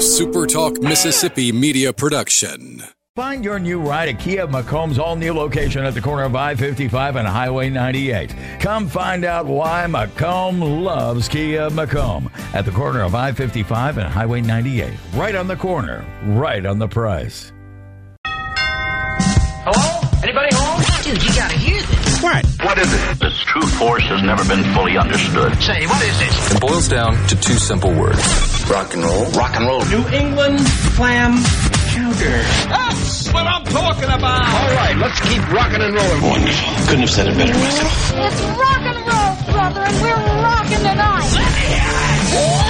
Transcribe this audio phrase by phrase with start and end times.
[0.00, 2.82] a SuperTalk Mississippi media production.
[3.16, 6.54] Find your new ride at Kia McComb's all new location at the corner of I
[6.54, 8.34] 55 and Highway 98.
[8.60, 14.08] Come find out why McComb loves Kia McComb at the corner of I 55 and
[14.08, 14.90] Highway 98.
[15.12, 17.52] Right on the corner, right on the price.
[18.24, 20.08] Hello?
[20.22, 20.80] Anybody home?
[21.04, 22.22] Dude, you gotta hear this.
[22.22, 22.46] What?
[22.64, 23.20] What is it?
[23.20, 25.62] This true force has never been fully understood.
[25.62, 26.54] Say, what is this?
[26.54, 28.49] It boils down to two simple words.
[28.70, 29.24] Rock and roll.
[29.32, 29.84] Rock and roll.
[29.86, 30.60] New England
[30.94, 31.42] clam
[31.90, 32.38] chowder.
[32.70, 34.46] That's what I'm talking about.
[34.46, 36.22] All right, let's keep rocking and rolling.
[36.22, 36.86] Wonderful.
[36.86, 38.12] Couldn't have said it better myself.
[38.14, 41.34] It's rock and roll, brother, and we're rocking tonight.
[41.34, 42.69] And good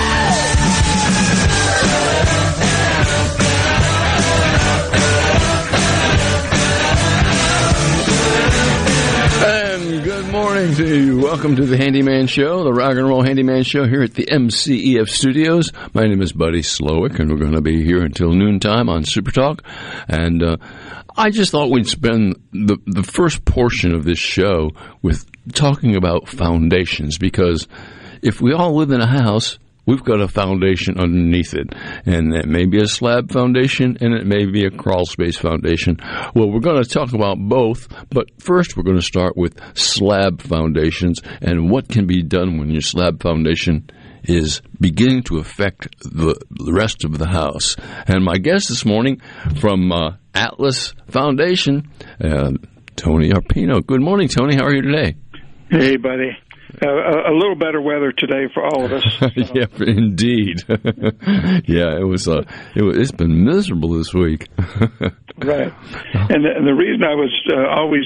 [10.53, 11.17] morning to you.
[11.19, 15.09] Welcome to the Handyman Show, the Rock and Roll Handyman Show here at the MCEF
[15.09, 15.71] Studios.
[15.95, 19.31] My name is Buddy Slowick, and we're going to be here until noontime on Super
[19.31, 19.63] Talk.
[20.09, 20.57] And uh,
[21.17, 26.29] I just thought we'd spend the the first portion of this show with talking about
[26.29, 27.69] foundations because
[28.21, 31.73] if we all live in a house, we've got a foundation underneath it.
[32.07, 35.99] And it may be a slab foundation and it may be a crawl space foundation.
[36.35, 40.43] Well, we're going to talk about both, but first we're going to start with slab
[40.43, 43.91] foundations and what can be done when your slab foundation
[44.25, 46.39] is beginning to affect the,
[46.73, 47.77] rest of the house.
[48.07, 49.21] And my guest this morning
[49.61, 51.91] from uh, Atlas Foundation,
[52.23, 52.53] uh,
[52.97, 53.85] Tony Arpino.
[53.85, 54.57] Good morning, Tony.
[54.57, 55.17] How are you today?
[55.71, 56.37] Hey, buddy.
[56.83, 59.05] A, a little better weather today for all of us.
[59.55, 60.63] yeah, indeed.
[60.69, 62.29] yeah, it was.
[62.29, 62.43] Uh,
[62.75, 62.97] it was.
[62.97, 64.49] It's been miserable this week.
[64.59, 65.73] right.
[66.15, 68.05] And the, and the reason I was uh, always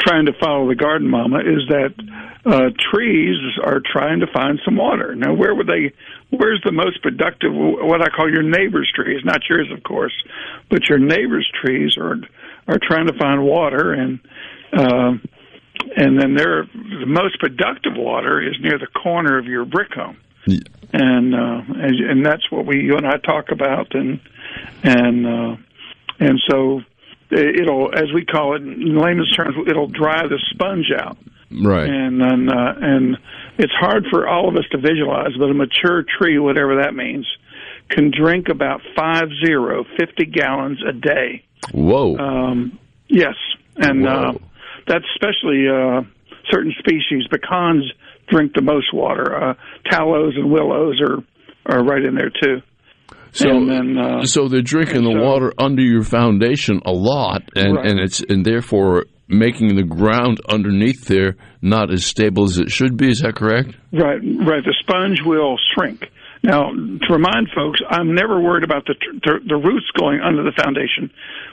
[0.00, 1.94] trying to follow the garden mama is that
[2.46, 5.14] uh, trees are trying to find some water.
[5.14, 5.92] Now, where would they?
[6.30, 7.52] Where's the most productive?
[7.52, 10.14] What I call your neighbor's trees, not yours, of course,
[10.70, 12.16] but your neighbor's trees are
[12.68, 14.20] are trying to find water and.
[14.70, 15.12] Uh,
[15.96, 20.16] and then there, the most productive water is near the corner of your brick home,
[20.46, 20.60] Yeah.
[20.92, 24.20] and uh, and, and that's what we you and I talk about, and
[24.82, 25.56] and uh,
[26.18, 26.82] and so
[27.30, 31.18] it'll, as we call it in layman's terms, it'll dry the sponge out,
[31.50, 31.88] right.
[31.88, 33.18] and and uh, and
[33.58, 37.26] it's hard for all of us to visualize, but a mature tree, whatever that means,
[37.88, 41.44] can drink about five zero fifty gallons a day.
[41.72, 42.16] Whoa.
[42.16, 42.78] Um,
[43.08, 43.34] yes,
[43.76, 44.40] and uh, Whoa.
[44.88, 46.02] That's especially uh,
[46.50, 47.26] certain species.
[47.30, 47.84] Pecans
[48.28, 49.34] drink the most water.
[49.50, 49.54] Uh,
[49.90, 51.18] tallows and willows are
[51.70, 52.62] are right in there too.
[53.32, 57.42] so, and then, uh, so they're drinking the so- water under your foundation a lot,
[57.54, 57.86] and, Right.
[57.90, 62.96] and it's and therefore making the ground underneath there not as stable as it should
[62.96, 63.10] be.
[63.10, 63.76] Is that correct?
[63.92, 64.64] Right, right.
[64.64, 66.10] The sponge will shrink.
[66.42, 68.94] Now, to remind folks, I'm never worried about the
[69.24, 71.10] the, the roots going under the foundation.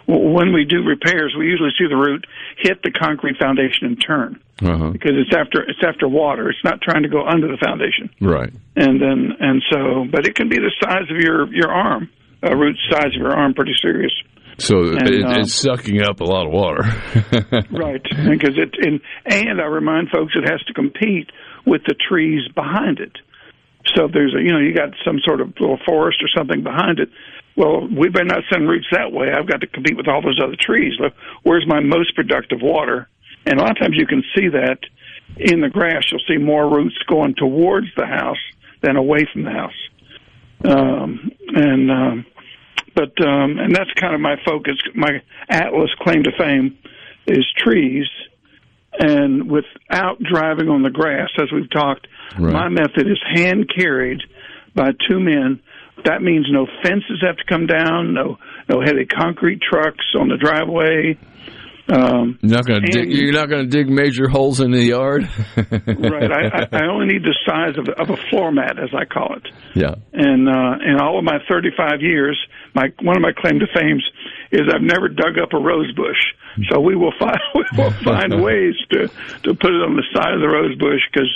[0.08, 2.26] When we do repairs, we usually see the root
[2.58, 4.92] hit the concrete foundation and turn Uh-huh.
[4.92, 6.50] because it's after it's after water.
[6.50, 8.10] It's not trying to go under the foundation.
[8.22, 8.54] Right.
[8.76, 12.10] and then and so but it can be the size of your your arm
[12.44, 14.12] a root size of your arm pretty serious
[14.60, 16.84] So it, uh, it's sucking up a lot of water.
[17.72, 21.32] right because it and and i remind folks it has to compete
[21.66, 23.18] with the trees behind it
[23.94, 27.00] so there's a you know you got some sort of little forest or something behind
[27.00, 27.10] it
[27.56, 29.32] well we better not send roots that way.
[29.32, 30.94] I've got to compete with all those other trees.
[31.44, 33.08] Where's my most productive water?
[33.46, 34.80] And a lot of times you can see that
[35.38, 36.04] in the grass.
[36.12, 38.42] You'll see more roots going towards the house
[38.82, 39.90] than away from the house.
[40.64, 42.26] Um, and um,
[42.96, 44.78] but um, and that's kind of my focus.
[44.96, 46.78] My Atlas claim to fame
[47.28, 48.08] is trees,
[49.00, 52.08] and without driving on the grass, as we've talked,
[52.38, 52.54] Right.
[52.54, 54.22] my method is hand carried
[54.74, 55.60] by two men.
[56.04, 60.38] That means no fences have to come down, no no heavy concrete trucks on the
[60.38, 61.18] driveway.
[61.88, 63.12] Um, You're not going to dig.
[63.14, 65.30] You're not going to dig major holes in the yard.
[65.56, 69.06] right, I, I I only need the size of, of a floor mat, as I
[69.06, 69.48] call it.
[69.76, 69.94] Yeah.
[70.14, 72.40] and uh, in all of my 35 years,
[72.74, 74.04] my one of my claim to fames
[74.52, 76.18] is I've never dug up a rose bush.
[76.72, 79.08] So we will find we will find ways to
[79.44, 81.30] to put it on the side of the rose bush because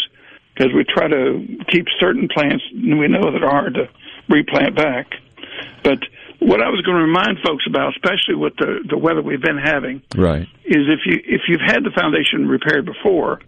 [0.55, 3.87] because we try to keep certain plants and we know that are hard to
[4.27, 5.13] replant back.
[5.83, 5.99] But
[6.39, 9.57] what I was going to remind folks about, especially with the the weather we've been
[9.57, 10.47] having, Right.
[10.65, 13.39] is if you if you've had the foundation repaired before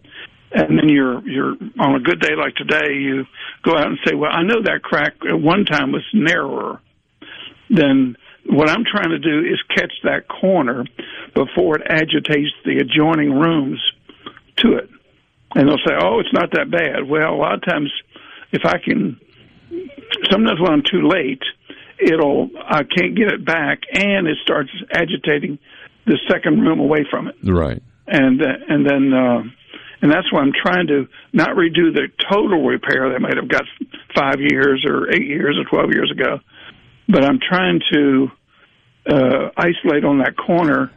[0.54, 3.26] and then you're you're on a good day like today you
[3.64, 6.82] go out and say well i know that crack at one time was narrower
[7.70, 8.18] then
[8.48, 10.84] what i'm trying to do is catch that corner
[11.34, 13.80] before it agitates the adjoining rooms
[14.58, 14.90] to it
[15.56, 17.90] and they'll say oh it's not that bad well a lot of times
[18.52, 19.18] if i can
[20.30, 21.44] sometimes when i'm too late
[22.01, 25.59] it'll I can't get it back, and it starts agitating
[26.06, 27.36] the second room away from it.
[27.44, 27.81] Right.
[28.07, 29.44] And uh, and then uh,
[30.01, 33.63] and that's why I'm trying to not redo the total repair that might have got
[34.15, 36.39] five years or eight years or twelve years ago,
[37.07, 38.31] but I'm trying to
[39.07, 40.92] uh, isolate on that corner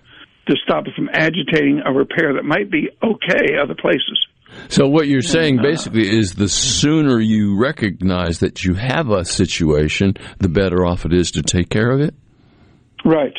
[0.47, 4.27] to stop it from agitating a repair that might be okay other places.
[4.69, 10.15] So what you're saying basically is the sooner you recognize that you have a situation,
[10.39, 12.15] the better off it is to take care of it.
[13.05, 13.37] Right.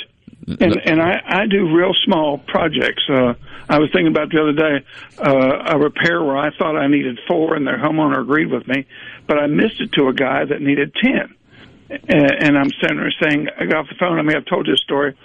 [0.47, 3.03] And and I, I do real small projects.
[3.09, 3.33] Uh,
[3.67, 4.85] I was thinking about the other day
[5.17, 8.85] uh, a repair where I thought I needed four, and their homeowner agreed with me,
[9.25, 11.33] but I missed it to a guy that needed ten.
[11.89, 14.19] And, and I'm sitting there saying, I got off the phone.
[14.19, 15.15] I mean, I've told you this story.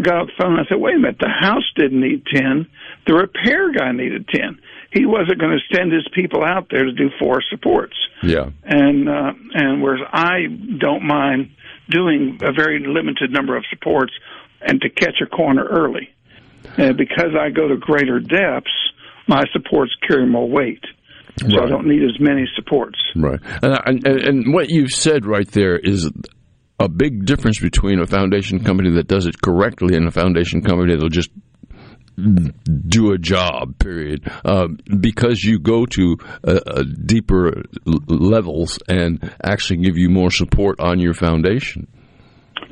[0.00, 0.52] Got off the phone.
[0.52, 1.16] And I said, wait a minute.
[1.18, 2.66] The house didn't need ten.
[3.06, 4.58] The repair guy needed ten.
[4.92, 7.96] He wasn't going to send his people out there to do four supports.
[8.22, 8.50] Yeah.
[8.64, 10.46] And uh, and whereas I
[10.78, 11.50] don't mind
[11.88, 14.12] doing a very limited number of supports
[14.60, 16.10] and to catch a corner early.
[16.76, 18.70] And because I go to greater depths,
[19.28, 20.84] my supports carry more weight.
[21.38, 22.98] So I don't need as many supports.
[23.14, 23.38] Right.
[23.62, 26.10] And, and, and what you've said right there is
[26.78, 30.94] a big difference between a foundation company that does it correctly and a foundation company
[30.94, 31.30] that'll just
[32.16, 34.30] do a job, period.
[34.44, 34.68] Uh,
[35.00, 40.80] because you go to uh, uh, deeper l- levels and actually give you more support
[40.80, 41.86] on your foundation.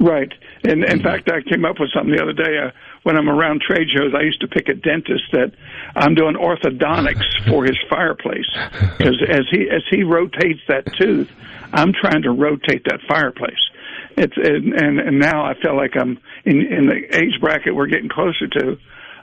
[0.01, 0.33] Right.
[0.65, 2.57] And in fact, I came up with something the other day.
[2.59, 2.71] Uh,
[3.03, 5.53] when I'm around trade shows, I used to pick a dentist that
[5.95, 8.49] I'm doing orthodontics for his fireplace
[8.97, 11.31] because as he as he rotates that tooth,
[11.73, 13.61] I'm trying to rotate that fireplace.
[14.17, 17.87] It's and and, and now I feel like I'm in in the age bracket we're
[17.87, 18.77] getting closer to.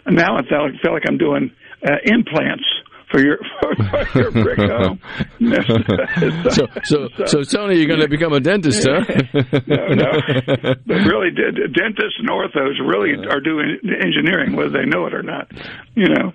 [0.07, 1.51] Now I feel, feel like I'm doing
[1.85, 2.65] uh, implants
[3.11, 3.37] for your
[4.11, 4.99] for your brick home.
[6.51, 9.01] So, so, so, Tony, you're going to become a dentist, huh?
[9.67, 10.11] no, no.
[10.85, 15.51] But really, dentists and orthos really are doing engineering, whether they know it or not.
[15.95, 16.33] You know,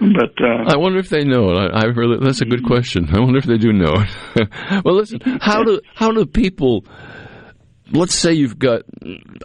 [0.00, 1.72] but uh, I wonder if they know it.
[1.72, 3.08] I, I really, that's a good question.
[3.12, 4.84] I wonder if they do know it.
[4.84, 6.84] well, listen, how do how do people?
[7.92, 8.82] Let's say you've got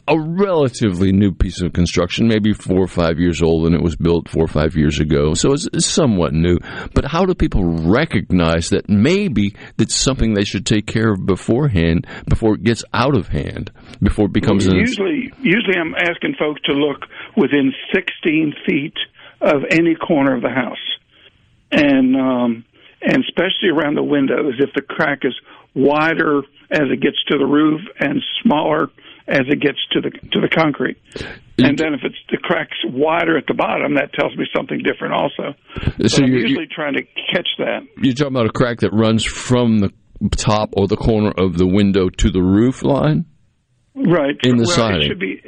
[0.07, 3.97] a relatively new piece of construction, maybe four or five years old, and it was
[3.97, 6.57] built four or five years ago, so it's, it's somewhat new.
[6.93, 12.07] But how do people recognize that maybe that's something they should take care of beforehand,
[12.29, 13.71] before it gets out of hand,
[14.01, 18.95] before it becomes an usually, usually I'm asking folks to look within 16 feet
[19.41, 20.77] of any corner of the house,
[21.71, 22.65] and um,
[23.01, 24.55] and especially around the windows.
[24.59, 25.33] If the crack is
[25.75, 26.39] wider
[26.71, 28.89] as it gets to the roof and smaller
[29.27, 30.97] as it gets to the to the concrete.
[31.57, 35.13] And then if it's the cracks wider at the bottom, that tells me something different
[35.13, 35.55] also.
[36.07, 37.81] So I'm you're- usually trying to catch that.
[38.01, 39.91] You're talking about a crack that runs from the
[40.35, 43.25] top or the corner of the window to the roof line?
[43.95, 44.35] Right.
[44.43, 45.01] In the well, siding.
[45.01, 45.41] It should be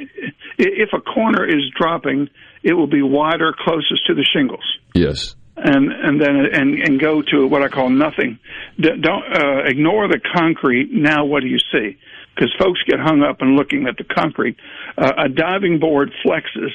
[0.58, 2.28] if a corner is dropping,
[2.62, 4.64] it will be wider closest to the shingles.
[4.94, 5.34] Yes.
[5.54, 8.38] And and then and and go to what I call nothing.
[8.80, 10.90] Don't uh, ignore the concrete.
[10.90, 11.98] Now, what do you see?
[12.34, 14.56] Because folks get hung up in looking at the concrete.
[14.96, 16.70] Uh, a diving board flexes,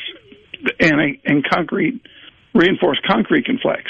[0.80, 2.02] and a and concrete
[2.54, 3.84] reinforced concrete can flex.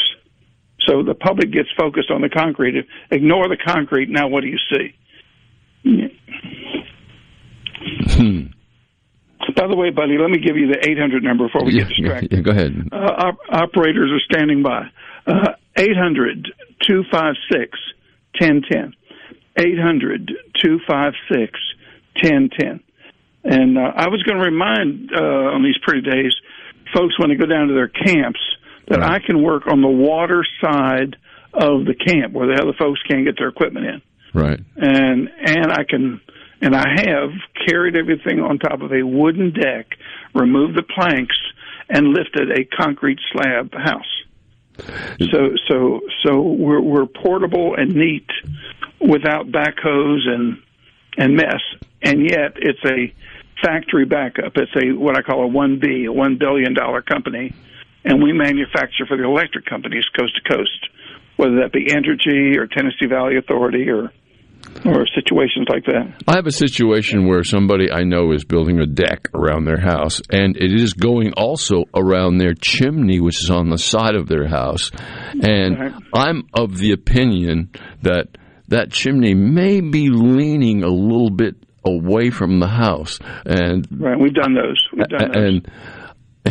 [0.88, 2.86] So the public gets focused on the concrete.
[3.12, 4.10] Ignore the concrete.
[4.10, 4.96] Now, what do you see?
[8.10, 8.48] Hmm.
[9.56, 11.90] By the way, buddy, let me give you the 800 number before we Yeah, get
[11.90, 12.32] distracted.
[12.34, 12.90] yeah, go ahead.
[12.92, 14.88] Uh, op- operators are standing by.
[15.26, 16.52] Uh, 800
[16.82, 17.80] 256
[18.40, 18.94] 1010.
[19.58, 21.60] 800 256
[22.24, 22.80] 1010.
[23.44, 26.36] And uh, I was going to remind uh, on these pretty days,
[26.94, 28.40] folks, when they go down to their camps,
[28.90, 31.18] that I can work on the water side
[31.54, 34.02] of the camp where the other folks can't get their equipment in
[34.34, 34.60] Right.
[34.76, 36.22] and and I can
[36.62, 37.32] and I have
[37.68, 39.98] carried everything on top of a wooden deck,
[40.34, 41.38] removed the planks,
[41.90, 44.24] and lifted a concrete slab house.
[45.32, 48.28] So so so we're we're portable and neat
[49.00, 50.62] without backhoes and
[51.18, 51.62] and mess,
[52.04, 53.14] and yet it's a
[53.64, 54.54] factory backup.
[54.56, 57.54] It's a what I call a one B, a one billion dollar company,
[58.06, 60.90] and we manufacture for the electric companies coast to coast,
[61.38, 64.12] whether that be Entergy or Tennessee Valley Authority or
[64.86, 66.24] or situations like that.
[66.28, 70.22] I have a situation where somebody I know is building a deck around their house,
[70.32, 74.48] and it is going also around their chimney, which is on the side of their
[74.48, 74.92] house.
[75.42, 75.94] And Right.
[76.14, 77.70] I'm of the opinion
[78.02, 78.28] that
[78.70, 81.56] that chimney may be leaning a little bit
[81.86, 84.88] away from the house, and Right, we've done those.
[84.94, 85.44] We've done those.
[85.44, 85.72] and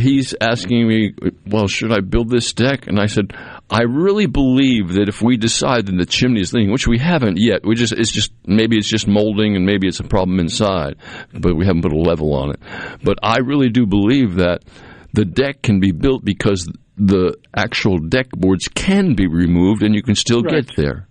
[0.02, 1.14] he's asking me,
[1.46, 2.86] well, should I build this deck?
[2.86, 3.32] And I said,
[3.68, 7.38] I really believe that if we decide that the chimney is leaking, which we haven't
[7.38, 10.96] yet, we just it's just maybe it's just molding and maybe it's a problem inside,
[11.32, 12.60] but we haven't put a level on it.
[13.02, 14.60] But I really do believe that
[15.12, 20.02] the deck can be built because the actual deck boards can be removed and you
[20.02, 20.64] can still Right.
[20.66, 21.08] get there.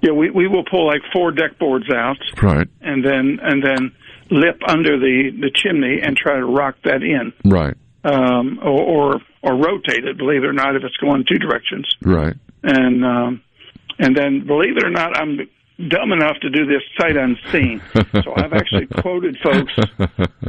[0.00, 2.68] Yeah, we we will pull like four deck boards out, Right.
[2.82, 3.90] and then and then
[4.30, 7.74] lip under the the chimney and try to rock that in, Right.
[8.04, 10.16] Um, or, or or rotate it.
[10.16, 12.34] Believe it or not, if it's going two directions, Right.
[12.62, 13.42] and um,
[13.98, 15.38] and then believe it or not, I'm
[15.88, 17.82] dumb enough to do this sight unseen.
[18.22, 19.72] so I've actually quoted folks.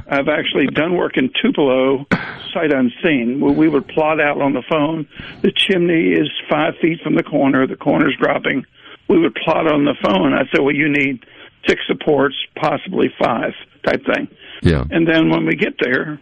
[0.08, 2.06] I've actually done work in Tupelo,
[2.54, 3.40] sight unseen.
[3.40, 5.08] Where we would plot out on the phone.
[5.42, 7.66] The chimney is five feet from the corner.
[7.68, 8.66] The corner's dropping.
[9.08, 10.34] We would plot on the phone.
[10.34, 11.26] I'd say, well, you need
[11.68, 13.54] six supports, possibly five,
[13.86, 14.28] type thing.
[14.62, 14.84] Yeah.
[14.92, 16.20] And then when we get there,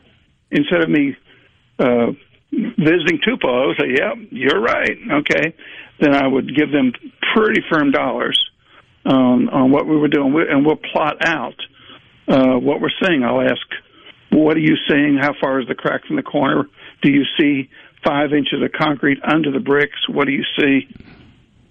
[0.51, 1.15] instead of me
[1.79, 2.11] uh,
[2.51, 5.53] visiting Tupelo, I say, "Yeah, you're right." Okay,
[5.99, 6.91] then I would give them
[7.33, 8.39] pretty firm dollars
[9.05, 11.55] on on what we were doing, We- and we'll plot out
[12.27, 13.23] uh, what we're seeing.
[13.23, 13.65] I'll ask,
[14.31, 15.17] "What are you seeing?
[15.21, 16.67] How far is the crack from the corner?
[17.01, 17.69] Do you see
[18.05, 19.99] five inches of concrete under the bricks?
[20.07, 20.87] What do you see?"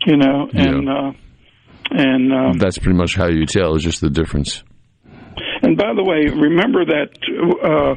[0.07, 0.93] You know, and Yeah.
[0.93, 1.13] uh,
[1.93, 4.65] and um, That's pretty much how you tell is just the difference.
[5.63, 7.11] And by the way, remember that,
[7.63, 7.95] uh,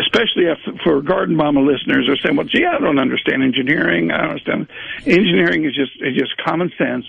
[0.00, 4.10] especially if, for Garden Mama listeners, are saying, "Well, gee, I don't understand engineering.
[4.10, 4.68] I don't understand."
[5.06, 7.06] Engineering is just is just common sense.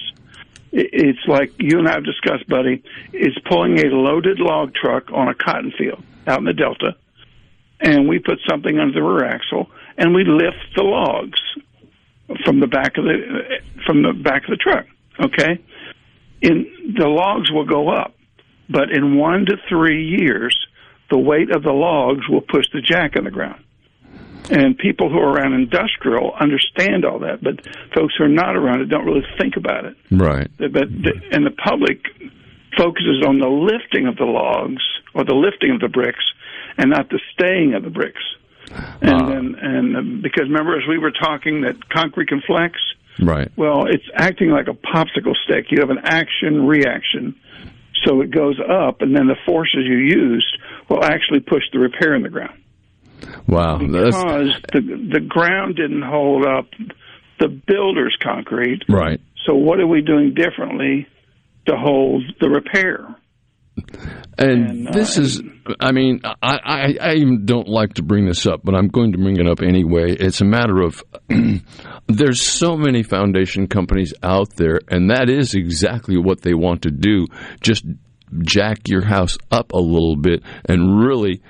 [0.71, 2.83] It's like you and I have discussed, buddy.
[3.13, 6.95] It's pulling a loaded log truck on a cotton field out in the Delta,
[7.79, 11.39] and we put something under the rear axle, and we lift the logs
[12.43, 14.85] from the back of the from the back of the truck.
[15.19, 15.59] Okay,
[16.41, 18.15] in the logs will go up
[18.69, 20.64] but in one to three years,
[21.09, 23.63] the weight of the logs will push the jack in the ground.
[24.49, 28.81] And people who are around industrial understand all that, but folks who are not around
[28.81, 29.95] it don't really think about it.
[30.11, 30.49] Right.
[30.57, 32.05] But the, and the public
[32.77, 34.83] focuses on the lifting of the logs
[35.15, 36.23] or the lifting of the bricks,
[36.77, 38.21] and not the staying of the bricks.
[39.01, 39.31] And Ah.
[39.31, 42.79] and, and uh, because remember, as we were talking, that concrete can flex.
[43.19, 43.49] Right.
[43.55, 45.71] Well, it's acting like a popsicle stick.
[45.71, 47.35] You have an action reaction.
[48.03, 50.57] So it goes up, and then the forces you used
[50.89, 52.59] will actually push the repair in the ground.
[53.47, 53.77] Wow.
[53.79, 56.67] That's Because the, the ground didn't hold up
[57.39, 58.81] the builder's concrete.
[58.89, 59.19] right.
[59.45, 61.07] So what are we doing differently
[61.67, 63.15] to hold the repair?
[64.37, 65.41] And, And, uh, this is,
[65.79, 69.11] I mean, I, I, I even don't like to bring this up, but I'm going
[69.11, 70.13] to bring it up anyway.
[70.13, 71.03] It's a matter of
[72.07, 76.91] there's so many foundation companies out there, and that is exactly what they want to
[76.91, 77.27] do.
[77.61, 77.85] Just
[78.41, 81.41] jack your house up a little bit and really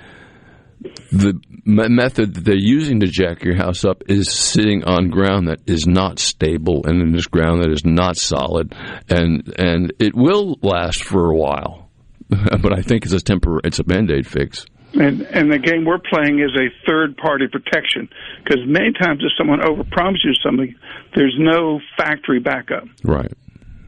[1.12, 5.60] the method that they're using to jack your house up is sitting on ground that
[5.66, 8.76] is not stable and in this ground that is not solid.
[9.10, 11.90] And and it will last for a while
[12.30, 14.66] but I think it's a temporary it's a band-aid fix.
[14.94, 18.10] And and the game we're playing is a third party protection
[18.44, 20.76] because many times if someone overpromises you something,
[21.16, 22.84] there's no factory backup.
[23.04, 23.32] right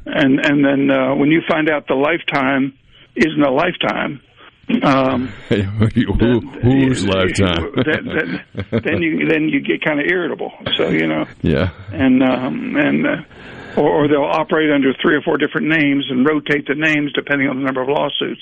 [0.08, 2.78] and and then uh, when you find out the lifetime
[3.16, 4.22] isn't a lifetime,
[4.84, 7.72] um, Who, whose lifetime?
[7.86, 10.52] then, then, then you then you get kind of irritable.
[10.76, 11.72] So you know, yeah.
[11.92, 13.22] And um, and uh,
[13.78, 17.48] or, or they'll operate under three or four different names and rotate the names depending
[17.48, 18.42] on the number of lawsuits.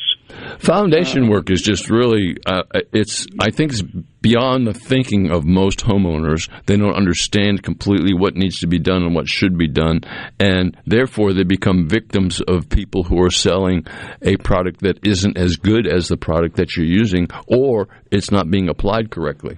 [0.60, 2.63] Foundation work is just really, uh,
[2.94, 3.84] it's, I think it's
[4.22, 6.50] beyond the thinking of most homeowners.
[6.65, 10.01] They don't understand completely what needs to be done and what should be done.
[10.39, 13.86] And therefore, they become victims of people who are selling
[14.22, 18.50] a product that isn't as good as the product that you're using, or it's not
[18.50, 19.58] being applied correctly.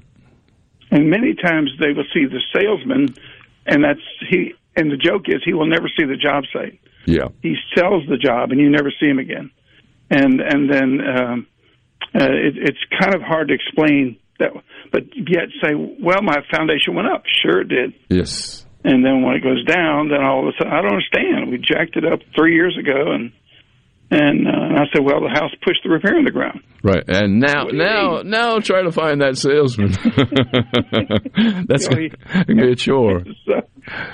[0.89, 3.13] And many times they will see the salesman,
[3.65, 4.53] and that's he.
[4.77, 6.79] And the joke is he will never see the job site.
[7.05, 7.29] Yeah.
[7.41, 9.49] he sells the job and you never see him again
[10.09, 11.47] and and then um
[12.13, 14.51] uh, it, it's kind of hard to explain that
[14.91, 18.65] but yet say well my foundation went up sure it did Yes.
[18.83, 21.57] and then when it goes down then all of a sudden i don't understand we
[21.57, 23.31] jacked it up three years ago and
[24.11, 27.03] and uh, i said well the house pushed the repair in the ground Right.
[27.07, 29.91] And now, now, now try to find that salesman.
[31.67, 33.23] That's going to be a chore.
[33.45, 33.53] so,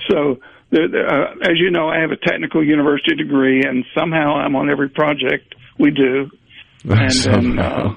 [0.09, 0.35] so
[0.71, 4.55] there, there, uh, as you know, I have a technical university degree, and somehow I'm
[4.55, 6.31] on every project we do.
[6.85, 7.95] And then, uh,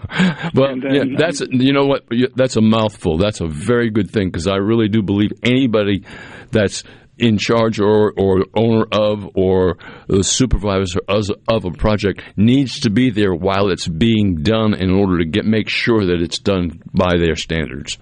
[0.55, 2.05] well, and then, yeah, that's you know what
[2.37, 3.19] that's a mouthful.
[3.19, 6.05] That's a very good thing because I really do believe anybody
[6.53, 6.85] that's
[7.18, 13.11] in charge or, or owner of or the supervisor of, a project needs to be
[13.11, 17.16] there while it's being done in order to get make sure that it's done by
[17.16, 17.99] their standards.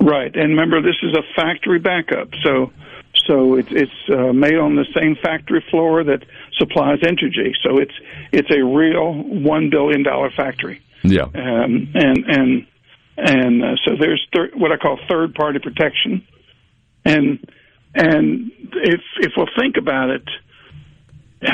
[0.00, 2.28] Right, and remember, this is a factory backup.
[2.42, 2.72] So,
[3.28, 6.24] So it's it's uh, made on the same factory floor that
[6.58, 7.52] supplies Entergy.
[7.62, 7.94] So it's
[8.32, 10.80] it's a real one billion dollar factory.
[11.04, 11.24] Yeah.
[11.24, 12.66] Um, and and
[13.16, 16.26] and uh, so there's thir- what I call third party protection.
[17.04, 17.38] And
[17.94, 20.24] and if if we'll think about it,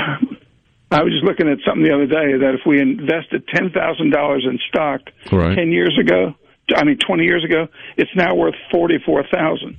[0.90, 4.11] I was just looking at something the other day that if we invested ten thousand
[4.11, 5.57] dollars in stock Right.
[5.57, 6.35] ten years ago,
[6.75, 9.76] I mean twenty years ago, it's now worth forty four thousand.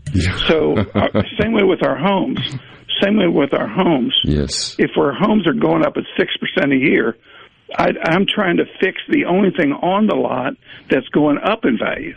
[0.47, 2.39] So uh, same way with our homes.
[3.01, 4.15] Same way with our homes.
[4.25, 4.75] Yes.
[4.77, 7.17] If our homes are going up at six percent a year,
[7.77, 10.53] I, I'm trying to fix the only thing on the lot
[10.89, 12.15] that's going up in value.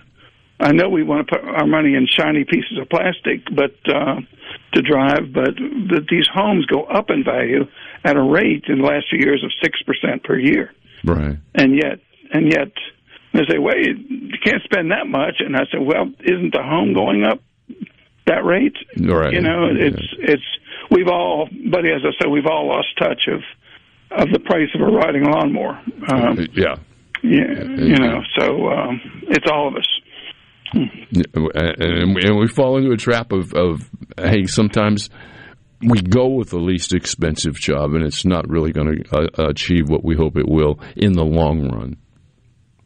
[0.63, 4.21] I know we want to put our money in shiny pieces of plastic, but uh,
[4.75, 5.55] to drive, but
[5.91, 7.67] that these homes go up in value
[8.05, 10.73] at a rate in the last few years of six percent per year,
[11.05, 11.37] Right.
[11.55, 11.99] and yet,
[12.33, 12.73] and yet,
[13.35, 16.93] they say, "Wait, you can't spend that much." And I said, "Well, isn't the home
[16.95, 17.41] going up
[18.27, 19.33] that rate?" Right.
[19.33, 20.43] You know, it's it's
[20.91, 23.41] we've all, buddy, as I said, we've all lost touch of
[24.13, 25.81] of the price of a riding lawnmower.
[26.09, 26.77] Um, Yeah.
[27.23, 29.89] yeah, you know, so um, it's all of us.
[30.73, 35.11] And, and we fall into a trap of, of hey, sometimes
[35.83, 39.89] we go with the least expensive job, and it's not really going to uh, achieve
[39.89, 41.97] what we hope it will in the long run.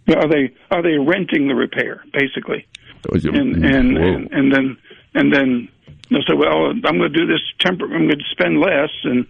[0.09, 2.67] Are they are they renting the repair basically?
[3.13, 4.77] And and and, and then
[5.15, 5.69] and then
[6.11, 9.27] they'll say, well, I'm going to do this tempor- I'm going to spend less, and,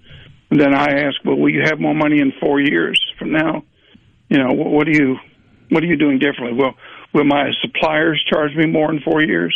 [0.49, 3.65] then I ask, well, will you have more money in four years from now?
[4.29, 5.17] You know, what, what are you
[5.71, 6.53] what are you doing differently?
[6.57, 6.75] Will
[7.15, 9.55] will my suppliers charge me more in four years?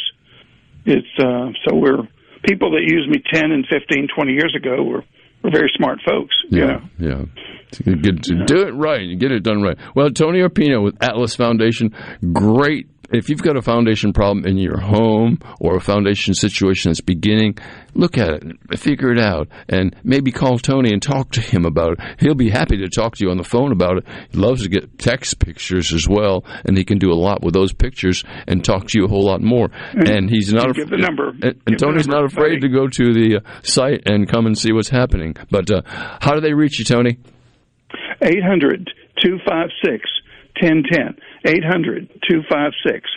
[0.85, 2.09] It's uh, so we're
[2.45, 5.04] people that used me 10 and 15, 20 years ago were
[5.42, 6.35] were very smart folks.
[6.49, 6.80] You know?
[6.99, 7.25] Yeah, yeah.
[7.73, 9.02] To Get to do it right.
[9.02, 9.78] You get it done right.
[9.95, 11.95] Well, Tony Arpino with Atlas Foundation,
[12.33, 12.88] great.
[13.12, 17.59] If you've got a foundation problem in your home or a foundation situation that's beginning,
[17.95, 21.93] look at it, figure it out, and maybe call Tony and talk to him about
[21.93, 21.99] it.
[22.21, 24.05] He'll be happy to talk to you on the phone about it.
[24.31, 27.52] He loves to get text pictures as well, and he can do a lot with
[27.55, 29.71] those pictures and talk to you a whole lot more.
[29.93, 31.30] And he's not And give the number.
[31.30, 32.69] And, and Tony's number, not afraid buddy.
[32.69, 35.35] to go to the uh, site and come and see what's happening.
[35.50, 37.19] But uh, how do they reach you, Tony?
[38.23, 38.89] 800
[39.23, 40.08] 256
[40.61, 41.17] 1010.
[41.45, 43.09] 800 256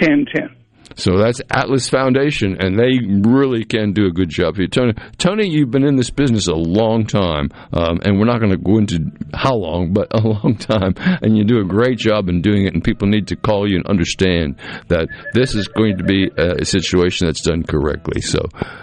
[0.00, 0.56] 1010.
[0.96, 4.68] So that's Atlas Foundation, and they really can do a good job for you.
[4.68, 8.50] Tony, Tony, you've been in this business a long time, um, and we're not going
[8.50, 12.28] to go into how long, but a long time, and you do a great job
[12.28, 14.56] in doing it, and people need to call you and understand
[14.88, 18.20] that this is going to be a situation that's done correctly.
[18.20, 18.40] So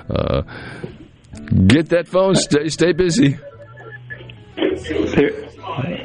[0.10, 0.42] uh,
[1.68, 3.38] get that phone, stay, stay busy,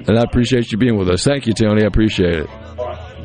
[0.06, 1.24] and I appreciate you being with us.
[1.24, 1.82] Thank you, Tony.
[1.82, 2.63] I appreciate it.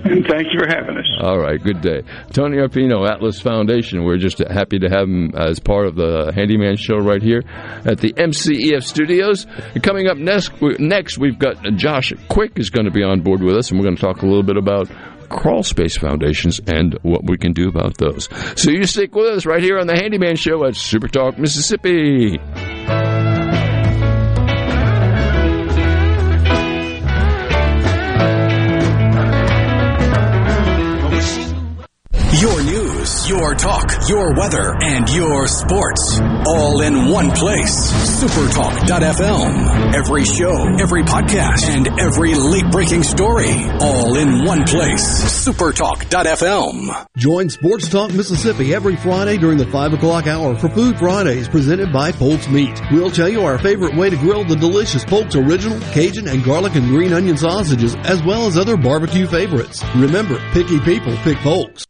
[0.03, 1.05] And thank you for having us.
[1.21, 2.03] All right, good day.
[2.31, 4.03] Tony Arpino, Atlas Foundation.
[4.03, 7.43] We're just happy to have him as part of the Handyman Show right here
[7.85, 9.45] at the MCEF Studios.
[9.73, 13.41] And coming up next, next we've got Josh Quick is going to be on board
[13.41, 14.89] with us, and we're going to talk a little bit about
[15.29, 18.27] crawl space foundations and what we can do about those.
[18.59, 22.39] So you stick with us right here on the Handyman Show at Super Talk Mississippi.
[33.29, 36.19] Your talk, your weather, and your sports.
[36.47, 37.91] All in one place.
[38.19, 39.93] Supertalk.fm.
[39.93, 43.51] Every show, every podcast, and every late breaking story.
[43.81, 45.47] All in one place.
[45.47, 47.05] Supertalk.fm.
[47.17, 51.93] Join Sports Talk Mississippi every Friday during the 5 o'clock hour for Food Fridays presented
[51.93, 52.81] by Polk's Meat.
[52.91, 56.73] We'll tell you our favorite way to grill the delicious Polk's Original, Cajun, and garlic
[56.73, 59.83] and green onion sausages, as well as other barbecue favorites.
[59.95, 61.85] Remember, picky people pick Polk's.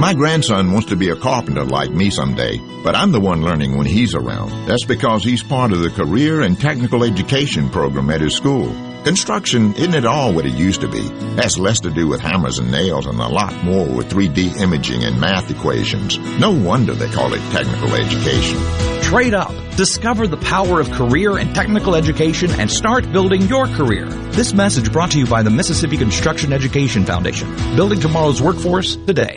[0.00, 3.76] My grandson wants to be a carpenter like me someday, but I'm the one learning
[3.76, 4.48] when he's around.
[4.66, 8.74] That's because he's part of the career and technical education program at his school.
[9.04, 11.02] Construction isn't at all what it used to be.
[11.36, 15.04] Has less to do with hammers and nails and a lot more with 3D imaging
[15.04, 16.16] and math equations.
[16.38, 18.58] No wonder they call it technical education.
[19.02, 19.52] Trade up.
[19.76, 24.06] Discover the power of career and technical education and start building your career.
[24.30, 27.54] This message brought to you by the Mississippi Construction Education Foundation.
[27.76, 29.36] Building tomorrow's workforce today.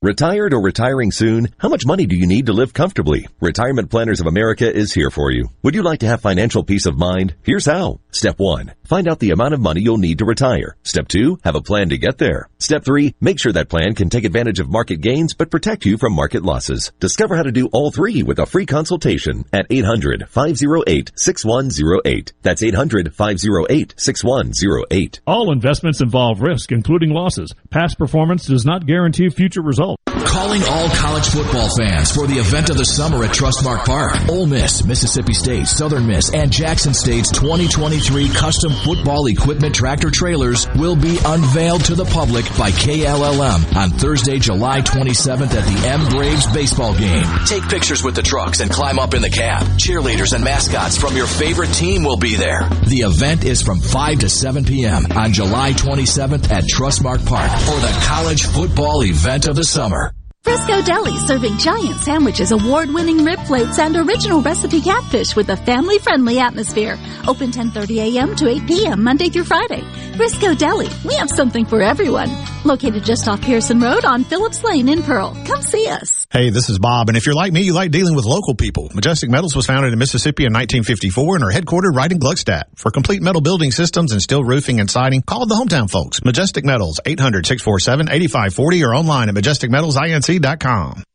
[0.00, 1.48] Retired or retiring soon?
[1.58, 3.26] How much money do you need to live comfortably?
[3.40, 5.48] Retirement Planners of America is here for you.
[5.64, 7.34] Would you like to have financial peace of mind?
[7.42, 7.98] Here's how.
[8.12, 8.74] Step 1.
[8.84, 10.76] Find out the amount of money you'll need to retire.
[10.84, 11.40] Step 2.
[11.42, 12.48] Have a plan to get there.
[12.60, 13.16] Step 3.
[13.20, 16.44] Make sure that plan can take advantage of market gains but protect you from market
[16.44, 16.92] losses.
[17.00, 22.32] Discover how to do all three with a free consultation at 800-508-6108.
[22.42, 25.20] That's 800-508-6108.
[25.26, 27.52] All investments involve risk, including losses.
[27.70, 30.07] Past performance does not guarantee future results film.
[30.28, 34.28] Calling all college football fans for the event of the summer at Trustmark Park.
[34.28, 40.68] Ole Miss, Mississippi State, Southern Miss, and Jackson State's 2023 custom football equipment tractor trailers
[40.76, 46.06] will be unveiled to the public by KLLM on Thursday, July 27th at the M
[46.10, 47.24] Braves baseball game.
[47.46, 49.62] Take pictures with the trucks and climb up in the cab.
[49.78, 52.68] Cheerleaders and mascots from your favorite team will be there.
[52.86, 55.06] The event is from 5 to 7 p.m.
[55.10, 60.12] on July 27th at Trustmark Park for the college football event of the summer.
[60.48, 66.38] Frisco Deli serving giant sandwiches, award-winning rib plates, and original recipe catfish with a family-friendly
[66.38, 66.96] atmosphere.
[67.26, 68.34] Open 10:30 a.m.
[68.34, 69.04] to 8 p.m.
[69.04, 69.82] Monday through Friday.
[70.16, 72.30] Frisco Deli, we have something for everyone.
[72.64, 75.36] Located just off Pearson Road on Phillips Lane in Pearl.
[75.46, 76.26] Come see us.
[76.30, 78.90] Hey, this is Bob, and if you're like me, you like dealing with local people.
[78.94, 82.64] Majestic Metals was founded in Mississippi in 1954 and are headquartered right in Gluckstadt.
[82.74, 86.24] For complete metal building systems and steel roofing and siding, call the hometown folks.
[86.24, 90.37] Majestic Metals, 800-647-8540 or online at majesticmetalsinc.com.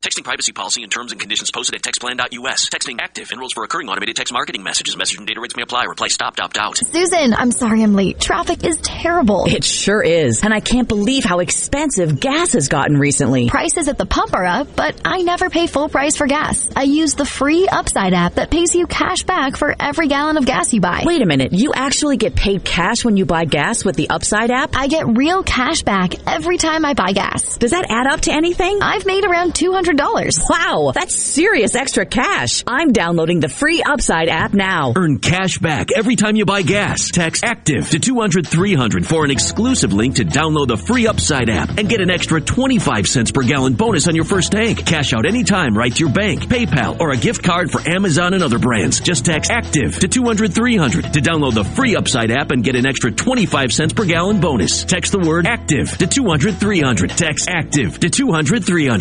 [0.04, 2.70] Texting privacy policy and terms and conditions posted at textplan.us.
[2.70, 3.32] Texting active.
[3.32, 4.98] Enrolls for recurring automated text marketing messages.
[4.98, 5.86] Message and data rates may apply.
[5.86, 6.78] Reply stop, opt out.
[6.78, 8.20] Susan, I'm sorry I'm late.
[8.20, 9.46] Traffic is terrible.
[9.48, 10.44] It sure is.
[10.44, 13.50] And I can't believe how expensive gas has gotten recently.
[13.50, 16.70] Prices at the pump are up, but I never pay full price for gas.
[16.76, 20.46] I use the free Upside app that pays you cash back for every gallon of
[20.46, 21.04] gas you buy.
[21.06, 21.54] Wait a minute.
[21.54, 24.76] You actually get paid cash when you buy gas with the Upside app?
[24.76, 27.58] I get real cash back every time I buy gas.
[27.58, 28.80] Does that add up to anything?
[28.82, 30.50] I've made around $200.
[30.50, 32.64] Wow, that's serious extra cash.
[32.66, 34.94] I'm downloading the free Upside app now.
[34.96, 37.10] Earn cash back every time you buy gas.
[37.10, 41.78] Text ACTIVE to 200 300 for an exclusive link to download the free Upside app
[41.78, 44.86] and get an extra 25 cents per gallon bonus on your first tank.
[44.86, 48.44] Cash out anytime right to your bank, PayPal, or a gift card for Amazon and
[48.44, 49.00] other brands.
[49.00, 52.86] Just text ACTIVE to 200 300 to download the free Upside app and get an
[52.86, 54.84] extra 25 cents per gallon bonus.
[54.86, 57.10] Text the word ACTIVE to 200 300.
[57.12, 58.93] Text ACTIVE to 200 300.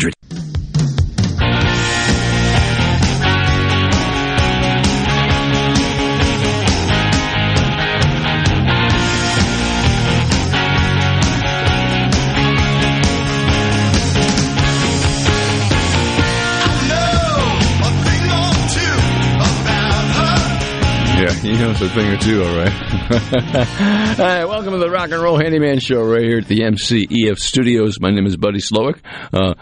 [21.15, 22.73] Yeah, he knows a thing or two, all right.
[24.19, 27.39] all right, welcome to the Rock and Roll Handyman Show right here at the MCEF
[27.39, 27.99] Studios.
[28.01, 28.97] My name is Buddy Slowick.
[29.31, 29.53] Uh,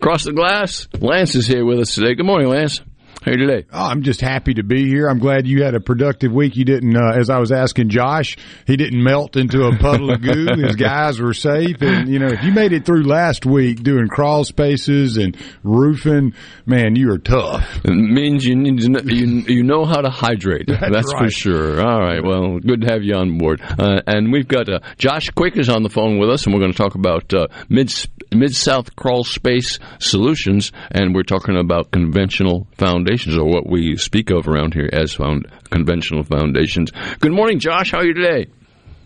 [0.00, 2.14] across the glass, Lance is here with us today.
[2.14, 2.80] Good morning, Lance.
[3.22, 3.66] How are you today?
[3.72, 5.08] Oh, I'm just happy to be here.
[5.08, 6.54] I'm glad you had a productive week.
[6.54, 8.36] You didn't, uh, as I was asking Josh,
[8.68, 10.46] he didn't melt into a puddle of goo.
[10.62, 11.82] His guys were safe.
[11.82, 16.34] And, you know, if you made it through last week doing crawl spaces and roofing,
[16.66, 17.80] man, you are tough.
[17.84, 20.68] It means you need to know, you, you know how to hydrate.
[20.68, 21.84] That's That's, for sure.
[21.84, 22.22] All right.
[22.22, 23.60] Well, good to have you on board.
[23.60, 26.60] Uh, and we've got uh, Josh Quick is on the phone with us, and we're
[26.60, 27.90] going to talk about uh, mid
[28.32, 34.30] mid South crawl space solutions, and we're talking about conventional foundations, or what we speak
[34.30, 36.90] of around here as found conventional foundations.
[37.20, 37.92] Good morning, Josh.
[37.92, 38.46] How are you today?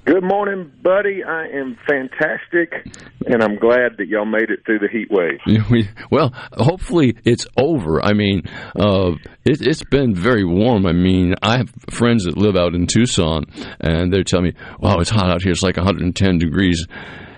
[0.07, 1.23] Good morning, buddy.
[1.23, 2.73] I am fantastic,
[3.27, 5.87] and I'm glad that y'all made it through the heat wave.
[6.11, 8.05] Well, hopefully it's over.
[8.05, 8.43] I mean,
[8.75, 9.13] uh,
[9.45, 10.87] it, it's been very warm.
[10.87, 13.45] I mean, I have friends that live out in Tucson,
[13.79, 15.53] and they're telling me, "Wow, it's hot out here.
[15.53, 16.89] It's like 110 degrees."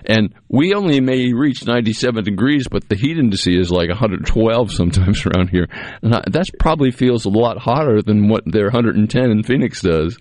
[0.05, 5.25] And we only may reach 97 degrees, but the heat index is like 112 sometimes
[5.25, 5.67] around here.
[6.01, 10.17] And that probably feels a lot hotter than what their 110 in Phoenix does.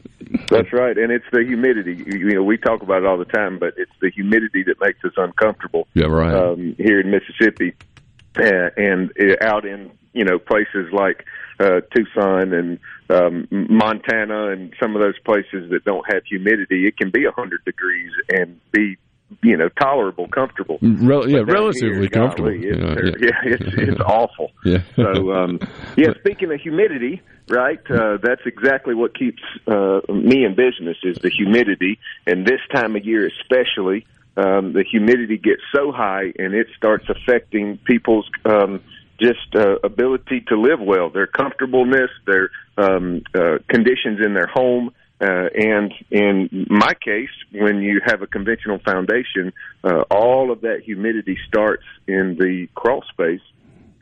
[0.48, 2.04] That's right, and it's the humidity.
[2.06, 5.04] You, know, we talk about it all the time, but it's the humidity that makes
[5.04, 5.86] us uncomfortable.
[5.94, 6.34] Yeah, right.
[6.34, 7.74] Um, here in Mississippi,
[8.38, 11.26] uh, and uh, out in you know places like
[11.60, 12.78] uh, Tucson and
[13.10, 17.32] um, Montana and some of those places that don't have humidity, it can be a
[17.32, 18.96] hundred degrees and be
[19.42, 20.78] you know tolerable, comfortable.
[20.80, 22.50] Rel- yeah, relatively here, comfortable.
[22.50, 23.54] golly, it's, Yeah, yeah, yeah.
[23.54, 24.50] it's it's awful.
[24.64, 24.82] Yeah.
[24.96, 25.58] So um,
[25.96, 27.80] yeah, speaking of humidity, right?
[27.90, 32.96] Uh, that's exactly what keeps uh, me in business is the humidity, and this time
[32.96, 34.06] of year especially.
[34.34, 38.80] Um, the humidity gets so high, and it starts affecting people's um,
[39.20, 44.92] just uh, ability to live well, their comfortableness, their um, uh, conditions in their home.
[45.22, 49.52] Uh, and in my case, when you have a conventional foundation,
[49.84, 53.40] uh, all of that humidity starts in the crawl space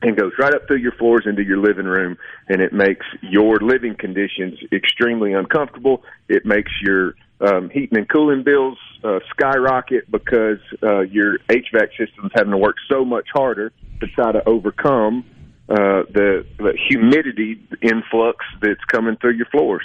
[0.02, 2.16] and goes right up through your floors into your living room,
[2.48, 6.02] and it makes your living conditions extremely uncomfortable.
[6.28, 12.32] It makes your um, heating and cooling bills uh, skyrocket because uh, your HVAC system's
[12.34, 15.24] having to work so much harder to try to overcome
[15.68, 19.84] uh, the, the humidity influx that's coming through your floors.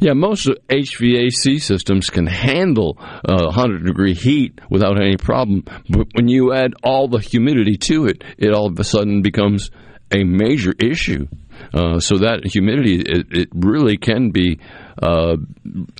[0.00, 5.64] Yeah, most HVAC systems can handle uh, 100 degree heat without any problem.
[5.88, 9.70] But when you add all the humidity to it, it all of a sudden becomes
[10.12, 11.26] a major issue.
[11.74, 14.58] Uh, so that humidity, it, it really can be
[15.02, 15.36] uh,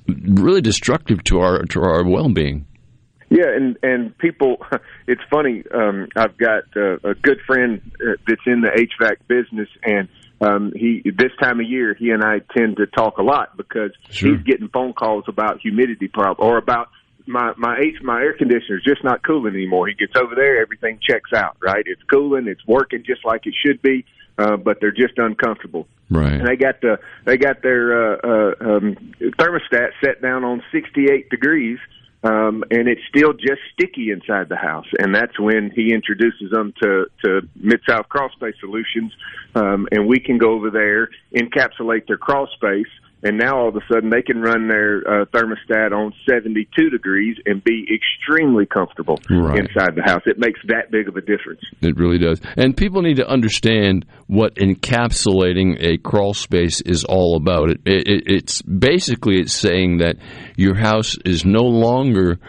[0.07, 2.65] really destructive to our to our well being.
[3.29, 4.57] Yeah, and and people,
[5.07, 5.63] it's funny.
[5.73, 10.09] Um, I've got uh, a good friend uh, that's in the HVAC business, and
[10.41, 13.91] um, he this time of year he and I tend to talk a lot because
[14.09, 14.35] Sure.
[14.35, 16.89] he's getting phone calls about humidity problem or about
[17.27, 19.87] my my H my air conditioner's just not cooling anymore.
[19.87, 21.57] He gets over there, everything checks out.
[21.61, 24.05] Right, it's cooling, it's working just like it should be,
[24.37, 25.87] uh, but they're just uncomfortable.
[26.09, 26.33] Right.
[26.33, 31.29] And they got the they got their uh, uh, um, thermostat set down on 68
[31.29, 31.79] degrees,
[32.23, 34.85] um, and it's still just sticky inside the house.
[34.99, 39.11] And that's when he introduces them to to Mid South Crawl Space Solutions,
[39.55, 42.91] um, and we can go over there, encapsulate their crawl space.
[43.23, 47.37] And now all of a sudden they can run their uh, thermostat on 72 degrees
[47.45, 49.59] and be extremely comfortable Right.
[49.59, 50.21] inside the house.
[50.25, 51.61] It makes that big of a difference.
[51.81, 52.41] It really does.
[52.57, 57.69] And people need to understand what encapsulating a crawl space is all about.
[57.69, 60.15] It, it, it- it's basically it's saying that
[60.55, 62.39] your house is no longer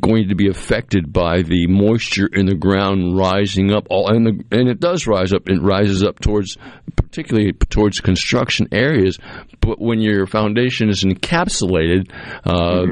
[0.00, 3.86] going to be affected by the moisture in the ground rising up.
[3.90, 5.48] All and the, and it does rise up.
[5.48, 6.56] It rises up towards
[6.96, 9.18] particularly towards construction areas.
[9.60, 12.10] But when your foundation is encapsulated
[12.44, 12.86] uh,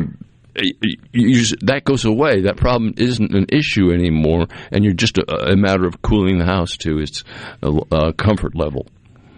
[0.57, 2.43] y- y- you just, that goes away.
[2.43, 6.47] That problem isn't an issue anymore, and you're just a, a matter of cooling the
[6.47, 7.25] house to its
[7.63, 8.87] uh, comfort level.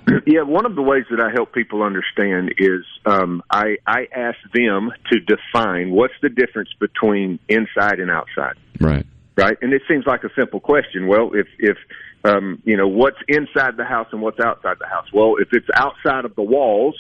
[0.27, 4.39] Yeah, one of the ways that I help people understand is um, I, I ask
[4.55, 9.07] them to define what's the difference between inside and outside, Right.
[9.37, 9.57] right?
[9.61, 11.07] And it seems like a simple question.
[11.07, 11.77] Well, if if
[12.25, 15.69] um, you know what's inside the house and what's outside the house, well, if it's
[15.75, 16.97] outside of the walls,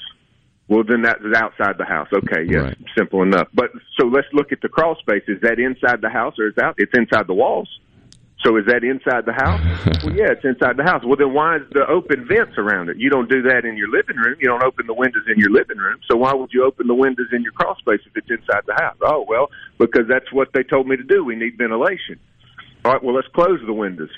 [0.68, 2.08] well, then that is outside the house.
[2.12, 2.78] Okay, yes, Right.
[2.96, 3.48] simple enough.
[3.54, 5.24] But so let's look at the crawl space.
[5.28, 6.74] Is that inside the house or is out?
[6.78, 7.68] It's inside the walls.
[8.44, 9.60] So is that inside the house?
[10.04, 11.02] well, yeah, it's inside the house.
[11.04, 12.98] Well, then why is the open vents around it?
[12.98, 14.36] You don't do that in your living room.
[14.38, 15.98] You don't open the windows in your living room.
[16.10, 18.74] So why would you open the windows in your crawl space if it's inside the
[18.74, 18.96] house?
[19.00, 21.24] Oh, well, because that's what they told me to do.
[21.24, 22.20] We need ventilation.
[22.84, 24.10] All right, well, let's close the windows.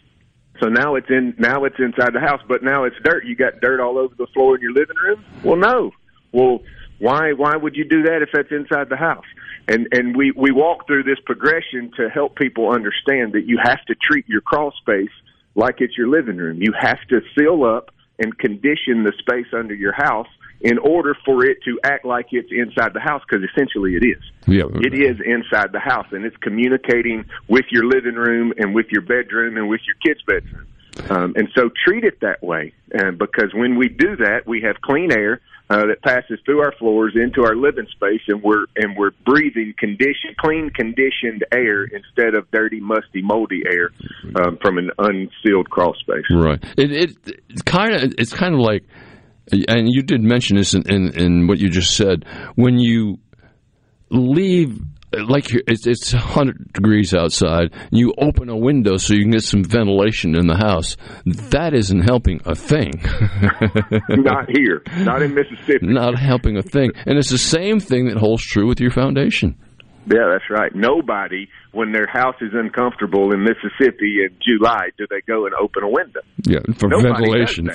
[0.60, 3.26] So now it's in now it's inside the house, but now it's dirt.
[3.26, 5.24] You got dirt all over the floor in your living room.
[5.44, 5.92] Well, no.
[6.32, 6.60] Well,
[6.98, 9.24] why why would you do that if that's inside the house?
[9.68, 13.84] And and we we walk through this progression to help people understand that you have
[13.86, 15.10] to treat your crawl space
[15.54, 16.60] like it's your living room.
[16.60, 20.28] You have to seal up and condition the space under your house
[20.60, 24.22] in order for it to act like it's inside the house because essentially it is.
[24.46, 24.64] Yeah.
[24.80, 29.02] It is inside the house and it's communicating with your living room and with your
[29.02, 30.66] bedroom and with your kids' bedroom.
[31.10, 34.80] Um, and so treat it that way uh, because when we do that, we have
[34.80, 38.96] clean air uh, that passes through our floors into our living space, and we're and
[38.96, 39.74] we're breathing
[40.38, 43.90] clean, conditioned air instead of dirty, musty, moldy air
[44.36, 46.24] um, from an unsealed crawl space.
[46.30, 46.62] Right.
[46.76, 48.84] It it it's kind of it's kind of like,
[49.50, 52.24] and you did mention this in, in, in what you just said.
[52.54, 53.18] When you
[54.10, 54.78] leave,
[55.12, 59.44] like it's it's 100 degrees outside, and you open a window so you can get
[59.44, 60.96] some ventilation in the house.
[61.24, 62.92] That isn't helping a thing.
[64.10, 65.86] Not here, not in Mississippi.
[65.86, 66.92] Not helping a thing.
[67.06, 69.56] And it's the same thing that holds true with your foundation.
[70.08, 70.70] Yeah, that's right.
[70.72, 75.82] Nobody, when their house is uncomfortable in Mississippi in July, do they go and open
[75.82, 76.20] a window.
[76.46, 77.66] Yeah, for Nobody ventilation.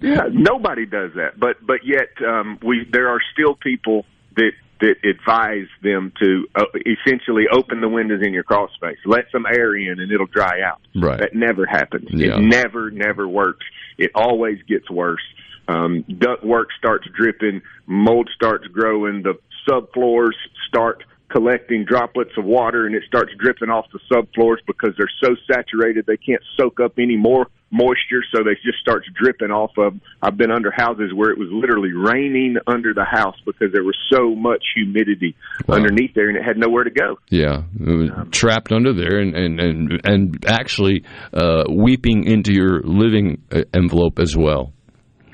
[0.00, 1.38] yeah, nobody does that.
[1.38, 4.04] But but yet um, we there are still people
[4.36, 9.26] that that advise them to uh, essentially open the windows in your crawl space, let
[9.30, 10.80] some air in, and it'll dry out.
[10.94, 11.20] Right.
[11.20, 12.08] That never happens.
[12.10, 12.36] Yeah.
[12.36, 13.64] It never never works.
[13.96, 15.22] It always gets worse.
[15.68, 20.34] Um, duct work starts dripping, mold starts growing, the subfloors
[20.66, 25.34] start collecting droplets of water and it starts dripping off the subfloors because they're so
[25.50, 29.94] saturated they can't soak up any more moisture so they just starts dripping off of
[30.22, 33.96] I've been under houses where it was literally raining under the house because there was
[34.12, 35.34] so much humidity
[35.68, 37.16] underneath there and it had nowhere to go.
[37.30, 42.82] Yeah, it was trapped under there and and and, and actually uh, weeping into your
[42.82, 44.72] living uh, envelope as well.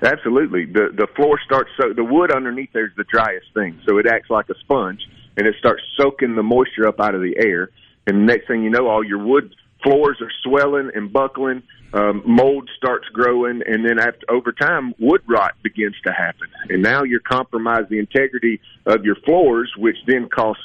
[0.02, 0.66] Absolutely.
[0.66, 4.06] The the floor starts so the wood underneath there is the driest thing, so it
[4.06, 5.00] acts like a sponge,
[5.36, 7.70] and it starts soaking the moisture up out of the air.
[8.06, 11.62] And next thing you know, all your wood floors are swelling and buckling.
[11.92, 16.48] Um, mold starts growing, and then after over time, wood rot begins to happen.
[16.68, 20.62] And now you're compromising the integrity of your floors, which then costs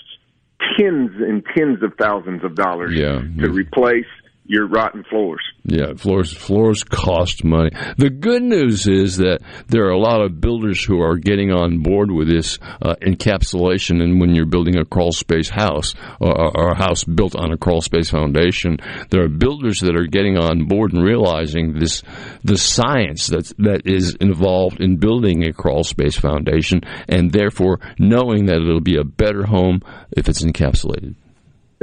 [0.77, 3.19] tens and tens of thousands of dollars Yeah.
[3.39, 4.05] to replace
[4.45, 5.41] your rotten floors.
[5.63, 7.71] Yeah, floors floors cost money.
[7.97, 11.81] The good news is that there are a lot of builders who are getting on
[11.81, 14.03] board with this uh, encapsulation.
[14.03, 17.57] And when you're building a crawl space house or, or a house built on a
[17.57, 18.77] crawl space foundation,
[19.09, 22.03] there are builders that are getting on board and realizing this
[22.43, 28.47] the science that that is involved in building a crawl space foundation, and therefore knowing
[28.47, 29.79] that it'll be a better home
[30.11, 31.15] if it's encapsulated.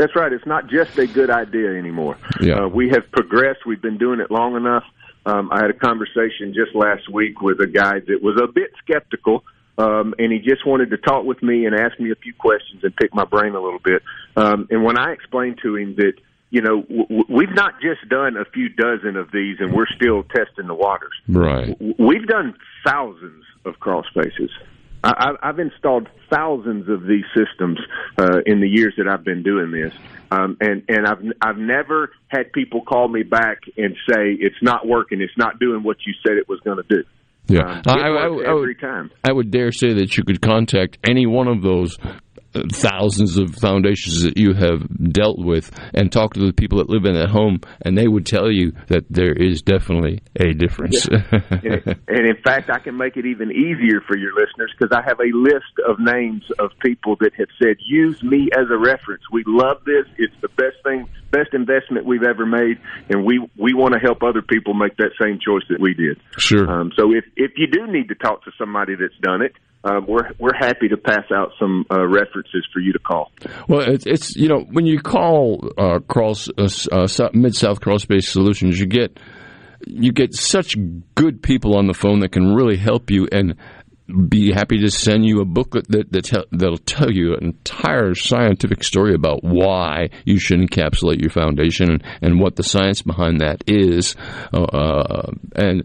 [0.00, 0.32] That's right.
[0.32, 2.16] It's not just a good idea anymore.
[2.40, 2.64] Yeah.
[2.64, 3.66] Uh, we have progressed.
[3.66, 4.84] We've been doing it long enough.
[5.26, 8.70] Um, I had a conversation just last week with a guy that was a bit
[8.82, 9.44] skeptical,
[9.76, 12.82] um, and he just wanted to talk with me and ask me a few questions
[12.82, 14.02] and pick my brain a little bit.
[14.38, 16.14] Um, and when I explained to him that,
[16.48, 20.22] you know, w- we've not just done a few dozen of these and we're still
[20.22, 21.12] testing the waters.
[21.28, 21.78] Right.
[21.78, 22.54] W- We've done
[22.86, 24.50] thousands of crawl spaces.
[25.02, 27.78] I, I've installed thousands of these systems
[28.18, 29.94] uh, in the years that I've been doing this,
[30.30, 34.86] um, and and I've I've never had people call me back and say it's not
[34.86, 37.02] working, it's not doing what you said it was going to do.
[37.48, 39.10] Yeah, Um, I, I- I- would- every time.
[39.24, 41.96] I would dare say that you could contact any one of those
[42.72, 44.82] thousands of foundations that you have
[45.12, 48.26] dealt with and talk to the people that live in that home, and they would
[48.26, 51.06] tell you that there is definitely a difference.
[51.06, 55.02] and, and in fact, I can make it even easier for your listeners because I
[55.06, 59.22] have a list of names of people that have said, "Use me as a reference.
[59.32, 60.06] We love this.
[60.18, 64.22] It's the best thing, best investment we've ever made, and we we want to help
[64.22, 66.68] other people make that same choice that we did." Sure.
[66.68, 70.04] Um, so if if you do need to talk to somebody that's done it, um,
[70.06, 73.30] we're we're happy to pass out some uh, references for you to call.
[73.68, 77.98] Well, it's, it's you know when you call uh, crawl uh, uh, mid south crawl
[77.98, 79.18] space solutions, you get
[79.86, 80.76] you get such
[81.14, 83.54] good people on the phone that can really help you and
[84.28, 88.14] be happy to send you a booklet that that tell, that'll tell you an entire
[88.14, 93.40] scientific story about why you should encapsulate your foundation and, and what the science behind
[93.40, 94.16] that is.
[94.52, 95.84] Uh, uh, and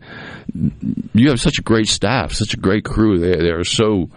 [1.14, 3.20] you have such a great staff, such a great crew.
[3.20, 4.10] They they are so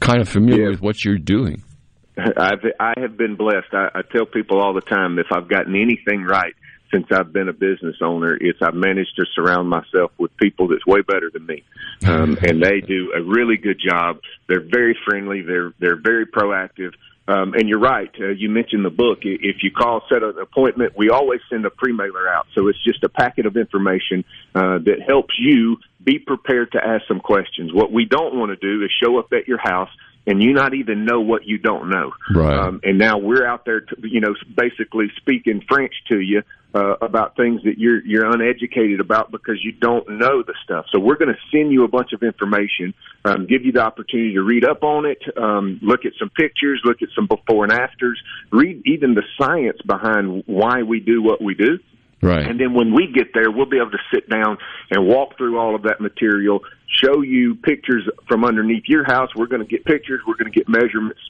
[0.00, 1.62] kind of familiar with what you're doing.
[2.18, 3.72] I've I have been blessed.
[3.72, 6.54] I, I tell people all the time if I've gotten anything right
[6.90, 10.86] since I've been a business owner, it's I've managed to surround myself with people that's
[10.86, 11.64] way better than me,
[12.06, 14.20] um, and they do a really good job.
[14.48, 15.42] They're very friendly.
[15.42, 16.94] They're they're very proactive.
[17.28, 18.10] Um, and you're right.
[18.18, 19.18] Uh, you mentioned the book.
[19.20, 22.46] If you call, set an appointment, we always send a pre-mailer out.
[22.54, 24.24] So it's just a packet of information
[24.54, 27.70] uh, that helps you be prepared to ask some questions.
[27.70, 29.90] What we don't want to do is show up at your house
[30.26, 32.12] and you not even know what you don't know.
[32.34, 32.58] Right.
[32.58, 36.42] Um, and now we're out there, to, you know, basically speaking French to you
[36.74, 40.84] uh, about things that you're you're uneducated about because you don't know the stuff.
[40.92, 44.34] So we're going to send you a bunch of information, um, give you the opportunity
[44.34, 47.72] to read up on it, um, look at some pictures, look at some before and
[47.72, 51.78] afters, read even the science behind why we do what we do.
[52.20, 52.46] Right.
[52.46, 54.58] And then when we get there, we'll be able to sit down
[54.90, 59.30] and walk through all of that material, show you pictures from underneath your house.
[59.36, 60.20] We're going to get pictures.
[60.26, 61.20] We're going to get measurements.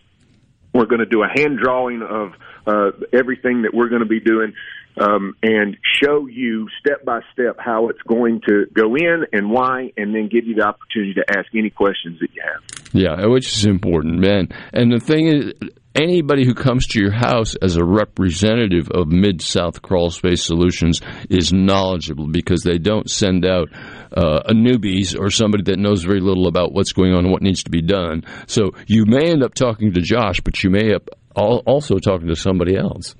[0.72, 2.32] We're going to do a hand drawing of
[2.66, 4.54] uh, everything that we're going to be doing
[4.96, 9.92] um, and show you step by step how it's going to go in and why,
[9.96, 12.92] and then give you the opportunity to ask any questions that you have.
[12.92, 14.48] Yeah, which is important, man.
[14.72, 15.52] And the thing is,
[15.94, 21.00] anybody who comes to your house as a representative of Mid South Crawl Space Solutions
[21.28, 23.68] is knowledgeable because they don't send out
[24.16, 27.42] uh, a newbies or somebody that knows very little about what's going on and what
[27.42, 28.24] needs to be done.
[28.46, 32.36] So you may end up talking to Josh, but you may up also talking to
[32.36, 33.14] somebody else.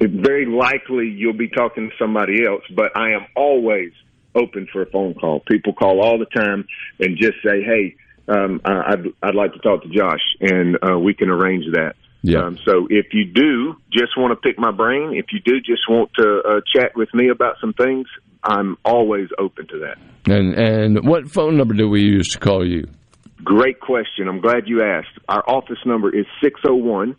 [0.00, 3.92] Very likely you'll be talking to somebody else, but I am always
[4.34, 5.40] open for a phone call.
[5.40, 6.66] People call all the time
[7.00, 7.96] and just say, "Hey,
[8.28, 11.94] um, I'd I'd like to talk to Josh," and uh, we can arrange that.
[12.22, 12.40] Yeah.
[12.40, 15.88] Um, so if you do just want to pick my brain, if you do just
[15.88, 18.06] want to uh, chat with me about some things,
[18.42, 19.98] I'm always open to that.
[20.30, 22.88] And and what phone number do we use to call you?
[23.44, 24.28] Great question.
[24.28, 25.18] I'm glad you asked.
[25.28, 27.16] Our office number is six zero one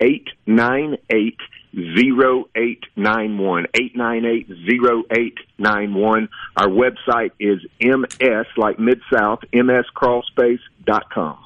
[0.00, 1.38] eight nine eight
[1.74, 6.28] zero eight nine one eight nine eight zero eight nine one.
[6.56, 11.38] Our website is ms like mid south mscrawlspace dot com.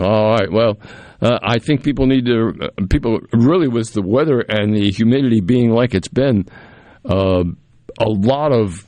[0.00, 0.50] All right.
[0.50, 0.78] Well,
[1.20, 2.52] uh, I think people need to.
[2.62, 6.46] Uh, people really, with the weather and the humidity being like it's been,
[7.04, 7.44] uh,
[8.00, 8.86] a lot of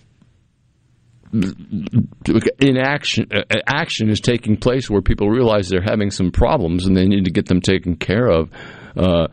[2.61, 7.07] inaction uh, action is taking place where people realize they're having some problems and they
[7.07, 8.51] need to get them taken care of.
[8.97, 9.27] Uh,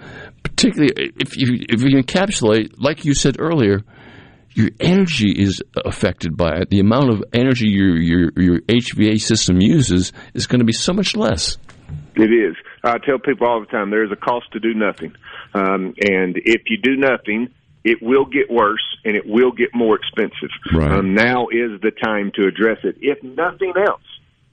[0.44, 3.82] particularly if you if you encapsulate, like you said earlier,
[4.54, 6.70] your energy is affected by it.
[6.70, 10.94] The amount of energy your your your HVA system uses is going to be so
[10.94, 11.58] much less.
[12.16, 12.56] It is.
[12.84, 15.16] I tell people all the time there is a cost to do nothing,
[15.54, 19.96] um, and if you do nothing, it will get worse and it will get more
[19.96, 20.50] expensive.
[20.74, 20.92] Right.
[20.92, 22.98] Um, now is the time to address it.
[23.02, 24.02] If nothing else,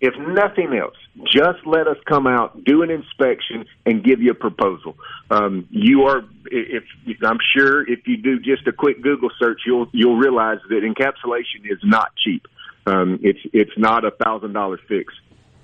[0.01, 4.35] if nothing else, just let us come out, do an inspection, and give you a
[4.35, 4.97] proposal.
[5.31, 6.85] Um, you are, if
[7.23, 11.71] I'm sure, if you do just a quick Google search, you'll you'll realize that encapsulation
[11.71, 12.47] is not cheap.
[12.87, 15.13] Um, it's it's not a thousand dollar fix.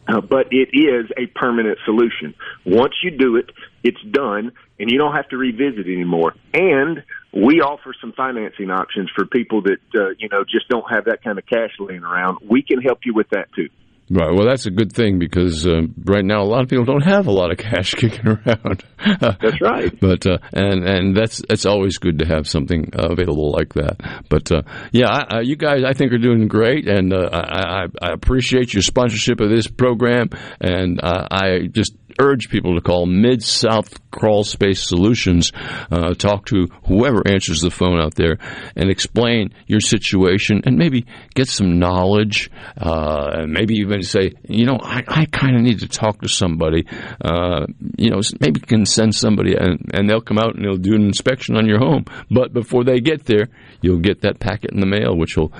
[0.06, 2.34] Uh, but it is a permanent solution.
[2.66, 3.50] Once you do it,
[3.82, 6.34] it's done, and you don't have to revisit anymore.
[6.52, 11.06] And we offer some financing options for people that uh, you know just don't have
[11.06, 12.38] that kind of cash laying around.
[12.46, 13.70] We can help you with that too.
[14.10, 14.30] Right.
[14.34, 17.26] Well, that's a good thing because uh, right now a lot of people don't have
[17.26, 18.84] a lot of cash kicking around.
[19.20, 19.92] that's right.
[20.00, 24.24] But uh, and and that's it's always good to have something uh, available like that.
[24.28, 27.86] But uh, yeah, I, you guys I think are doing great, and uh, I, I,
[28.02, 30.28] I appreciate your sponsorship of this program,
[30.60, 35.52] and uh, I just urge people to call Mid South Crawl Space Solutions.
[35.90, 38.38] Uh, talk to whoever answers the phone out there
[38.76, 42.50] and explain your situation and maybe get some knowledge.
[42.76, 46.86] Uh, maybe even say, you know, I, I kind of need to talk to somebody.
[47.20, 50.76] Uh, you know, maybe you can send somebody and, and they'll come out and they'll
[50.76, 52.04] do an inspection on your home.
[52.30, 53.48] But before they get there,
[53.80, 55.52] you'll get that packet in the mail, which will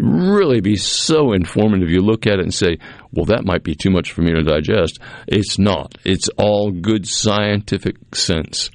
[0.00, 1.90] really be so informative.
[1.90, 2.78] You look at it and say,
[3.12, 4.98] well, that might be too much for me to digest.
[5.26, 5.96] It's not.
[6.04, 8.70] It's all good scientific sense.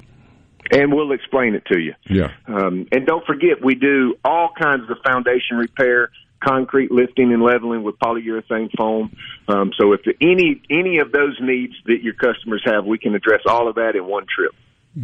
[0.71, 1.93] And we'll explain it to you.
[2.09, 2.29] Yeah.
[2.47, 6.11] Um, and don't forget, we do all kinds of foundation repair,
[6.43, 9.15] concrete lifting and leveling with polyurethane foam.
[9.47, 13.41] Um, so if any any of those needs that your customers have, we can address
[13.47, 14.53] all of that in one trip.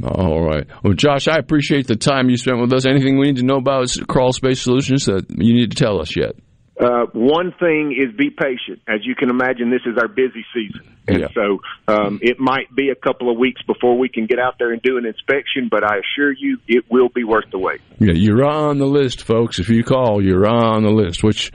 [0.04, 0.66] All right.
[0.84, 2.86] Well, Josh, I appreciate the time you spent with us.
[2.86, 6.16] Anything we need to know about Crawl Space Solutions that you need to tell us
[6.18, 6.36] yet?
[6.78, 8.82] Uh, one thing is be patient.
[8.88, 10.82] As you can imagine, this is our busy season.
[11.08, 11.28] And Yeah.
[11.34, 14.74] so um, it might be a couple of weeks before we can get out there
[14.74, 17.80] and do an inspection, but I assure you it will be worth the wait.
[18.00, 19.60] Yeah, you're on the list, folks.
[19.60, 21.24] If you call, you're on the list.
[21.24, 21.54] Which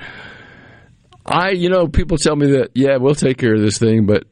[1.26, 4.24] I, you know, people tell me that yeah, we'll take care of this thing, but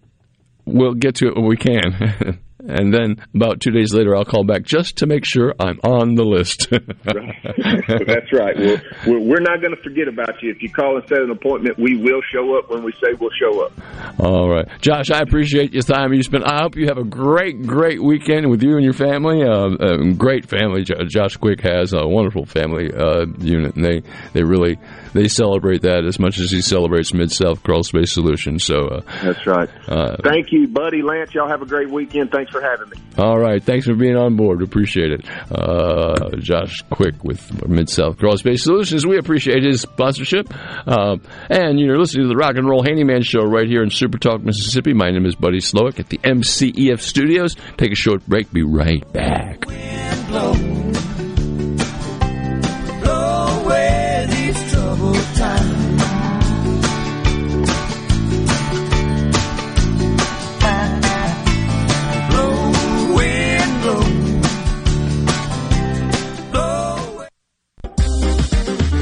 [0.64, 2.38] we'll get to it when we can.
[2.68, 6.14] and then about two days later, I'll call back just to make sure I'm on
[6.14, 6.68] the list.
[6.70, 8.56] That's right.
[8.58, 10.50] Well, we're, we're not going to forget about you.
[10.50, 13.30] If you call and set an appointment, we will show up when we say we'll
[13.40, 13.72] show up.
[14.20, 16.44] All right, Josh, I appreciate your time you spent.
[16.44, 19.42] I hope you have a great, great weekend with you and your family.
[19.42, 20.84] Uh, uh, great family.
[20.84, 24.02] Josh Quick has a wonderful family uh, unit, and they
[24.34, 24.78] they really
[25.12, 28.64] they celebrate that as much as he celebrates Mid South Crawl Space Solutions.
[28.64, 29.68] So uh, That's right.
[29.88, 31.34] uh, Thank you, buddy Lance.
[31.34, 32.30] Y'all have a great weekend.
[32.30, 32.96] Thanks for having me.
[33.16, 33.62] All right.
[33.62, 34.62] Thanks for being on board.
[34.62, 35.24] Appreciate it.
[35.50, 39.06] Uh, Josh Quick with Mid South Crawl Space Solutions.
[39.06, 40.48] We appreciate his sponsorship.
[40.86, 41.16] Uh,
[41.50, 44.42] and you're listening to the Rock and Roll Handyman Show right here in Super Talk,
[44.42, 44.92] Mississippi.
[44.94, 47.56] My name is Buddy Slowick at the MCEF Studios.
[47.76, 48.52] Take a short break.
[48.52, 49.64] Be right back.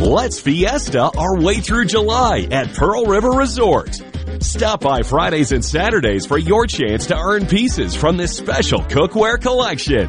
[0.07, 4.00] Let's fiesta our way through July at Pearl River Resort.
[4.38, 9.42] Stop by Fridays and Saturdays for your chance to earn pieces from this special cookware
[9.42, 10.09] collection.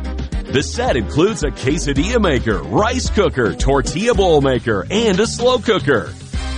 [0.51, 6.13] The set includes a quesadilla maker, rice cooker, tortilla bowl maker, and a slow cooker.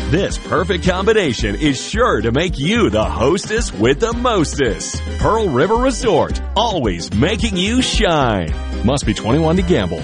[0.09, 5.01] This perfect combination is sure to make you the hostess with the mostest.
[5.19, 8.53] Pearl River Resort, always making you shine.
[8.85, 10.03] Must be 21 to gamble.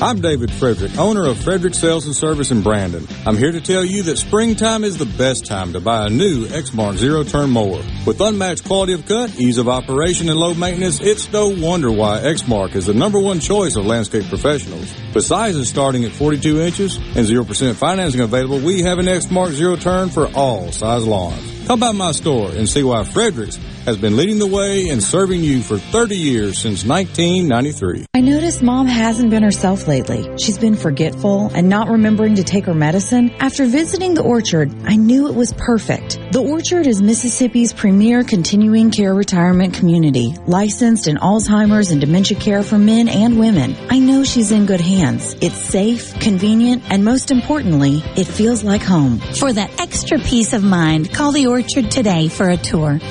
[0.00, 3.04] I'm David Frederick, owner of Frederick Sales and Service in Brandon.
[3.26, 6.46] I'm here to tell you that springtime is the best time to buy a new
[6.46, 7.82] Exmark zero turn mower.
[8.06, 12.20] With unmatched quality of cut, ease of operation, and low maintenance, it's no wonder why
[12.20, 14.94] Exmark is the number one choice of landscape professionals.
[15.12, 19.74] With sizes starting at 42 inches and 0% financing available, we have an Exmark zero
[19.74, 21.66] turn for all size lawns.
[21.66, 25.40] Come by my store and see why Fredericks has been leading the way and serving
[25.40, 28.07] you for 30 years since 1993.
[28.18, 30.28] I noticed mom hasn't been herself lately.
[30.38, 33.30] She's been forgetful and not remembering to take her medicine.
[33.38, 36.18] After visiting the orchard, I knew it was perfect.
[36.32, 42.64] The orchard is Mississippi's premier continuing care retirement community, licensed in Alzheimer's and dementia care
[42.64, 43.76] for men and women.
[43.88, 45.36] I know she's in good hands.
[45.40, 49.20] It's safe, convenient, and most importantly, it feels like home.
[49.20, 52.98] For that extra peace of mind, call the orchard today for a tour.
[53.00, 53.10] Oh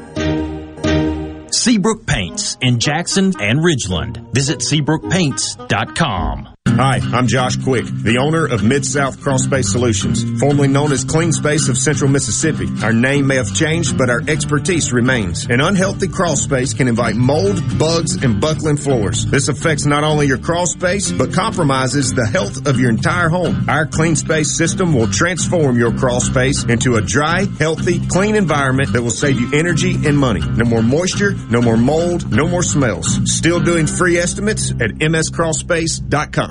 [1.61, 4.33] Seabrook Paints in Jackson and Ridgeland.
[4.33, 6.50] Visit SeabrookPaints.com.
[6.81, 11.31] Hi, I'm Josh Quick, the owner of Mid-South Crawl Space Solutions, formerly known as Clean
[11.31, 12.67] Space of Central Mississippi.
[12.81, 15.45] Our name may have changed, but our expertise remains.
[15.45, 19.27] An unhealthy crawl space can invite mold, bugs, and buckling floors.
[19.27, 23.69] This affects not only your crawl space, but compromises the health of your entire home.
[23.69, 28.93] Our Clean Space system will transform your crawl space into a dry, healthy, clean environment
[28.93, 30.41] that will save you energy and money.
[30.41, 33.19] No more moisture, no more mold, no more smells.
[33.25, 36.50] Still doing free estimates at mscrawlspace.com.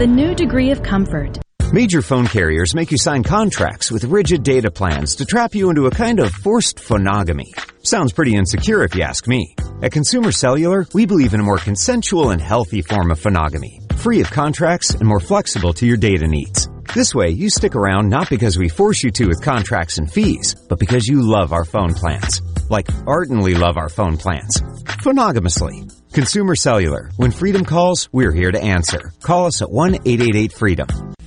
[0.00, 1.38] the new degree of comfort.
[1.74, 5.84] Major phone carriers make you sign contracts with rigid data plans to trap you into
[5.84, 7.52] a kind of forced phonogamy.
[7.82, 9.54] Sounds pretty insecure if you ask me.
[9.82, 14.22] At Consumer Cellular, we believe in a more consensual and healthy form of phonogamy, free
[14.22, 16.70] of contracts and more flexible to your data needs.
[16.94, 20.54] This way, you stick around not because we force you to with contracts and fees,
[20.54, 22.40] but because you love our phone plans.
[22.70, 24.62] Like ardently love our phone plans.
[25.04, 25.92] Phonogamously.
[26.12, 27.10] Consumer Cellular.
[27.16, 29.12] When freedom calls, we're here to answer.
[29.22, 30.88] Call us at 1-888-FREEDOM.
[30.88, 31.19] Yeah.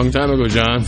[0.00, 0.80] Long time ago, John.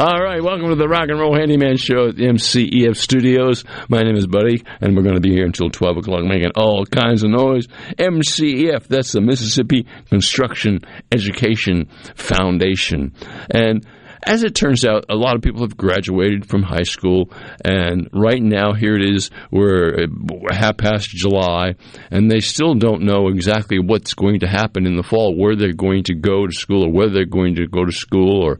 [0.00, 3.62] All right, welcome to the Rock and Roll Handyman Show at the MCEF Studios.
[3.88, 6.84] My name is Buddy, and we're going to be here until 12 o'clock making all
[6.84, 7.68] kinds of noise.
[7.96, 10.80] MCEF, that's the Mississippi Construction
[11.12, 13.12] Education Foundation.
[13.50, 13.86] And
[14.26, 17.30] as it turns out, a lot of people have graduated from high school,
[17.64, 20.06] and right now, here it is, we're
[20.50, 21.74] half past July,
[22.10, 25.72] and they still don't know exactly what's going to happen in the fall, where they're
[25.72, 28.58] going to go to school, or whether they're going to go to school, or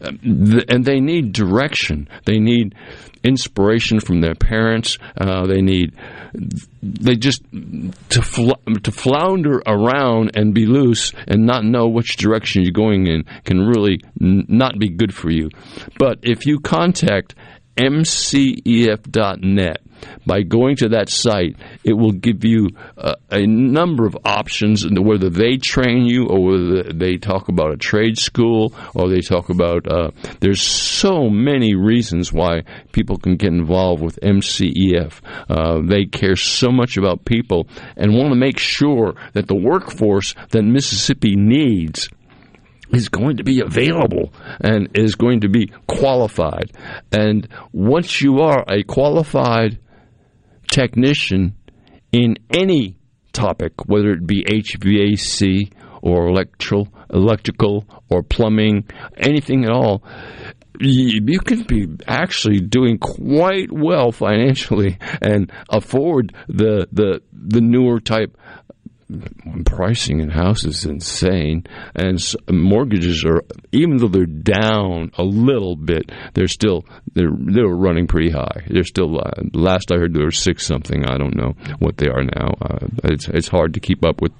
[0.00, 0.12] uh,
[0.68, 2.08] and they need direction.
[2.24, 2.74] They need
[3.24, 4.98] inspiration from their parents.
[5.20, 5.94] Uh, they need
[6.82, 8.52] they just to fl-
[8.82, 13.60] to flounder around and be loose and not know which direction you're going in can
[13.60, 15.50] really n- not be good for you.
[15.98, 17.34] But if you contact
[17.76, 18.62] mcef.net
[20.26, 25.30] by going to that site, it will give you uh, a number of options, whether
[25.30, 29.86] they train you or whether they talk about a trade school or they talk about.
[29.86, 35.20] Uh, there's so many reasons why people can get involved with MCEF.
[35.48, 40.34] Uh, they care so much about people and want to make sure that the workforce
[40.50, 42.08] that Mississippi needs
[42.92, 46.70] is going to be available and is going to be qualified.
[47.10, 49.78] And once you are a qualified
[50.72, 51.54] technician
[52.10, 52.96] in any
[53.32, 60.02] topic, whether it be HVAC or electrical, electrical or plumbing, anything at all,
[60.80, 68.36] you, can be actually doing quite well financially and afford the the the newer type
[69.64, 73.42] pricing in houses is insane, and mortgages are
[73.72, 76.84] even though they're down a little bit, they're still
[77.14, 78.64] they're they're running pretty high.
[78.68, 81.04] They're still uh, last I heard they were six something.
[81.04, 82.54] I don't know what they are now.
[82.60, 84.32] Uh, it's it's hard to keep up with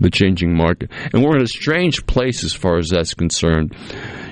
[0.00, 3.74] the changing market, and we're in a strange place as far as that's concerned.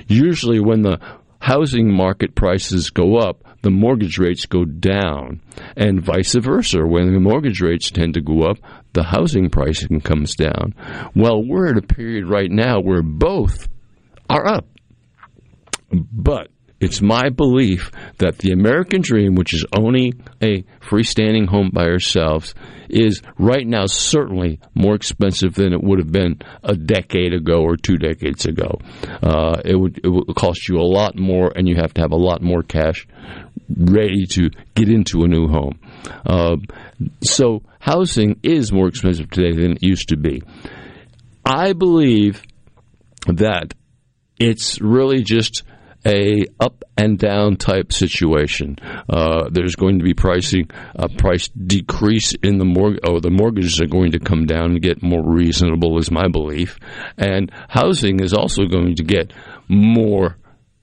[0.07, 0.99] Usually, when the
[1.39, 5.41] housing market prices go up, the mortgage rates go down,
[5.75, 6.85] and vice versa.
[6.85, 8.57] When the mortgage rates tend to go up,
[8.91, 10.75] the housing pricing comes down.
[11.15, 13.67] Well, we're at a period right now where both
[14.29, 14.67] are up.
[15.91, 16.49] But
[16.83, 22.53] it's my belief that the American dream, which is owning a freestanding home by ourselves,
[22.89, 27.77] is right now certainly more expensive than it would have been a decade ago or
[27.77, 28.79] two decades ago.
[29.21, 32.11] Uh, it would it would cost you a lot more, and you have to have
[32.11, 33.07] a lot more cash
[33.77, 35.79] ready to get into a new home.
[36.25, 36.57] Uh,
[37.21, 40.41] so housing is more expensive today than it used to be.
[41.45, 42.43] I believe
[43.27, 43.73] that
[44.39, 45.63] it's really just
[46.05, 48.77] a up and down type situation.
[49.09, 52.99] Uh, there's going to be pricing a price decrease in the mortgage.
[53.03, 56.77] Oh, the mortgages are going to come down and get more reasonable, is my belief.
[57.17, 59.33] And housing is also going to get
[59.67, 60.37] more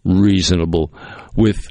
[0.04, 0.92] reasonable
[1.36, 1.68] with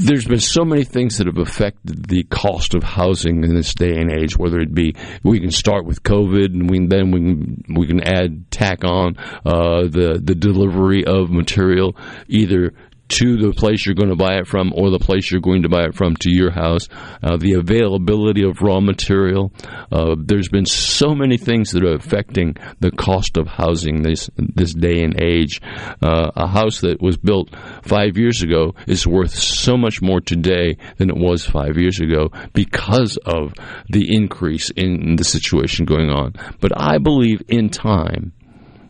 [0.00, 3.96] there's been so many things that have affected the cost of housing in this day
[3.98, 4.36] and age.
[4.36, 8.00] Whether it be we can start with COVID, and we, then we can we can
[8.00, 11.96] add tack on uh, the the delivery of material
[12.28, 12.72] either
[13.10, 15.68] to the place you're going to buy it from or the place you're going to
[15.68, 16.88] buy it from to your house,
[17.22, 19.52] uh, the availability of raw material.
[19.92, 24.72] Uh, there's been so many things that are affecting the cost of housing this this
[24.72, 25.60] day and age.
[26.02, 27.50] Uh, a house that was built
[27.82, 32.30] five years ago is worth so much more today than it was five years ago
[32.52, 33.54] because of
[33.88, 36.34] the increase in the situation going on.
[36.60, 38.32] But I believe in time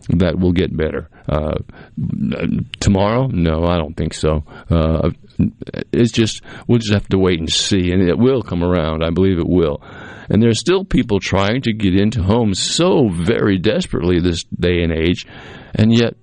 [0.08, 1.09] that will get better.
[1.28, 1.58] Uh,
[2.80, 3.26] tomorrow?
[3.28, 4.44] No, I don't think so.
[4.68, 5.10] Uh,
[5.92, 9.02] it's just we'll just have to wait and see, and it will come around.
[9.02, 9.82] I believe it will.
[10.28, 14.82] And there are still people trying to get into homes so very desperately this day
[14.82, 15.26] and age,
[15.74, 16.14] and yet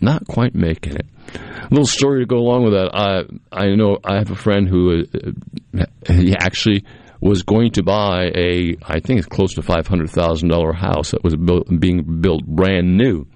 [0.00, 1.06] not quite making it.
[1.34, 2.90] A little story to go along with that.
[2.92, 6.84] I I know I have a friend who uh, he actually
[7.20, 11.12] was going to buy a, I think it's close to five hundred thousand dollar house
[11.12, 13.26] that was built, being built brand new,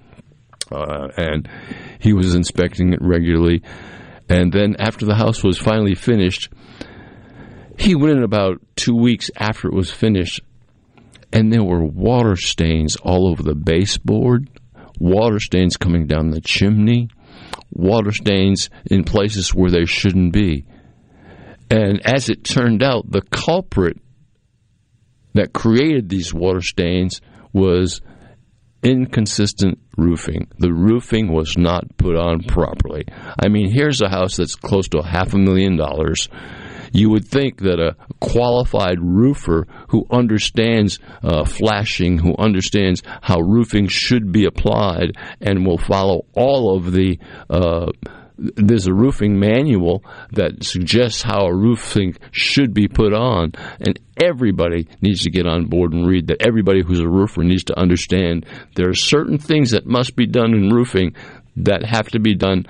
[0.71, 1.49] uh, and
[1.99, 3.61] he was inspecting it regularly.
[4.29, 6.49] And then after the house was finally finished,
[7.77, 10.41] he went in about two weeks after it was finished,
[11.31, 14.49] and there were water stains all over the baseboard,
[14.99, 17.09] water stains coming down the chimney,
[17.71, 20.65] water stains in places where they shouldn't be.
[21.71, 23.97] And as it turned out, the culprit
[25.33, 27.21] that created these water stains
[27.53, 28.01] was
[28.83, 30.47] inconsistent roofing.
[30.57, 33.05] The roofing was not put on properly.
[33.41, 36.29] I mean, here's a house that's close to a half a million dollars.
[36.91, 43.87] You would think that a qualified roofer who understands uh, flashing, who understands how roofing
[43.87, 47.19] should be applied, and will follow all of the
[47.49, 47.91] uh,
[48.55, 54.87] there's a roofing manual that suggests how a roofing should be put on, and everybody
[55.01, 56.41] needs to get on board and read that.
[56.41, 60.53] Everybody who's a roofer needs to understand there are certain things that must be done
[60.53, 61.15] in roofing
[61.57, 62.65] that have to be done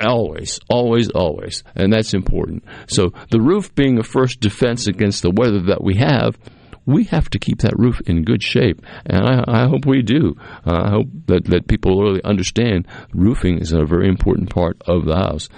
[0.00, 2.64] always, always, always, and that's important.
[2.86, 6.38] So the roof being a first defense against the weather that we have
[6.86, 10.36] we have to keep that roof in good shape, and I, I hope we do.
[10.66, 15.04] Uh, I hope that, that people really understand roofing is a very important part of
[15.04, 15.48] the house.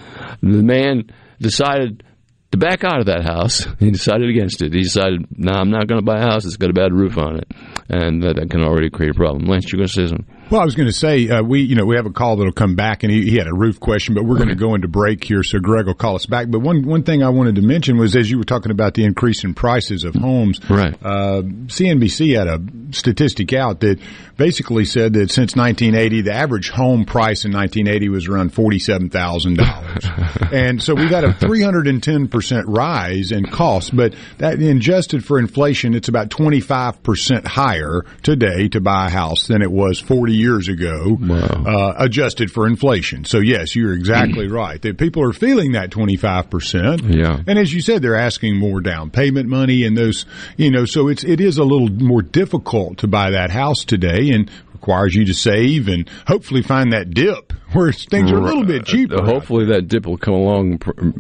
[0.41, 1.11] The man
[1.41, 2.05] decided
[2.53, 3.67] to back out of that house.
[3.79, 4.73] He decided against it.
[4.73, 6.93] He decided, no, nah, I'm not going to buy a house that's got a bad
[6.93, 7.51] roof on it,
[7.89, 9.47] and that, that can already create a problem.
[9.47, 10.36] Lance, you're going to say something?
[10.49, 12.53] Well, I was going to say uh, we, you know, we have a call that'll
[12.53, 14.87] come back, and he, he had a roof question, but we're going to go into
[14.87, 16.49] break here, so Greg will call us back.
[16.49, 19.03] But one one thing I wanted to mention was as you were talking about the
[19.03, 20.95] increase in prices of homes, right?
[21.03, 23.99] Uh, CNBC had a statistic out that
[24.37, 29.57] basically said that since 1980, the average home price in 1980 was around forty-seven thousand
[29.57, 30.05] dollars,
[30.53, 33.91] and so we got a 310 percent rise in costs.
[33.91, 39.49] But that adjusted for inflation, it's about 25 percent higher today to buy a house
[39.49, 43.25] than it was 40 years ago, uh, adjusted for inflation.
[43.25, 44.81] So yes, you're exactly right.
[44.81, 47.03] That people are feeling that 25 percent.
[47.05, 47.41] Yeah.
[47.47, 50.27] And as you said, they're asking more down payment money and those,
[50.57, 54.31] you know, so it's it is a little more difficult to buy that house today,
[54.31, 54.51] and
[54.87, 58.85] requires you to save and hopefully find that dip where things are a little bit
[58.85, 59.17] cheaper.
[59.17, 60.79] Uh, hopefully, that dip will come along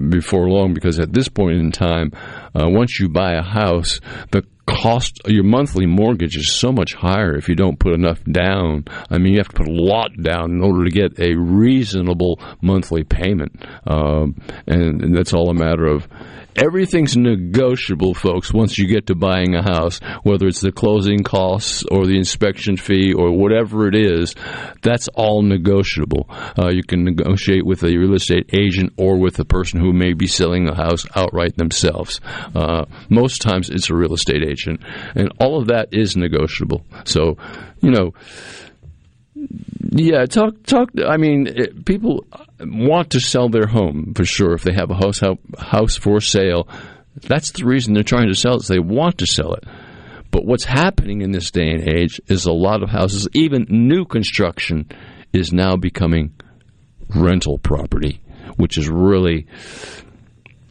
[0.08, 2.12] before long because at this point in time,
[2.54, 4.00] uh, once you buy a house,
[4.30, 8.84] the cost your monthly mortgage is so much higher if you don't put enough down.
[9.10, 12.40] I mean, you have to put a lot down in order to get a reasonable
[12.60, 14.36] monthly payment, um,
[14.66, 16.06] and, and that's all a matter of.
[16.56, 21.84] Everything's negotiable, folks, once you get to buying a house, whether it's the closing costs
[21.90, 24.34] or the inspection fee or whatever it is,
[24.82, 26.26] that's all negotiable.
[26.58, 30.14] Uh, you can negotiate with a real estate agent or with the person who may
[30.14, 32.20] be selling the house outright themselves.
[32.54, 34.80] Uh, most times it's a real estate agent,
[35.14, 36.84] and all of that is negotiable.
[37.04, 37.36] So,
[37.80, 38.12] you know,
[39.90, 40.90] yeah, talk talk.
[41.06, 42.26] I mean, it, people
[42.60, 44.54] want to sell their home for sure.
[44.54, 45.20] If they have a house
[45.58, 46.68] house for sale,
[47.20, 48.62] that's the reason they're trying to sell it.
[48.62, 49.64] Is they want to sell it.
[50.30, 54.04] But what's happening in this day and age is a lot of houses, even new
[54.04, 54.90] construction,
[55.32, 56.34] is now becoming
[57.14, 58.20] rental property,
[58.56, 59.46] which is really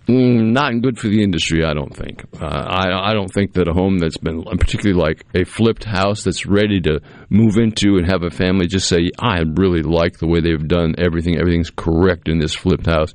[0.07, 2.23] Mm, not good for the industry, I don't think.
[2.39, 6.23] Uh, I, I don't think that a home that's been, particularly like a flipped house
[6.23, 6.99] that's ready to
[7.29, 10.95] move into and have a family, just say, I really like the way they've done
[10.99, 11.39] everything.
[11.39, 13.13] Everything's correct in this flipped house.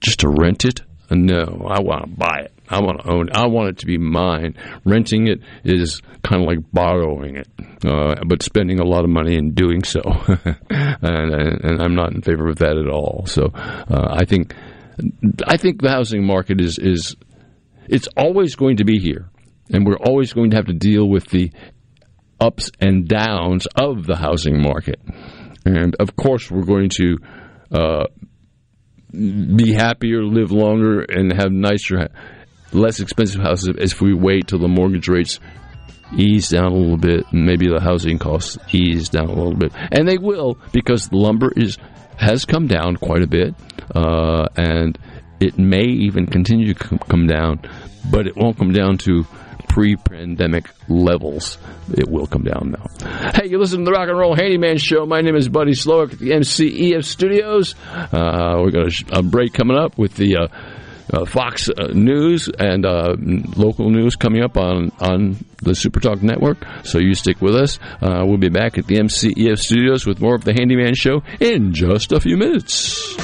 [0.00, 0.80] Just to rent it?
[1.10, 2.52] No, I want to buy it.
[2.68, 3.36] I want to own it.
[3.36, 4.54] I want it to be mine.
[4.84, 7.48] Renting it is kind of like borrowing it,
[7.84, 10.00] uh, but spending a lot of money in doing so.
[10.70, 11.34] and,
[11.64, 13.24] and, I'm not in favor of that at all.
[13.26, 14.54] So uh, I think
[15.46, 17.16] I think the housing market is is
[17.88, 19.30] it's always going to be here,
[19.70, 21.50] and we're always going to have to deal with the
[22.40, 25.00] ups and downs of the housing market.
[25.64, 27.18] And of course, we're going to
[27.70, 28.04] uh,
[29.12, 32.08] be happier, live longer, and have nicer,
[32.72, 35.40] less expensive houses if we wait till the mortgage rates
[36.16, 39.72] ease down a little bit, and maybe the housing costs ease down a little bit,
[39.92, 41.78] and they will because the lumber is
[42.20, 43.54] has come down quite a bit,
[43.94, 44.98] uh, and
[45.40, 47.60] it may even continue to come down,
[48.10, 49.24] but it won't come down to
[49.68, 51.56] pre-pandemic levels.
[51.96, 53.30] It will come down now.
[53.32, 55.06] Hey, you listen to the Rock and Roll Handyman Show.
[55.06, 57.74] My name is Buddy Slowick at the MCEF Studios.
[57.88, 60.48] Uh, we got a, a, break coming up with the uh,
[61.12, 63.16] uh, Fox uh, News and uh,
[63.56, 66.58] local news coming up on, on the Supertalk Network.
[66.84, 67.78] So you stick with us.
[68.00, 71.72] Uh, we'll be back at the MCEF studios with more of the Handyman Show in
[71.72, 73.16] just a few minutes.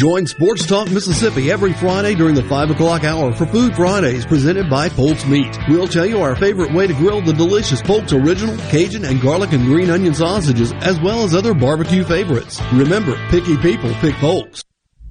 [0.00, 4.70] Join Sports Talk Mississippi every Friday during the 5 o'clock hour for Food Fridays presented
[4.70, 5.54] by Polk's Meat.
[5.68, 9.52] We'll tell you our favorite way to grill the delicious Polk's Original, Cajun, and garlic
[9.52, 12.62] and green onion sausages, as well as other barbecue favorites.
[12.72, 14.64] Remember, picky people pick Polk's.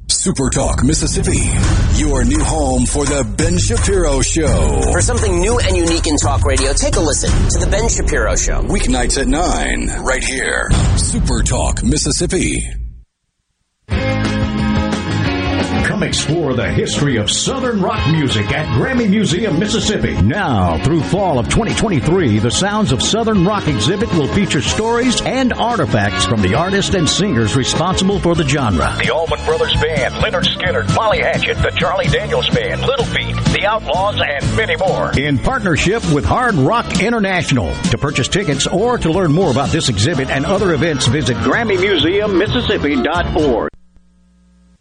[0.07, 1.37] Super Talk Mississippi,
[2.03, 4.81] your new home for the Ben Shapiro Show.
[4.91, 8.35] For something new and unique in talk radio, take a listen to the Ben Shapiro
[8.35, 8.63] Show.
[8.63, 10.67] Weeknights at 9, right here.
[10.97, 12.88] Super Talk Mississippi.
[15.99, 20.13] Come explore the history of Southern rock music at Grammy Museum, Mississippi.
[20.21, 25.51] Now, through fall of 2023, the Sounds of Southern Rock exhibit will feature stories and
[25.51, 28.95] artifacts from the artists and singers responsible for the genre.
[28.97, 33.65] The Allman Brothers Band, Lynyrd Skynyrd, Molly Hatchet, the Charlie Daniels Band, Little Feat, The
[33.65, 35.11] Outlaws, and many more.
[35.19, 37.75] In partnership with Hard Rock International.
[37.91, 43.69] To purchase tickets or to learn more about this exhibit and other events, visit GrammyMuseumMississippi.org.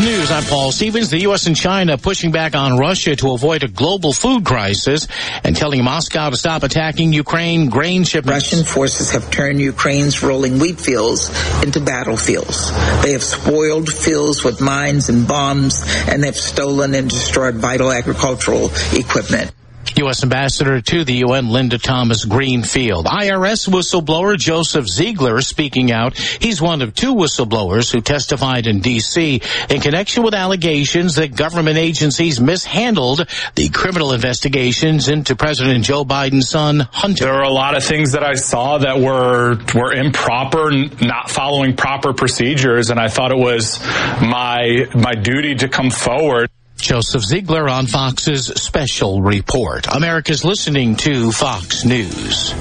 [0.00, 1.10] News, I'm Paul Stevens.
[1.10, 1.48] The U.S.
[1.48, 5.08] and China pushing back on Russia to avoid a global food crisis
[5.42, 8.52] and telling Moscow to stop attacking Ukraine grain shipments.
[8.52, 11.30] Russian forces have turned Ukraine's rolling wheat fields
[11.64, 12.70] into battlefields.
[13.02, 18.70] They have spoiled fields with mines and bombs, and they've stolen and destroyed vital agricultural
[18.92, 19.52] equipment.
[19.98, 20.22] U.S.
[20.22, 23.06] Ambassador to the UN, Linda Thomas Greenfield.
[23.06, 26.16] IRS whistleblower Joseph Ziegler speaking out.
[26.16, 29.42] He's one of two whistleblowers who testified in D.C.
[29.68, 36.48] in connection with allegations that government agencies mishandled the criminal investigations into President Joe Biden's
[36.48, 37.24] son, Hunter.
[37.24, 40.70] There are a lot of things that I saw that were, were improper,
[41.02, 43.80] not following proper procedures, and I thought it was
[44.20, 46.50] my, my duty to come forward.
[46.78, 49.86] Joseph Ziegler on Fox's special report.
[49.94, 52.54] America's listening to Fox News.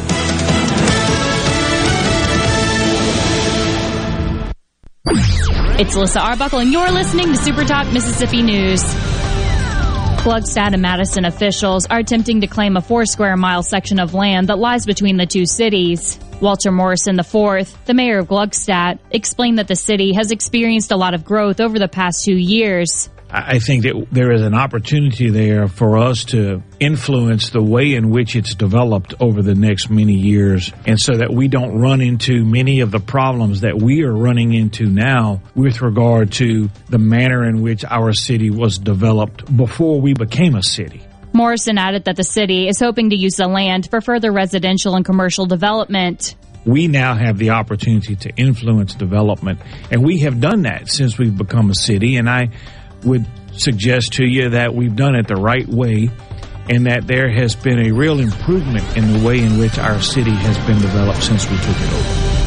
[5.80, 8.84] It's Alyssa Arbuckle, and you're listening to Super Talk Mississippi News.
[10.28, 14.49] Gluckstadt and Madison officials are attempting to claim a four square mile section of land
[14.49, 16.20] that lies between the two cities.
[16.41, 21.13] Walter Morrison IV, the mayor of Gluckstadt, explained that the city has experienced a lot
[21.13, 23.09] of growth over the past two years.
[23.30, 28.09] I think that there is an opportunity there for us to influence the way in
[28.09, 30.71] which it's developed over the next many years.
[30.86, 34.53] And so that we don't run into many of the problems that we are running
[34.53, 40.13] into now with regard to the manner in which our city was developed before we
[40.13, 41.01] became a city.
[41.34, 45.05] Morrison added that the city is hoping to use the land for further residential and
[45.05, 46.36] commercial development
[46.67, 49.59] we now have the opportunity to influence development.
[49.89, 52.17] And we have done that since we've become a city.
[52.17, 52.49] And I
[53.08, 56.10] would suggest to you that we've done it the right way
[56.70, 60.32] and that there has been a real improvement in the way in which our city
[60.32, 62.47] has been developed since we took it over.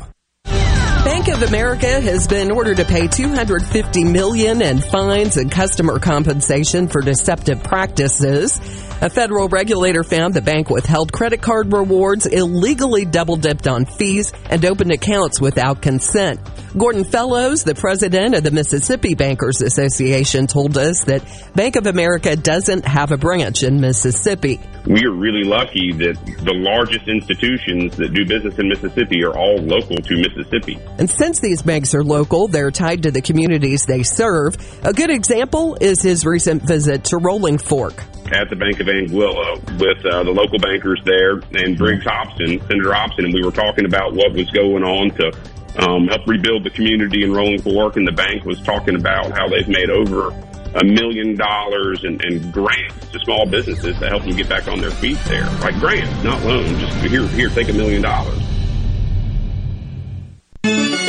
[1.11, 6.87] Bank of America has been ordered to pay 250 million in fines and customer compensation
[6.87, 8.57] for deceptive practices.
[9.01, 14.31] A federal regulator found the bank withheld credit card rewards, illegally double dipped on fees,
[14.49, 16.39] and opened accounts without consent.
[16.77, 21.21] Gordon Fellows, the president of the Mississippi Bankers Association, told us that
[21.53, 24.57] Bank of America doesn't have a branch in Mississippi.
[24.85, 29.57] We are really lucky that the largest institutions that do business in Mississippi are all
[29.57, 30.79] local to Mississippi.
[30.97, 34.55] And since these banks are local, they're tied to the communities they serve.
[34.85, 38.01] A good example is his recent visit to Rolling Fork
[38.33, 42.93] at the Bank of Anguilla with uh, the local bankers there and Briggs Hopson, Senator
[42.93, 45.31] Hopson, and we were talking about what was going on to
[45.77, 47.95] um, help rebuild the community in Rolling Fork.
[47.95, 50.29] And the bank was talking about how they've made over
[50.75, 54.79] a million dollars in, in grants to small businesses to help them get back on
[54.79, 55.45] their feet there.
[55.59, 56.79] Like grants, not loans.
[56.79, 58.50] Just here, here, take a million dollars.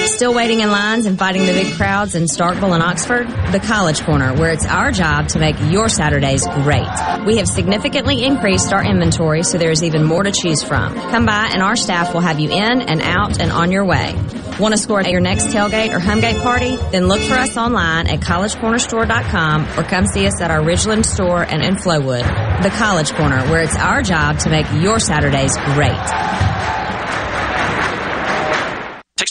[0.07, 3.27] Still waiting in lines and fighting the big crowds in Starkville and Oxford?
[3.53, 6.89] The College Corner, where it's our job to make your Saturdays great.
[7.27, 10.95] We have significantly increased our inventory, so there's even more to choose from.
[10.95, 14.15] Come by and our staff will have you in and out and on your way.
[14.61, 16.77] Want to score at your next tailgate or homegate party?
[16.93, 21.43] Then look for us online at collegecornerstore.com or come see us at our Ridgeland store
[21.43, 22.63] and in Flowood.
[22.63, 26.52] The College Corner, where it's our job to make your Saturdays great.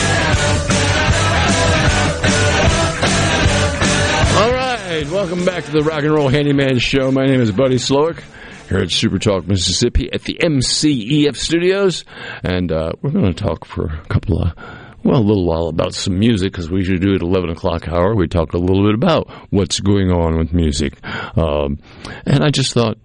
[5.03, 7.11] right, welcome back to the Rock and Roll Handyman Show.
[7.11, 8.21] My name is Buddy Slowick
[8.69, 12.05] here at Super Talk Mississippi at the MCEF Studios,
[12.43, 14.53] and uh, we're going to talk for a couple of
[15.03, 18.15] well, a little while about some music because we usually do it eleven o'clock hour.
[18.15, 21.03] We talk a little bit about what's going on with music,
[21.35, 21.79] um,
[22.25, 22.97] and I just thought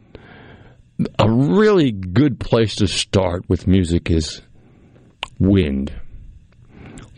[1.18, 4.42] a really good place to start with music is
[5.38, 5.98] wind.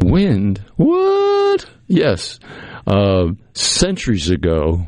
[0.01, 0.63] Wind?
[0.77, 1.67] What?
[1.89, 2.39] Yes.
[2.89, 4.87] Uh, centuries ago,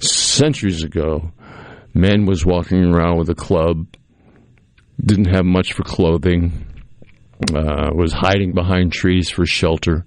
[0.00, 1.30] centuries ago,
[1.94, 3.86] man was walking around with a club,
[5.00, 6.66] didn't have much for clothing,
[7.54, 10.04] uh, was hiding behind trees for shelter,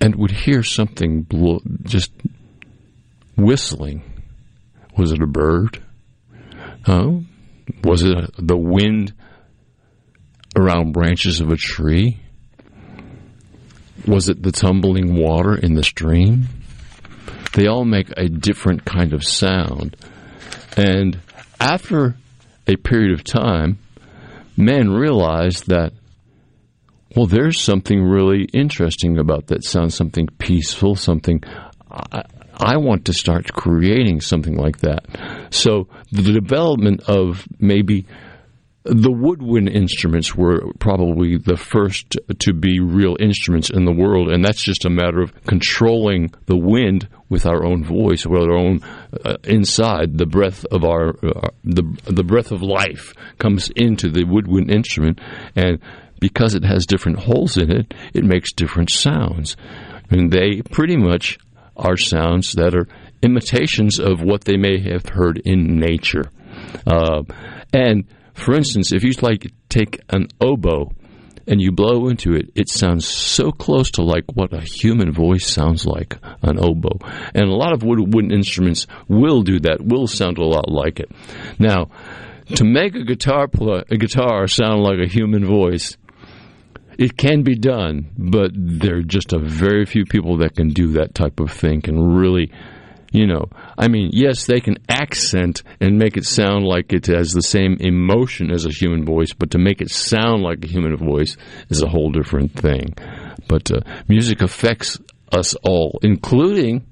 [0.00, 2.12] and would hear something blow, just
[3.36, 4.00] whistling.
[4.96, 5.82] Was it a bird?
[6.86, 7.24] Oh,
[7.82, 9.12] was it the wind
[10.56, 12.20] around branches of a tree?
[14.06, 16.48] Was it the tumbling water in the stream?
[17.54, 19.96] They all make a different kind of sound.
[20.76, 21.18] And
[21.60, 22.16] after
[22.66, 23.78] a period of time,
[24.56, 25.92] men realized that,
[27.16, 31.42] well, there's something really interesting about that sound, something peaceful, something.
[31.90, 32.24] I,
[32.56, 35.06] I want to start creating something like that.
[35.50, 38.06] So the development of maybe
[38.84, 44.44] the woodwind instruments were probably the first to be real instruments in the world, and
[44.44, 48.80] that's just a matter of controlling the wind with our own voice, with our own
[49.24, 50.18] uh, inside.
[50.18, 55.18] The breath of our uh, the the breath of life comes into the woodwind instrument,
[55.56, 55.78] and
[56.20, 59.56] because it has different holes in it, it makes different sounds,
[60.10, 61.38] and they pretty much
[61.74, 62.86] are sounds that are
[63.22, 66.30] imitations of what they may have heard in nature,
[66.86, 67.22] uh,
[67.72, 68.04] and
[68.34, 70.92] for instance, if you like take an oboe
[71.46, 75.46] and you blow into it, it sounds so close to like what a human voice
[75.46, 76.98] sounds like an oboe.
[77.34, 81.00] And a lot of wood, wooden instruments will do that, will sound a lot like
[81.00, 81.10] it.
[81.58, 81.90] Now,
[82.56, 83.48] to make a guitar
[83.90, 85.96] a guitar sound like a human voice,
[86.98, 90.92] it can be done, but there are just a very few people that can do
[90.92, 92.52] that type of thing, can really
[93.14, 93.48] you know,
[93.78, 97.76] I mean, yes, they can accent and make it sound like it has the same
[97.78, 101.36] emotion as a human voice, but to make it sound like a human voice
[101.70, 102.92] is a whole different thing.
[103.46, 104.98] But uh, music affects
[105.30, 106.86] us all, including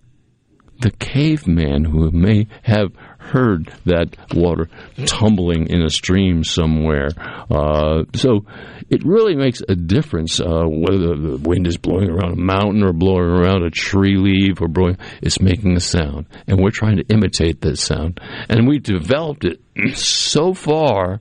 [0.79, 2.93] the caveman who may have
[3.23, 4.69] heard that water
[5.07, 7.09] tumbling in a stream somewhere.
[7.51, 8.45] Uh, so
[8.91, 12.93] it really makes a difference uh, whether the wind is blowing around a mountain or
[12.93, 14.99] blowing around a tree leaf or blowing.
[15.23, 18.21] It's making a sound, and we're trying to imitate that sound.
[18.49, 19.61] And we developed it
[19.97, 21.21] so far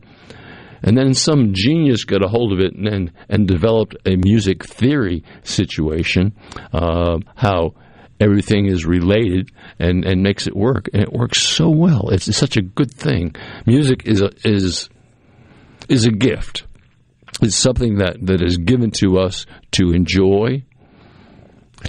[0.84, 4.66] And then some genius got a hold of it and and, and developed a music
[4.66, 6.36] theory situation,
[6.74, 7.76] uh, how
[8.22, 10.90] everything is related and, and makes it work.
[10.94, 12.10] And it works so well.
[12.10, 13.36] It's such a good thing.
[13.66, 14.90] Music is a, is
[15.90, 16.64] is a gift.
[17.42, 20.64] It's something that, that is given to us to enjoy,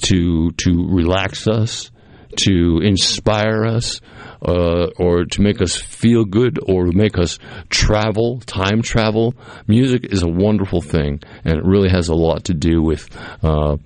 [0.02, 1.90] to to relax us,
[2.36, 4.00] to inspire us,
[4.46, 9.34] uh, or to make us feel good, or to make us travel, time travel.
[9.66, 13.08] Music is a wonderful thing, and it really has a lot to do with.
[13.42, 13.76] Uh,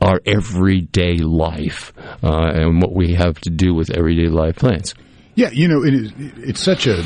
[0.00, 1.92] our everyday life
[2.22, 4.94] uh, and what we have to do with everyday life plans.
[5.34, 7.04] Yeah, you know, it is, it's such a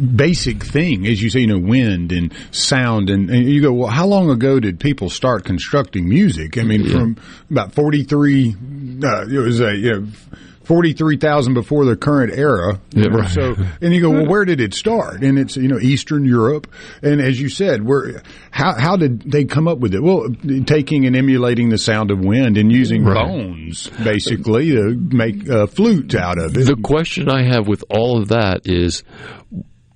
[0.00, 3.88] basic thing, as you say, you know, wind and sound, and, and, you go, well,
[3.88, 6.58] how long ago did people start constructing music?
[6.58, 6.92] I mean, yeah.
[6.92, 7.16] from
[7.50, 8.54] about forty three,
[9.02, 10.08] uh, it was a you know,
[10.68, 12.78] 43,000 before the current era.
[12.90, 13.30] Yeah, right.
[13.30, 15.22] So, and you go, well, where did it start?
[15.22, 16.70] And it's, you know, Eastern Europe.
[17.02, 20.02] And as you said, where, how, how did they come up with it?
[20.02, 20.28] Well,
[20.66, 23.26] taking and emulating the sound of wind and using right.
[23.26, 26.66] bones, basically, to make uh, a flute out of it.
[26.66, 29.02] The question I have with all of that is,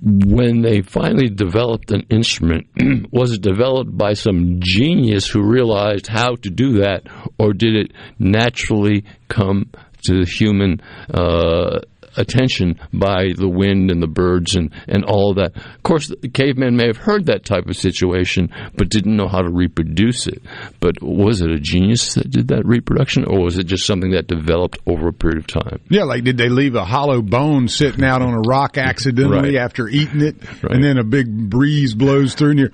[0.01, 2.67] when they finally developed an instrument,
[3.13, 7.03] was it developed by some genius who realized how to do that,
[7.39, 9.71] or did it naturally come
[10.03, 10.81] to human
[11.13, 11.81] uh,
[12.17, 15.57] attention by the wind and the birds and, and all that.
[15.57, 19.43] Of course, the cavemen may have heard that type of situation, but didn't know how
[19.43, 20.43] to reproduce it.
[20.81, 24.27] But was it a genius that did that reproduction, or was it just something that
[24.27, 25.81] developed over a period of time?
[25.89, 29.63] Yeah, like did they leave a hollow bone sitting out on a rock accidentally right.
[29.63, 30.75] after eating it, right.
[30.75, 32.73] and then a big breeze blows through and you're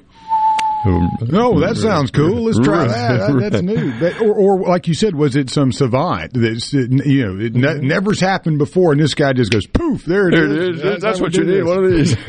[0.85, 2.45] no, that sounds cool.
[2.45, 3.19] Let's try that.
[3.19, 3.99] that that's new.
[3.99, 7.81] But, or, or, like you said, was it some savant that's you know it ne-
[7.81, 10.83] never's happened before, and this guy just goes poof, there it there is.
[10.83, 11.65] That's, that's what you need.
[11.65, 12.17] One of these.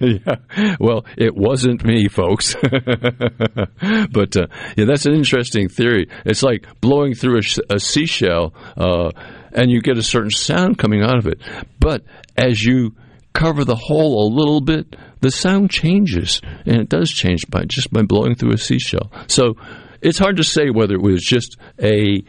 [0.00, 0.76] yeah.
[0.78, 2.54] Well, it wasn't me, folks.
[2.62, 6.08] but uh, yeah, that's an interesting theory.
[6.24, 9.10] It's like blowing through a, a seashell, uh,
[9.52, 11.40] and you get a certain sound coming out of it.
[11.80, 12.04] But
[12.36, 12.94] as you
[13.36, 17.92] cover the hole a little bit, the sound changes, and it does change by just
[17.92, 19.12] by blowing through a seashell.
[19.26, 19.54] So
[20.00, 22.24] it's hard to say whether it was just a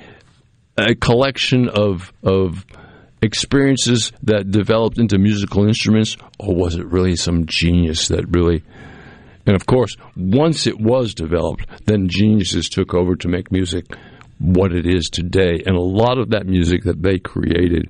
[0.77, 2.65] a collection of of
[3.21, 8.63] experiences that developed into musical instruments, or was it really some genius that really
[9.45, 13.85] and of course, once it was developed, then geniuses took over to make music
[14.39, 15.63] what it is today.
[15.65, 17.89] And a lot of that music that they created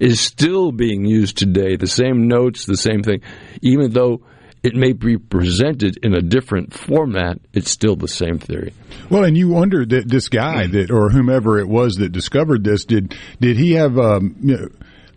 [0.00, 1.76] is still being used today.
[1.76, 3.22] The same notes, the same thing,
[3.60, 4.22] even though
[4.62, 8.72] it may be presented in a different format, it's still the same theory.
[9.10, 12.84] Well, and you wonder that this guy that, or whomever it was that discovered this,
[12.84, 14.68] did did he have um, you know,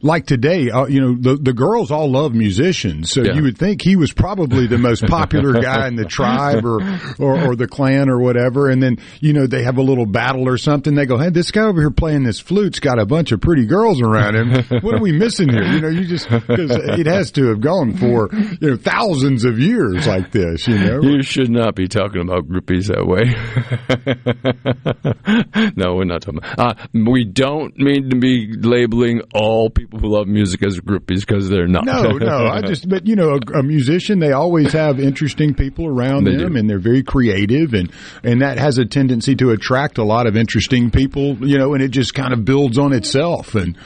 [0.01, 3.33] like today, uh, you know, the the girls all love musicians, so yeah.
[3.33, 6.81] you would think he was probably the most popular guy in the tribe or,
[7.17, 8.69] or, or the clan or whatever.
[8.69, 10.95] And then you know they have a little battle or something.
[10.95, 13.65] They go, "Hey, this guy over here playing this flute's got a bunch of pretty
[13.65, 14.81] girls around him.
[14.81, 17.95] What are we missing here?" You know, you just because it has to have gone
[17.95, 18.29] for
[18.61, 20.67] you know thousands of years like this.
[20.67, 23.33] You know, you should not be talking about groupies that way.
[25.75, 26.39] no, we're not talking.
[26.43, 30.79] About, uh, we don't mean to be labeling all people people who love music as
[30.79, 31.85] groupies because they're not.
[31.85, 32.47] No, no.
[32.47, 36.35] I just, but you know, a, a musician, they always have interesting people around they
[36.35, 36.59] them, do.
[36.59, 37.91] and they're very creative, and
[38.23, 41.83] and that has a tendency to attract a lot of interesting people, you know, and
[41.83, 43.55] it just kind of builds on itself.
[43.55, 43.77] And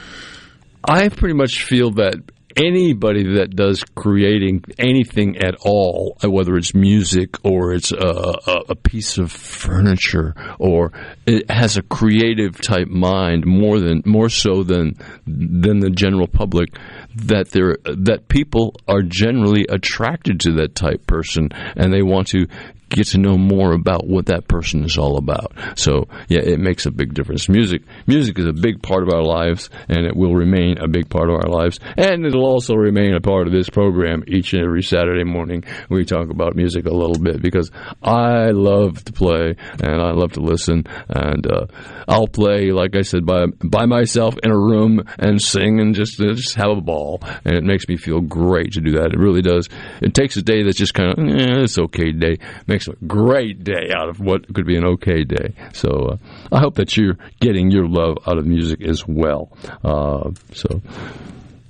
[0.84, 2.14] I pretty much feel that
[2.56, 8.72] anybody that does creating anything at all, uh, whether it's music or it's uh, a,
[8.72, 10.92] a, piece of furniture or
[11.26, 14.94] it has a creative type mind more than more so than
[15.26, 16.70] than the general public,
[17.14, 22.46] that there that people are generally attracted to that type person and they want to
[22.90, 25.52] get to know more about what that person is all about.
[25.76, 27.48] So yeah, it makes a big difference.
[27.48, 31.08] Music, music is a big part of our lives, and it will remain a big
[31.08, 34.62] part of our lives, and it'll also remain a part of this program each and
[34.62, 35.64] every Saturday morning.
[35.88, 37.70] We talk about music a little bit because
[38.02, 41.66] I love to play and I love to listen, and uh,
[42.08, 46.20] I'll play like I said by by myself in a room and sing and just
[46.20, 49.12] uh, just have a ball, and it makes me feel great to do that.
[49.12, 49.68] It really does.
[50.02, 52.38] It takes a day that's just kind of eh, it's okay day.
[52.88, 55.54] A great day out of what could be an okay day.
[55.72, 56.16] So uh,
[56.52, 59.52] I hope that you're getting your love out of music as well.
[59.84, 60.80] Uh, so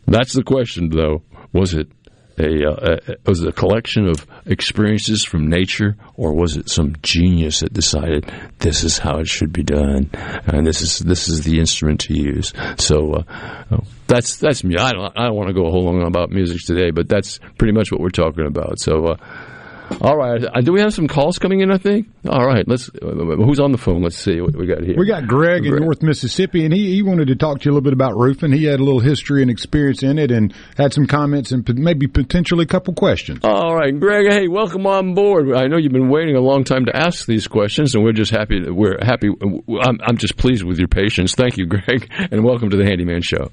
[0.07, 1.23] that's the question, though.
[1.53, 1.89] Was it
[2.39, 6.95] a, uh, a, was it a collection of experiences from nature, or was it some
[7.03, 10.11] genius that decided this is how it should be done,
[10.47, 12.53] and this is this is the instrument to use?
[12.79, 14.77] So uh, that's that's me.
[14.79, 17.39] I don't I don't want to go a whole long about music today, but that's
[17.59, 18.81] pretty much what we're talking about.
[18.81, 19.07] So.
[19.07, 19.17] Uh,
[20.01, 20.43] All right.
[20.45, 21.71] Uh, do we have some calls coming in?
[21.71, 22.09] I think.
[22.29, 22.67] All right.
[22.67, 22.89] Let's.
[22.89, 24.03] Uh, who's on the phone?
[24.03, 24.97] Let's see what we got here.
[24.97, 25.75] We got Greg, Greg.
[25.75, 28.17] in North Mississippi, and he, he wanted to talk to you a little bit about
[28.17, 28.53] roofing.
[28.53, 32.07] He had a little history and experience in it, and had some comments and maybe
[32.07, 33.41] potentially a couple questions.
[33.43, 34.31] All right, Greg.
[34.31, 35.53] Hey, welcome on board.
[35.55, 38.31] I know you've been waiting a long time to ask these questions, and we're just
[38.31, 38.69] happy.
[38.71, 39.29] We're happy.
[39.29, 41.35] I'm, I'm just pleased with your patience.
[41.35, 43.51] Thank you, Greg, and welcome to the Handyman Show.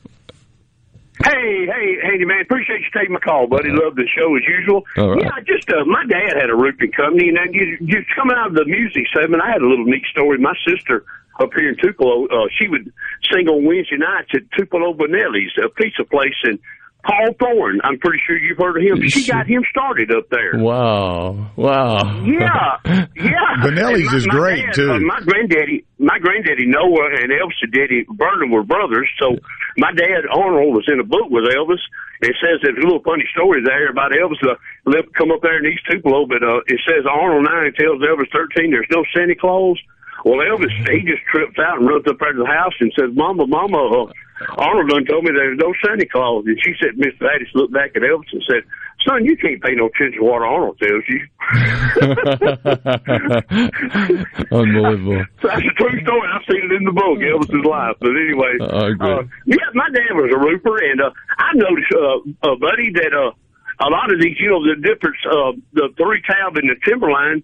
[1.25, 2.41] Hey, hey, hey, man!
[2.41, 3.69] Appreciate you taking my call, buddy.
[3.69, 4.85] Love the show as usual.
[4.95, 5.23] Right.
[5.23, 8.53] Yeah, just uh, my dad had a roofing company, and just, just coming out of
[8.53, 10.37] the music segment, I had a little neat story.
[10.37, 11.05] My sister
[11.39, 12.93] up here in Tupelo, uh, she would
[13.31, 16.59] sing on Wednesday nights at Tupelo Bonelli's, a pizza place, and
[17.07, 17.79] Paul Thorn.
[17.83, 19.07] I'm pretty sure you've heard of him.
[19.07, 20.59] She got him started up there.
[20.59, 21.51] Wow!
[21.55, 22.23] Wow!
[22.27, 22.83] Yeah,
[23.15, 23.63] yeah.
[23.63, 24.91] Bonelli's is great dad, too.
[24.91, 29.07] Uh, my granddaddy, my granddaddy Noah and Elvis' daddy Vernon were brothers.
[29.19, 29.37] So
[29.77, 31.79] my dad Arnold was in a book with Elvis.
[32.19, 34.43] It says there's a little funny story there about Elvis.
[34.43, 34.55] Uh,
[34.85, 38.27] lived, come up there in East Tupelo, but uh, it says Arnold nine tells Elvis
[38.35, 39.79] thirteen there's no Santa Claus.
[40.27, 43.15] Well, Elvis, he just trips out and runs up there to the house and says,
[43.15, 44.11] Mama, Mama, uh,
[44.57, 46.43] Arnold done told me there's no Santa Claus.
[46.45, 48.63] And she said, Miss Addis looked back at Elvis and said,
[49.07, 51.23] Son, you can't pay no attention to what Arnold tells you.
[54.51, 55.23] Unbelievable.
[55.47, 56.27] that's a true story.
[56.27, 57.95] I've seen it in the book, Elvis's life.
[58.03, 62.59] But anyway, uh, yeah, my dad was a roofer, and uh, I noticed, uh, uh,
[62.59, 63.31] buddy, that uh,
[63.79, 67.41] a lot of these, you know, the difference, uh, the three tab and the timberline,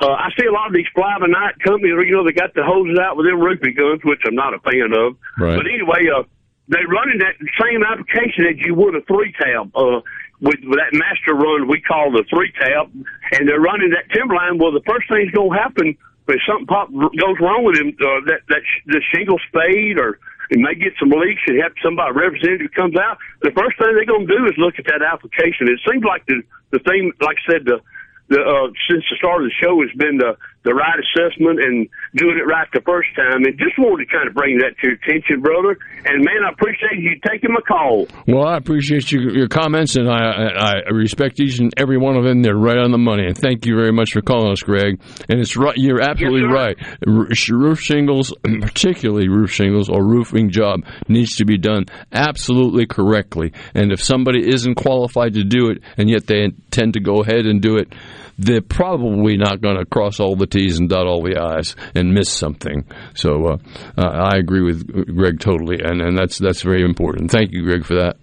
[0.00, 2.54] uh, I see a lot of these fly by night companies, you know, they got
[2.54, 5.16] the hoses out with them roofing guns, which I'm not a fan of.
[5.38, 5.56] Right.
[5.56, 6.24] But anyway, uh,
[6.68, 9.74] they're running that same application as you would a three tab.
[9.74, 10.00] Uh,
[10.40, 12.92] with, with that master run we call the three tab,
[13.32, 14.58] and they're running that timberline.
[14.58, 15.96] Well, the first thing's going to happen
[16.28, 20.18] if something pop goes wrong with him, uh, that that sh- the shingles fade or
[20.50, 23.18] it may get some leaks and have somebody representative comes out.
[23.42, 25.66] The first thing they're going to do is look at that application.
[25.68, 27.80] It seems like the the thing, like I said, the
[28.28, 31.88] the uh, since the start of the show has been the the right assessment and
[32.16, 33.44] doing it right the first time.
[33.44, 35.76] And just wanted to kind of bring that to your attention, brother.
[36.04, 38.08] And man, I appreciate you taking my call.
[38.26, 42.24] Well, I appreciate you, your comments, and I, I respect each and every one of
[42.24, 42.42] them.
[42.42, 43.26] They're right on the money.
[43.26, 45.00] And thank you very much for calling us, Greg.
[45.28, 45.76] And it's right.
[45.76, 46.76] You're absolutely Yes, right.
[47.06, 53.52] R- Roof shingles, particularly roof shingles or roofing job, needs to be done absolutely correctly.
[53.74, 57.46] And if somebody isn't qualified to do it, and yet they intend to go ahead
[57.46, 57.92] and do it,
[58.38, 62.12] they're probably not going to cross all the T's and dot all the I's and
[62.12, 62.84] miss something.
[63.14, 63.58] So uh,
[63.96, 67.30] I agree with Greg totally, and, and that's that's very important.
[67.30, 68.16] Thank you, Greg, for that.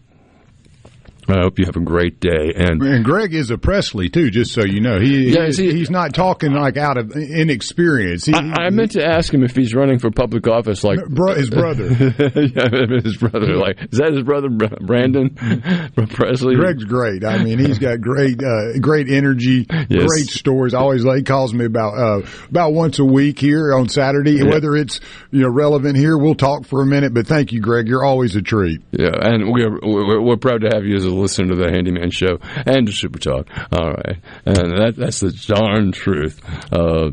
[1.27, 2.53] I hope you have a great day.
[2.55, 4.99] And And Greg is a Presley too, just so you know.
[4.99, 8.25] He, Yeah, he- he- he's not talking like out of inexperience.
[8.25, 11.35] He, I, I meant to ask him if he's running for public office, like Bro-
[11.35, 11.85] his brother.
[11.91, 13.55] yeah, his brother.
[13.55, 15.29] Like, is that his brother, Brandon
[16.09, 16.55] Presley?
[16.55, 17.23] Greg's great.
[17.23, 20.05] I mean, he's got great, uh, great energy, Yes.
[20.05, 20.73] great stories.
[20.73, 24.33] Always, he calls me about uh, about once a week here on Saturday.
[24.33, 24.45] Yeah.
[24.45, 24.99] Whether it's
[25.31, 27.13] you know relevant here, we'll talk for a minute.
[27.13, 27.87] But thank you, Greg.
[27.87, 28.81] You're always a treat.
[28.91, 32.11] Yeah, and we're, we're we're proud to have you as a listener to the Handyman
[32.11, 33.47] Show and to Super Talk.
[33.71, 36.39] All right, and that that's the darn truth.
[36.71, 37.11] Uh,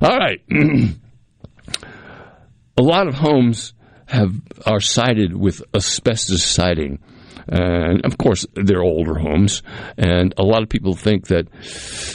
[0.00, 0.94] all right, a
[2.82, 3.72] lot of homes
[4.06, 4.32] have
[4.66, 6.98] are sided with asbestos siding.
[7.48, 9.62] And of course, they're older homes,
[9.98, 11.48] and a lot of people think that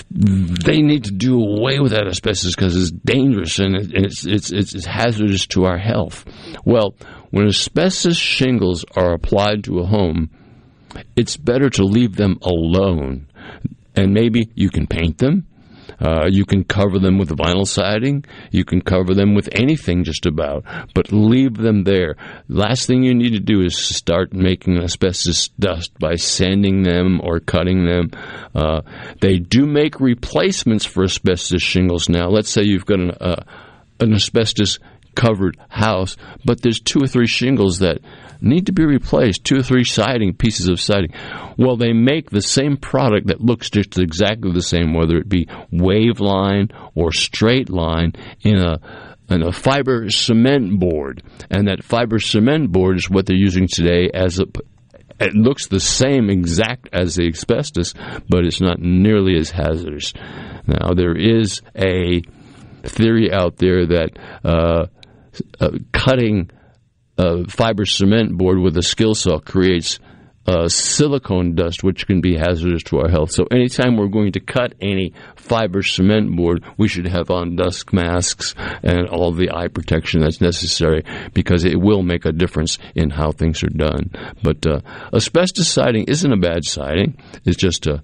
[0.09, 4.51] they need to do away with that asbestos because it's dangerous and it- it's, it's,
[4.53, 6.23] it's, it's hazardous to our health.
[6.63, 6.95] Well,
[7.31, 10.29] when asbestos shingles are applied to a home,
[11.15, 13.27] it's better to leave them alone.
[13.95, 15.47] And maybe you can paint them.
[15.99, 18.23] Uh, you can cover them with vinyl siding.
[18.51, 20.63] You can cover them with anything just about,
[20.93, 22.15] but leave them there.
[22.47, 27.39] Last thing you need to do is start making asbestos dust by sanding them or
[27.39, 28.11] cutting them.
[28.53, 28.81] Uh,
[29.21, 32.29] they do make replacements for asbestos shingles now.
[32.29, 33.43] Let's say you've got an, uh,
[33.99, 34.77] an asbestos
[35.15, 36.15] covered house,
[36.45, 37.99] but there's two or three shingles that
[38.41, 41.13] need to be replaced, two or three siding pieces of siding.
[41.57, 45.47] Well, they make the same product that looks just exactly the same, whether it be
[45.71, 48.79] wave line or straight line, in a
[49.29, 54.09] in a fiber cement board, and that fiber cement board is what they're using today
[54.13, 54.45] as a
[55.19, 57.93] it looks the same exact as the asbestos,
[58.29, 60.13] but it's not nearly as hazardous.
[60.67, 62.21] Now there is a
[62.83, 64.09] theory out there that
[64.43, 64.85] uh,
[65.59, 66.51] uh, cutting
[67.17, 69.99] a fiber cement board with a skill saw creates
[70.47, 73.31] uh, silicone dust, which can be hazardous to our health.
[73.31, 77.91] So anytime we're going to cut any fiber cement board, we should have on dust
[77.91, 81.03] masks and all the eye protection that's necessary
[81.33, 84.11] because it will make a difference in how things are done.
[84.41, 84.79] But uh,
[85.13, 87.17] asbestos siding isn't a bad siding.
[87.43, 88.01] It's just a,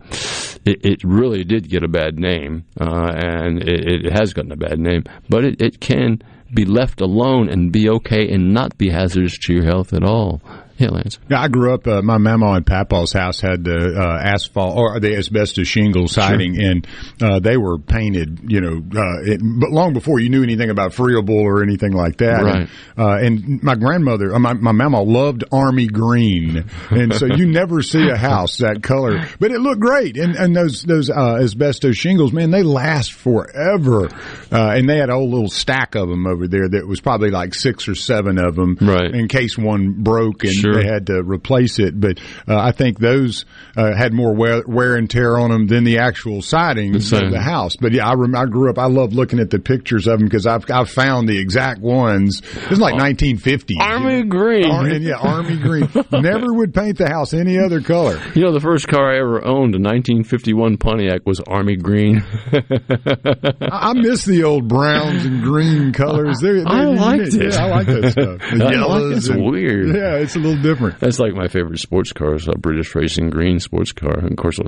[0.66, 4.58] it, it really did get a bad name, uh, and it, it, has gotten a
[4.58, 5.04] bad name.
[5.30, 6.22] But it, it can
[6.54, 10.42] be left alone and be okay and not be hazardous to your health at all.
[10.84, 10.90] Yeah,
[11.30, 11.88] Yeah, I grew up.
[11.88, 16.56] Uh, my mama and papa's house had the uh, asphalt or the asbestos shingle siding,
[16.56, 16.70] sure.
[16.70, 16.88] and
[17.22, 18.40] uh, they were painted.
[18.48, 22.18] You know, uh, it, but long before you knew anything about friable or anything like
[22.18, 22.44] that.
[22.44, 22.56] Right.
[22.56, 27.46] And, uh, and my grandmother, uh, my, my mama loved army green, and so you
[27.50, 30.18] never see a house that color, but it looked great.
[30.18, 34.10] And and those those asbestos shingles, man, they last forever.
[34.52, 37.54] and they had a whole little stack of them over there that was probably like
[37.54, 39.14] six or seven of them, right.
[39.14, 40.73] in case one broke and Sure.
[40.82, 42.00] They had to replace it.
[42.00, 43.46] But uh, I think those
[43.76, 47.42] uh, had more wear, wear, and tear on them than the actual siding of the
[47.42, 47.76] house.
[47.76, 48.78] But yeah, I, rem- I grew up.
[48.78, 52.42] I love looking at the pictures of them because I've I've found the exact ones.
[52.42, 54.70] It was like 1950 Army green.
[54.72, 55.90] Ar- yeah, army green.
[56.12, 58.22] Never would paint the house any other color.
[58.36, 62.24] You know, the first car I ever owned, a 1951 Pontiac, was army green.
[62.52, 66.40] I, I miss the old browns and green colors.
[66.42, 67.54] They're, they're I liked it.
[67.54, 68.40] Yeah, I like that stuff.
[68.40, 69.18] The I like yellows.
[69.18, 69.88] It's and- weird.
[69.96, 71.00] Yeah, it's a little different.
[71.00, 72.36] That's like my favorite sports car.
[72.36, 74.26] It's a British Racing Green sports car.
[74.26, 74.60] Of course,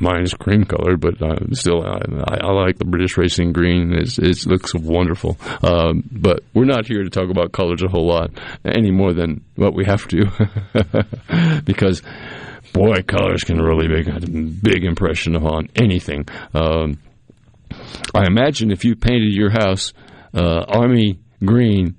[0.00, 2.00] mine's cream colored, but uh, still, I,
[2.40, 3.92] I, like the British Racing Green.
[3.92, 5.36] It's, it looks wonderful.
[5.62, 8.30] Um, but we're not here to talk about colors a whole lot
[8.64, 12.02] any more than what we have to, because
[12.72, 16.26] boy, colors can really make a big impression upon anything.
[16.54, 16.98] Um,
[18.14, 19.92] I imagine if you painted your house
[20.34, 21.94] uh, army green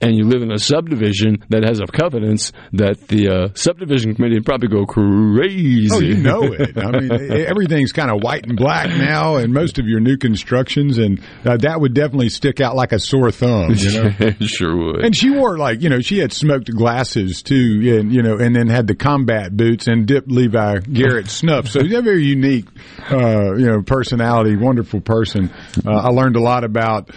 [0.00, 4.36] and you live in a subdivision that has a covenants that the uh, subdivision committee
[4.36, 5.88] would probably go crazy.
[5.92, 6.76] Oh, you know it.
[6.78, 10.98] I mean, everything's kind of white and black now, and most of your new constructions,
[10.98, 13.74] and uh, that would definitely stick out like a sore thumb.
[13.74, 14.30] You know.
[14.40, 15.04] sure would.
[15.04, 18.54] And she wore like you know she had smoked glasses too, and you know, and
[18.54, 21.68] then had the combat boots and dipped Levi Garrett snuff.
[21.68, 22.66] So she's a very unique,
[23.10, 25.50] uh, you know, personality, wonderful person.
[25.86, 27.10] Uh, I learned a lot about.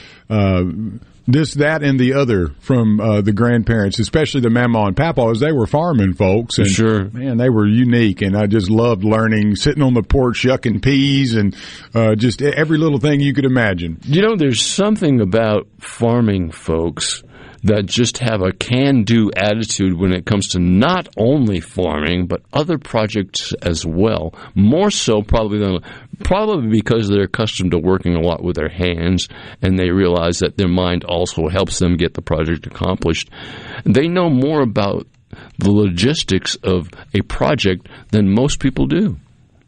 [1.25, 5.39] This, that, and the other from uh, the grandparents, especially the mama and papa, as
[5.39, 6.57] they were farming folks.
[6.57, 7.09] And Sure.
[7.11, 11.35] man, they were unique, and I just loved learning, sitting on the porch yucking peas,
[11.35, 11.55] and
[11.95, 13.99] uh, just every little thing you could imagine.
[14.03, 17.23] You know, there's something about farming folks
[17.65, 22.41] that just have a can do attitude when it comes to not only farming, but
[22.51, 24.33] other projects as well.
[24.55, 25.79] More so, probably than.
[26.23, 29.27] Probably because they're accustomed to working a lot with their hands
[29.61, 33.29] and they realize that their mind also helps them get the project accomplished.
[33.83, 35.07] They know more about
[35.57, 39.17] the logistics of a project than most people do.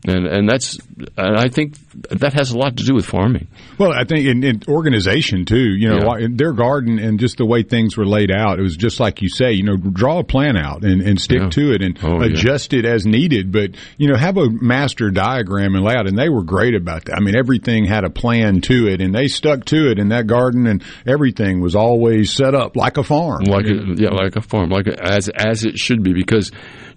[0.07, 0.77] And and that's
[1.17, 1.75] and I think
[2.09, 3.47] that has a lot to do with farming.
[3.77, 5.57] Well, I think in, in organization too.
[5.75, 6.27] You know, Yeah.
[6.31, 9.29] their garden and just the way things were laid out, it was just like you
[9.29, 9.53] say.
[9.53, 11.49] You know, draw a plan out and, and stick Yeah.
[11.49, 12.27] to it and Oh, yeah.
[12.27, 13.51] adjust it as needed.
[13.51, 16.07] But you know, have a master diagram and layout.
[16.07, 17.15] And they were great about that.
[17.17, 20.27] I mean, everything had a plan to it, and they stuck to it in that
[20.27, 23.43] garden, and everything was always set up like a farm.
[23.45, 26.51] like a, yeah, like a farm, like a, as as it should be, because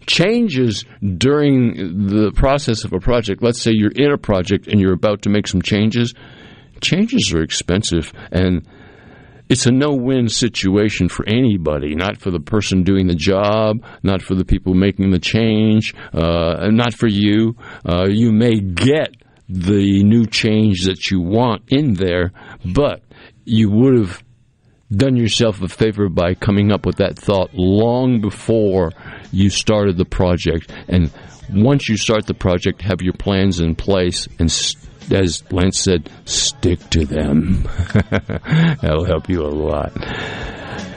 [0.09, 0.85] changes
[1.17, 3.43] during the process of a project.
[3.43, 6.15] Let's say you're in a project and you're about to make some changes.
[6.81, 8.67] Changes are expensive, and
[9.49, 11.95] it's a no-win situation for anybody.
[11.95, 16.69] Not for the person doing the job, not for the people making the change, uh,
[16.71, 17.57] not for you.
[17.89, 19.15] Uh, you may get
[19.49, 22.33] the new change that you want in there,
[22.65, 23.03] but
[23.45, 24.23] you would have
[24.91, 28.93] done yourself a favor by coming up with that thought long before
[29.33, 30.73] you started the project.
[30.89, 31.11] And
[31.53, 34.75] once you start the project, have your plans in place and, s-
[35.11, 37.63] as Lance said, stick to them.
[38.11, 39.93] That'll help you a lot.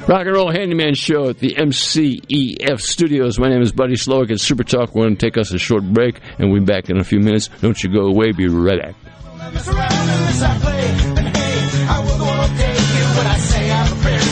[0.08, 3.40] Rock and Roll Handyman Show at the MCEF Studios.
[3.40, 4.96] My name is Buddy Slowick at Super Talk.
[4.96, 7.20] We're going to take us a short break, and we'll be back in a few
[7.20, 7.50] minutes.
[7.62, 8.32] Don't you go away.
[8.32, 8.96] Be right back.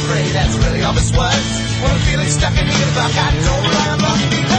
[0.09, 1.43] That's really all this was.
[1.81, 4.58] When I'm feeling stuck in the buck, I don't run amok because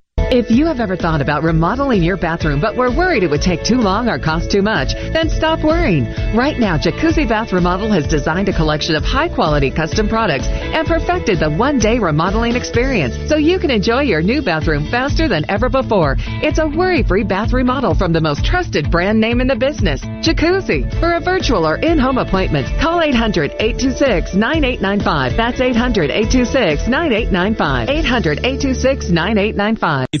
[0.33, 3.65] If you have ever thought about remodeling your bathroom but were worried it would take
[3.65, 6.05] too long or cost too much, then stop worrying.
[6.33, 10.87] Right now, Jacuzzi Bath Remodel has designed a collection of high quality custom products and
[10.87, 15.43] perfected the one day remodeling experience so you can enjoy your new bathroom faster than
[15.49, 16.15] ever before.
[16.17, 19.99] It's a worry free bath remodel from the most trusted brand name in the business,
[20.23, 20.89] Jacuzzi.
[21.01, 25.35] For a virtual or in home appointment, call 800 826 9895.
[25.35, 27.89] That's 800 826 9895.
[27.89, 30.20] 800 826 9895.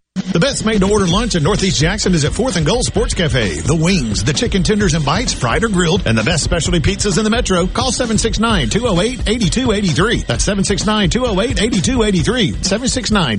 [0.15, 3.13] The best made to order lunch in Northeast Jackson is at 4th and Gold Sports
[3.13, 3.61] Cafe.
[3.61, 7.17] The wings, the chicken tenders and bites, fried or grilled, and the best specialty pizzas
[7.17, 7.65] in the metro.
[7.65, 10.27] Call 769-208-8283.
[10.27, 12.55] That's 769-208-8283.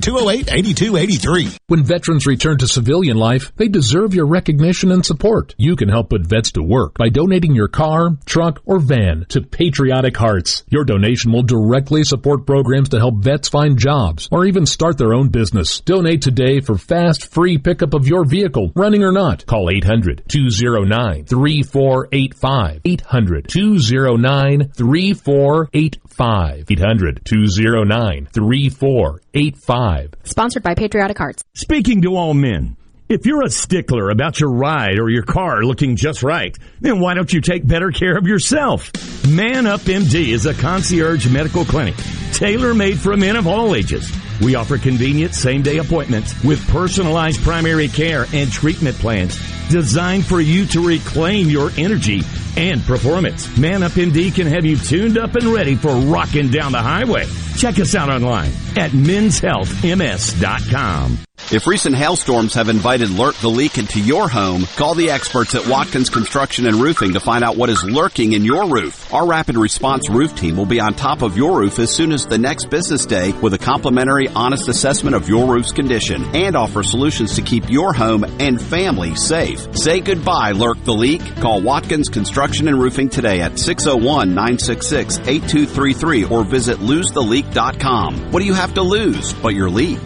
[0.01, 1.57] 769-208-8283.
[1.67, 5.53] When veterans return to civilian life, they deserve your recognition and support.
[5.59, 9.41] You can help put vets to work by donating your car, truck, or van to
[9.41, 10.63] Patriotic Hearts.
[10.69, 15.13] Your donation will directly support programs to help vets find jobs or even start their
[15.13, 15.79] own business.
[15.81, 19.45] Donate today for fast, free pickup of your vehicle, running or not.
[19.45, 22.81] Call 800 209 3485.
[22.85, 26.65] 800 209 3485.
[26.69, 30.13] 800 209 3485.
[30.23, 31.43] Sponsored by Patriotic Hearts.
[31.53, 32.77] Speaking to all men.
[33.09, 37.13] If you're a stickler about your ride or your car looking just right, then why
[37.13, 38.91] don't you take better care of yourself?
[39.27, 41.95] Man Up MD is a concierge medical clinic
[42.33, 44.11] tailor made for men of all ages.
[44.41, 49.39] We offer convenient same day appointments with personalized primary care and treatment plans
[49.69, 52.21] designed for you to reclaim your energy
[52.55, 53.57] and performance.
[53.57, 57.25] Man Up MD can have you tuned up and ready for rocking down the highway.
[57.57, 61.17] Check us out online at menshealthms.com.
[61.51, 65.67] If recent hailstorms have invited Lurk the Leak into your home, call the experts at
[65.67, 69.13] Watkins Construction and Roofing to find out what is lurking in your roof.
[69.13, 72.25] Our rapid response roof team will be on top of your roof as soon as
[72.25, 76.81] the next business day with a complimentary honest assessment of your roof's condition and offer
[76.83, 79.75] solutions to keep your home and family safe.
[79.77, 81.21] Say goodbye, Lurk the Leak.
[81.37, 88.31] Call Watkins Construction and Roofing today at 601-966-8233 or visit losetheleak.com.
[88.31, 89.99] What do you have to lose but your leak?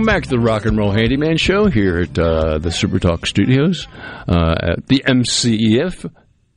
[0.00, 3.26] Welcome back to the Rock and Roll Handyman Show here at uh, the Super Talk
[3.26, 3.86] Studios
[4.26, 6.10] uh, at the MCEF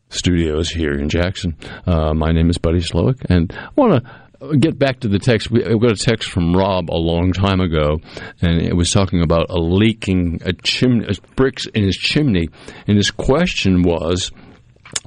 [0.08, 1.58] Studios here in Jackson.
[1.86, 4.02] Uh, my name is Buddy Slowick, and I want
[4.40, 5.52] to get back to the text.
[5.52, 8.00] We I got a text from Rob a long time ago,
[8.42, 12.48] and it was talking about a leaking a chimney, bricks in his chimney,
[12.88, 14.32] and his question was.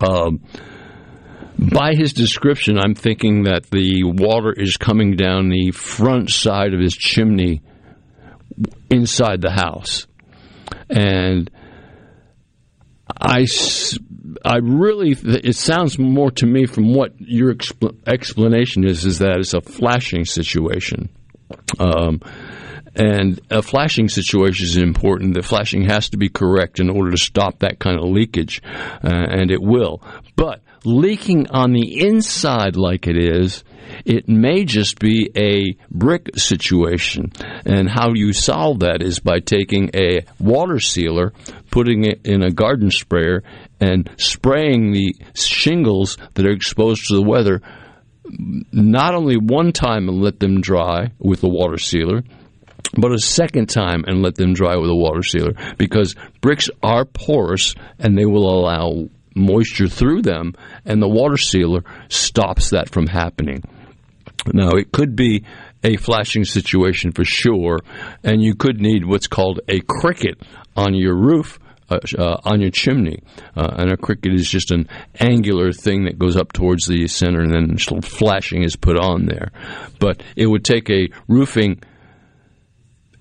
[0.07, 0.43] Um,
[1.57, 6.81] by his description, I'm thinking that the water is coming down the front side of
[6.81, 7.63] his chimney
[8.91, 10.07] inside the house.
[10.89, 11.51] And
[13.09, 13.47] I,
[14.45, 19.37] I really, it sounds more to me from what your expl- explanation is, is that
[19.39, 21.09] it's a flashing situation.
[21.79, 22.21] Um,
[22.95, 25.35] and a flashing situation is important.
[25.35, 29.11] The flashing has to be correct in order to stop that kind of leakage, uh,
[29.13, 30.03] and it will.
[30.35, 33.65] But leaking on the inside like it is,
[34.05, 37.33] it may just be a brick situation.
[37.65, 41.33] And how you solve that is by taking a water sealer,
[41.71, 43.43] putting it in a garden sprayer,
[43.81, 47.61] and spraying the shingles that are exposed to the weather
[48.73, 52.23] not only one time and let them dry with the water sealer,
[52.99, 57.05] but a second time and let them dry with a water sealer because bricks are
[57.05, 60.55] porous and they will allow moisture through them,
[60.85, 63.63] and the water sealer stops that from happening.
[64.53, 65.45] Now, it could be
[65.85, 67.79] a flashing situation for sure,
[68.25, 70.43] and you could need what's called a cricket
[70.77, 71.59] on your roof.
[71.89, 73.23] Uh, uh, on your chimney,
[73.57, 74.89] uh, and a cricket is just an
[75.21, 79.53] angular thing that goes up towards the center, and then flashing is put on there.
[80.01, 81.81] But it would take a roofing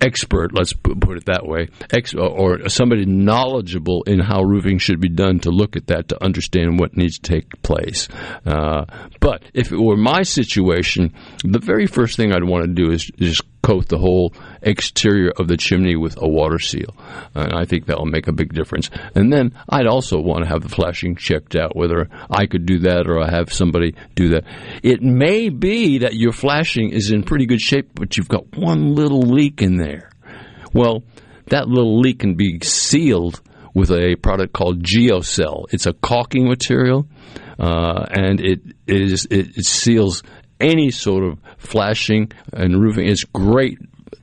[0.01, 5.09] expert, let's put it that way, ex- or somebody knowledgeable in how roofing should be
[5.09, 8.07] done to look at that to understand what needs to take place.
[8.45, 8.85] Uh,
[9.19, 11.13] but if it were my situation,
[11.43, 14.31] the very first thing I'd want to do is just coat the whole
[14.61, 16.95] exterior of the chimney with a water seal.
[17.33, 18.91] And I think that will make a big difference.
[19.15, 22.79] And then I'd also want to have the flashing checked out, whether I could do
[22.79, 24.43] that or I have somebody do that.
[24.83, 28.93] It may be that your flashing is in pretty good shape, but you've got one
[28.93, 30.11] little leak in there.
[30.71, 31.03] Well,
[31.47, 33.41] that little leak can be sealed
[33.73, 35.65] with a product called Geocel.
[35.71, 37.07] It's a caulking material,
[37.59, 40.23] uh, and it is it, it seals
[40.60, 43.07] any sort of flashing and roofing.
[43.07, 43.80] It's great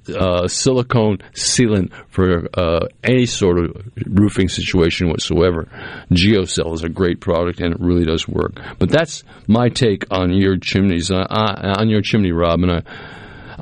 [0.08, 3.70] uh, silicone sealant for uh, any sort of
[4.06, 5.68] roofing situation whatsoever.
[6.10, 8.52] Geocel is a great product and it really does work.
[8.78, 12.82] But that's my take on your chimneys, uh, uh on your chimney, Rob, and I.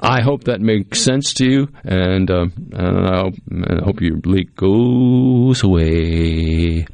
[0.02, 4.18] I hope that makes sense to you, and, uh, and I, hope, I, hope, your
[4.24, 6.86] leak goes away.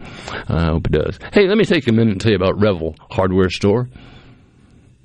[0.48, 1.18] I hope it does.
[1.32, 3.88] Hey, let me take a minute and tell you about Revell Hardware Store.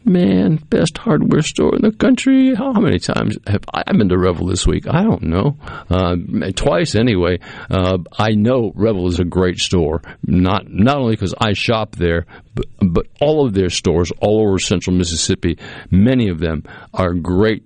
[0.04, 2.56] Man, best hardware store in the country.
[2.56, 4.88] How many times have I been to Revell this week?
[4.88, 5.58] I don't know.
[5.90, 6.16] Uh,
[6.56, 7.40] twice anyway.
[7.70, 10.02] Uh, I know Revell is a great store.
[10.26, 12.26] Not not only because I shop there,
[12.56, 15.60] but, but all of their stores all over Central Mississippi.
[15.92, 16.64] Many of them
[16.96, 17.64] are great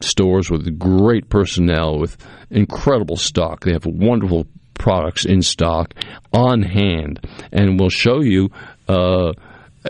[0.00, 2.16] stores with great personnel, with
[2.48, 3.64] incredible stock.
[3.64, 5.94] They have wonderful products in stock
[6.32, 8.50] on hand, and will show you.
[8.88, 9.32] Uh,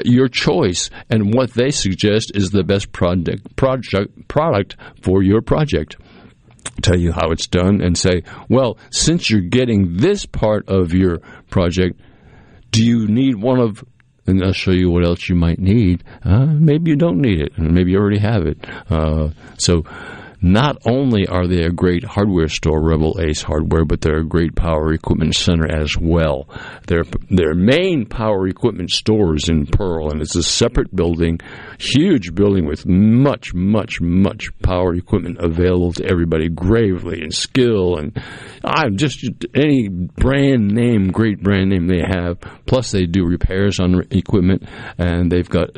[0.05, 5.97] your choice, and what they suggest is the best project, project product for your project.
[6.83, 11.19] Tell you how it's done and say, well, since you're getting this part of your
[11.49, 11.99] project,
[12.71, 13.85] do you need one of
[14.27, 16.03] and I'll show you what else you might need.
[16.25, 18.59] Uh, maybe you don't need it, and maybe you already have it.
[18.91, 19.85] Uh, so
[20.41, 24.55] not only are they a great hardware store, Revell Ace Hardware, but they're a great
[24.55, 26.49] power equipment center as well.
[26.87, 31.41] Their their main power equipment store is in Pearl, and it's a separate building,
[31.79, 38.21] huge building with much, much, much power equipment available to everybody, gravely and skill, and
[38.65, 42.39] I'm just any brand name, great brand name they have.
[42.67, 44.65] Plus, they do repairs on equipment,
[44.99, 45.71] and they've got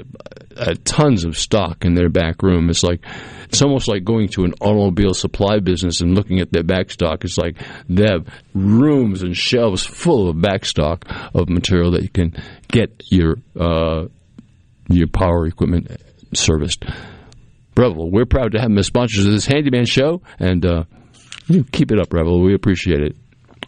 [0.56, 2.68] uh, tons of stock in their back room.
[2.70, 3.05] It's like
[3.44, 7.24] it's almost like going to an automobile supply business and looking at their back stock.
[7.24, 7.56] It's like
[7.88, 11.04] they have rooms and shelves full of back stock
[11.34, 12.34] of material that you can
[12.68, 14.06] get your uh,
[14.88, 15.90] your power equipment
[16.34, 16.84] serviced.
[17.76, 20.84] Revell, we're proud to have them as sponsors of this handyman show, and uh,
[21.70, 22.40] keep it up, Revell.
[22.40, 23.16] We appreciate it.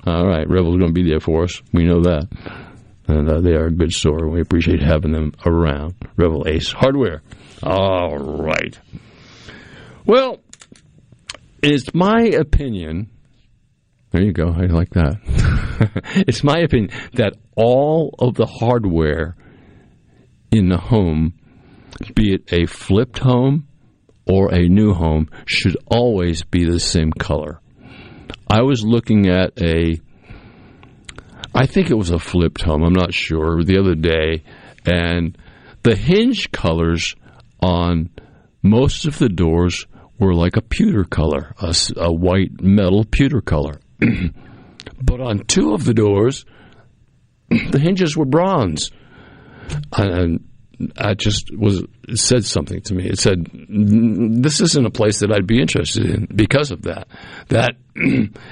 [0.07, 1.63] All right, Revell's going to be there for us.
[1.73, 2.27] We know that.
[3.07, 4.29] And uh, they are a good store.
[4.29, 5.95] We appreciate having them around.
[6.17, 7.23] Revel Ace Hardware.
[7.63, 8.79] All right.
[10.07, 10.41] Well,
[11.63, 13.11] it's my opinion.
[14.11, 14.49] There you go.
[14.49, 15.21] I like that.
[16.27, 19.37] it's my opinion that all of the hardware
[20.51, 21.35] in the home,
[22.15, 23.69] be it a flipped home
[24.27, 27.61] or a new home, should always be the same color.
[28.49, 30.01] I was looking at a,
[31.55, 34.43] I think it was a flipped home, I'm not sure, the other day,
[34.85, 35.39] and
[35.83, 37.15] the hinge colors
[37.61, 38.11] on
[38.63, 39.87] most of the doors
[40.21, 43.81] were like a pewter color, a, a white metal pewter color.
[45.03, 46.45] but on two of the doors,
[47.49, 48.91] the hinges were bronze.
[49.97, 50.45] And
[50.97, 53.09] I just was it said something to me.
[53.09, 57.09] It said this isn't a place that I'd be interested in because of that.
[57.49, 57.73] That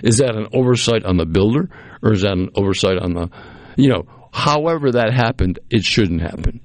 [0.03, 1.71] is that an oversight on the builder
[2.03, 3.31] or is that an oversight on the
[3.77, 6.61] you know however that happened it shouldn't happen.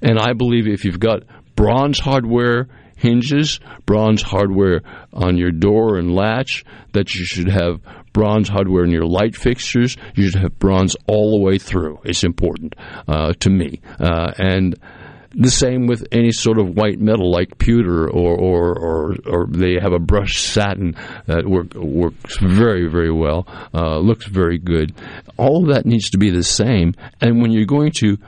[0.00, 1.22] And I believe if you've got
[1.56, 2.68] bronze hardware
[3.02, 4.80] hinges, bronze hardware
[5.12, 7.80] on your door and latch, that you should have
[8.12, 9.96] bronze hardware in your light fixtures.
[10.14, 11.98] You should have bronze all the way through.
[12.04, 12.76] It's important
[13.08, 13.80] uh, to me.
[13.98, 14.78] Uh, and
[15.34, 19.78] the same with any sort of white metal like pewter or or, or, or they
[19.80, 20.94] have a brushed satin
[21.26, 24.94] that work, works very very well, uh, looks very good.
[25.38, 26.94] All of that needs to be the same.
[27.20, 28.18] And when you're going to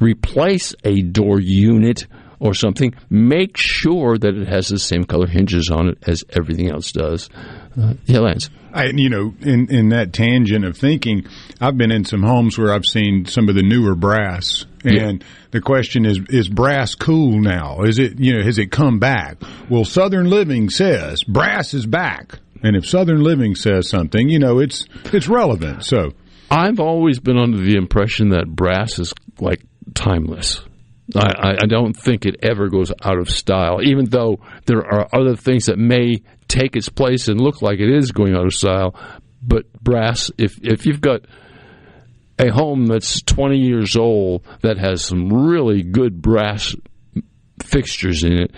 [0.00, 2.06] replace a door unit
[2.42, 6.68] or something, make sure that it has the same color hinges on it as everything
[6.68, 7.30] else does.
[7.80, 8.50] Uh, yeah, Lance.
[8.74, 11.26] I, you know, in in that tangent of thinking,
[11.60, 15.28] I've been in some homes where I've seen some of the newer brass, and yeah.
[15.52, 17.82] the question is: Is brass cool now?
[17.82, 19.40] Is it you know has it come back?
[19.70, 24.58] Well, Southern Living says brass is back, and if Southern Living says something, you know
[24.58, 25.84] it's it's relevant.
[25.84, 26.12] So
[26.50, 29.62] I've always been under the impression that brass is like
[29.94, 30.62] timeless.
[31.14, 35.36] I, I, don't think it ever goes out of style, even though there are other
[35.36, 38.94] things that may take its place and look like it is going out of style.
[39.42, 41.22] But brass, if if you've got
[42.38, 46.74] a home that's 20 years old that has some really good brass
[47.62, 48.52] fixtures in it,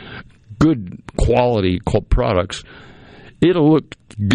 [0.59, 2.62] good quality products,
[3.40, 3.94] it'll look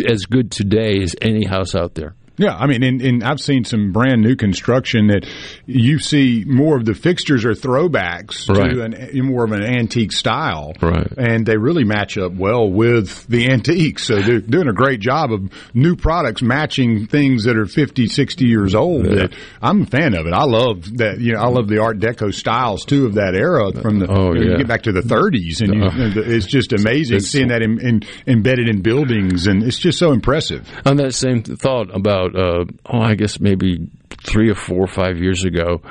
[0.09, 2.15] as good today as any house out there.
[2.39, 5.27] Yeah, I mean, and, and, I've seen some brand new construction that
[5.65, 8.71] you see more of the fixtures are throwbacks right.
[8.71, 11.11] to an, more of an antique style, right?
[11.17, 14.05] And they really match up well with the antiques.
[14.05, 18.45] So they're doing a great job of new products matching things that are 50, 60
[18.45, 19.05] years old.
[19.05, 19.27] Yeah.
[19.61, 20.33] I'm a fan of it.
[20.33, 21.19] I love that.
[21.19, 23.73] You know, I love the Art Deco styles too of that era.
[23.73, 24.51] From the oh, you, know, yeah.
[24.51, 27.61] you get back to the 30s, and you, uh, it's just amazing it's, seeing that
[27.61, 30.69] in, in, embedded in buildings, and it's just so impressive.
[30.85, 34.87] On that same thought about about, uh, oh, I guess maybe three or four or
[34.87, 35.81] five years ago,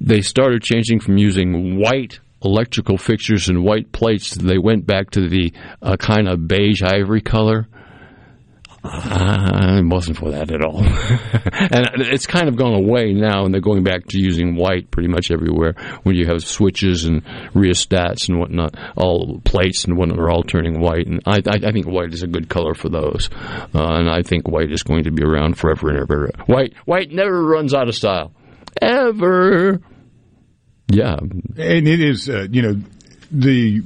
[0.00, 4.34] they started changing from using white electrical fixtures and white plates.
[4.34, 5.52] They went back to the
[5.82, 7.66] uh, kind of beige ivory color.
[8.86, 10.82] Uh, it wasn't for that at all.
[10.82, 15.08] and it's kind of gone away now, and they're going back to using white pretty
[15.08, 18.74] much everywhere when you have switches and rheostats and whatnot.
[18.96, 22.22] All plates and whatnot are all turning white, and I, I, I think white is
[22.22, 23.28] a good color for those.
[23.74, 26.30] Uh, and I think white is going to be around forever and ever.
[26.46, 28.32] White, white never runs out of style,
[28.80, 29.80] ever.
[30.88, 32.80] Yeah, and it is, uh, you know,
[33.30, 33.82] the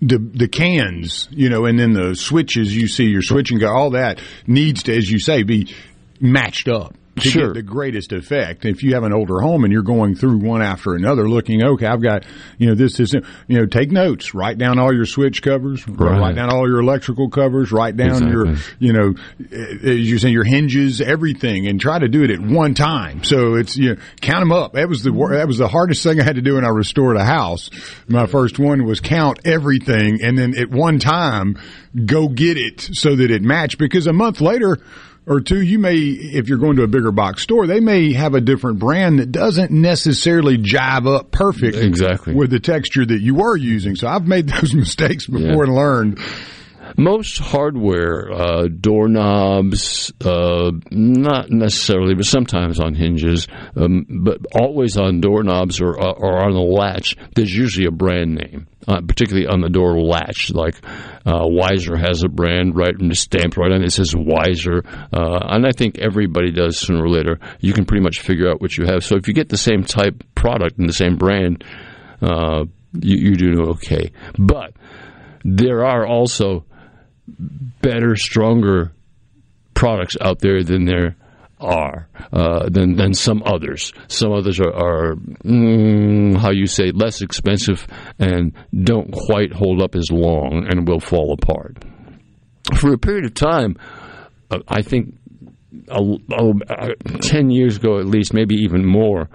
[0.00, 3.90] the the cans, you know, and then the switches you see your switching guy, all
[3.90, 5.74] that needs to, as you say, be
[6.20, 7.46] matched up to sure.
[7.48, 8.64] get the greatest effect.
[8.64, 11.86] If you have an older home and you're going through one after another, looking, okay,
[11.86, 12.24] I've got,
[12.58, 13.14] you know, this is,
[13.46, 16.18] you know, take notes, write down all your switch covers, right.
[16.18, 18.32] write down all your electrical covers, write down exactly.
[18.32, 19.14] your, you know,
[19.82, 23.24] as you're saying, your hinges, everything, and try to do it at one time.
[23.24, 24.74] So it's, you know, count them up.
[24.74, 27.16] That was the that was the hardest thing I had to do when I restored
[27.16, 27.70] a house.
[28.08, 31.58] My first one was count everything, and then at one time
[32.04, 33.78] go get it so that it matched.
[33.78, 34.78] Because a month later
[35.28, 38.34] or two, you may, if you're going to a bigger box store, they may have
[38.34, 43.34] a different brand that doesn't necessarily jive up perfect exactly with the texture that you
[43.34, 43.94] were using.
[43.94, 45.62] So I've made those mistakes before yeah.
[45.62, 46.20] and learned.
[46.96, 55.20] Most hardware, uh, doorknobs, uh, not necessarily, but sometimes on hinges, um, but always on
[55.20, 59.60] doorknobs or, uh, or on the latch, there's usually a brand name uh, particularly on
[59.60, 60.50] the door latch.
[60.50, 60.74] Like
[61.26, 63.86] uh, Weiser has a brand right and stamped right on it.
[63.86, 67.38] It says Weiser, uh, and I think everybody does sooner or later.
[67.60, 69.04] You can pretty much figure out what you have.
[69.04, 71.64] So if you get the same type product and the same brand,
[72.22, 74.10] uh, you, you do okay.
[74.38, 74.72] But
[75.44, 76.64] there are also
[77.80, 78.92] better, stronger
[79.74, 81.16] products out there than there
[81.60, 83.92] are uh, than than some others.
[84.08, 87.86] Some others are, are mm, how you say less expensive
[88.18, 91.78] and don't quite hold up as long and will fall apart.
[92.76, 93.76] For a period of time,
[94.50, 95.16] uh, I think
[97.20, 99.28] ten years ago at least, maybe even more,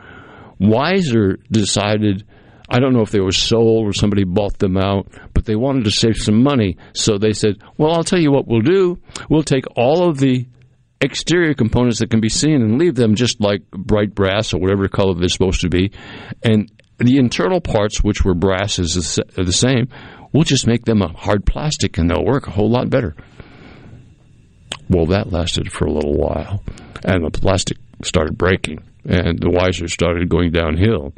[0.59, 2.25] Weiser decided.
[2.73, 5.83] I don't know if they were sold or somebody bought them out, but they wanted
[5.83, 6.77] to save some money.
[6.93, 8.97] So they said, Well, I'll tell you what we'll do.
[9.29, 10.47] We'll take all of the
[10.99, 14.87] exterior components that can be seen and leave them just like bright brass or whatever
[14.87, 15.91] color they're supposed to be.
[16.41, 19.89] And the internal parts, which were brass, is the same.
[20.31, 23.15] We'll just make them a hard plastic and they'll work a whole lot better.
[24.89, 26.63] Well, that lasted for a little while,
[27.03, 31.13] and the plastic started breaking, and the Weiser started going downhill.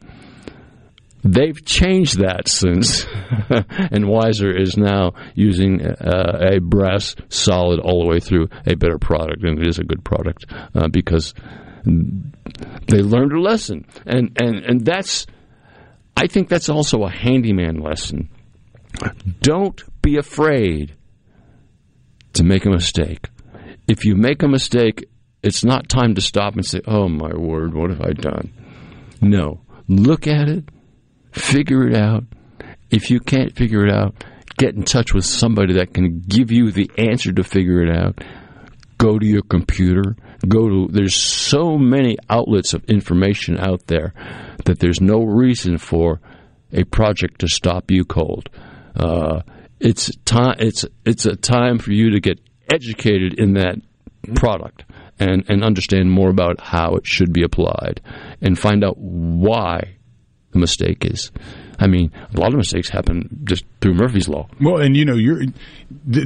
[1.28, 3.04] They've changed that since,
[3.50, 9.00] and Weiser is now using uh, a brass solid all the way through a better
[9.00, 10.46] product, and it is a good product
[10.76, 11.34] uh, because
[11.84, 15.26] they learned a lesson, and and and that's.
[16.16, 18.30] I think that's also a handyman lesson.
[19.42, 20.96] Don't be afraid
[22.34, 23.30] to make a mistake.
[23.88, 25.06] If you make a mistake,
[25.42, 28.54] it's not time to stop and say, "Oh my word, what have I done?"
[29.22, 30.70] No, look at it,
[31.36, 32.24] figure it out.
[32.90, 34.24] If you can't figure it out,
[34.58, 38.24] get in touch with somebody that can give you the answer to figure it out.
[38.98, 40.16] Go to your computer.
[40.48, 44.14] Go to, there's so many outlets of information out there
[44.66, 46.22] that there's no reason for
[46.72, 48.50] a project to stop you cold.
[48.96, 49.42] Uh,
[49.80, 52.40] it's time, it's, it's a time for you to get
[52.72, 53.76] educated in that
[54.36, 54.84] product
[55.20, 58.02] and, and understand more about how it should be applied
[58.42, 59.95] and find out why
[60.56, 61.32] the mistake is.
[61.78, 64.48] I mean, a lot of mistakes happen just through Murphy's law.
[64.62, 65.52] Well, and you know, you're th-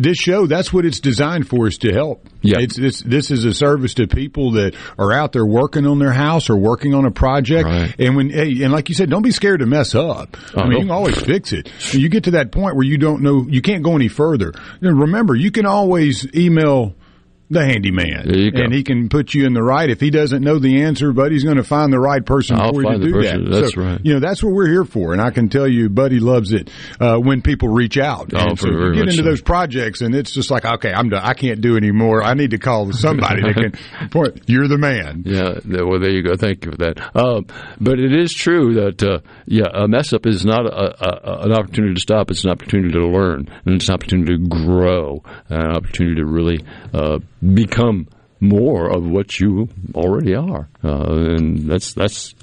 [0.02, 0.46] this show.
[0.46, 2.24] That's what it's designed for, is to help.
[2.44, 3.00] Yeah, it's this.
[3.02, 6.56] This is a service to people that are out there working on their house or
[6.56, 7.66] working on a project.
[7.68, 7.96] Right.
[7.98, 10.38] And when, hey, and like you said, don't be scared to mess up.
[10.56, 10.76] Oh, I mean, no.
[10.76, 11.72] you can always fix it.
[11.94, 14.54] You get to that point where you don't know, you can't go any further.
[14.82, 16.94] Know, remember, you can always email
[17.50, 18.62] the handyman, There you go.
[18.64, 19.90] and he can put you in the right.
[19.90, 22.84] If he doesn't know the answer, Buddy's going to find the right person I'll for
[22.84, 23.46] you to do person.
[23.46, 23.52] that.
[23.62, 24.00] That's So, right.
[24.04, 26.70] You know, that's what we're here for, and I can tell you, Buddy loves it
[27.00, 28.32] uh, when people reach out.
[28.36, 29.22] Oh, and so you get into so.
[29.24, 31.22] those projects, and it's just like, okay, I'm done.
[31.24, 32.24] I can't do anymore.
[32.24, 34.44] I need to call somebody that can point.
[34.48, 35.24] You're the man.
[35.26, 36.36] Yeah, well, there you go.
[36.36, 37.16] Thank you for that.
[37.16, 37.46] Um,
[37.82, 41.52] but it is true that, uh, yeah, a mess up is not a, a, an
[41.54, 42.30] opportunity to stop.
[42.30, 46.60] It's an opportunity to learn, and it's an opportunity to grow, an opportunity to really
[46.94, 48.08] uh, become
[48.40, 50.70] more of what you already are.
[50.84, 52.34] Uh, and that's that's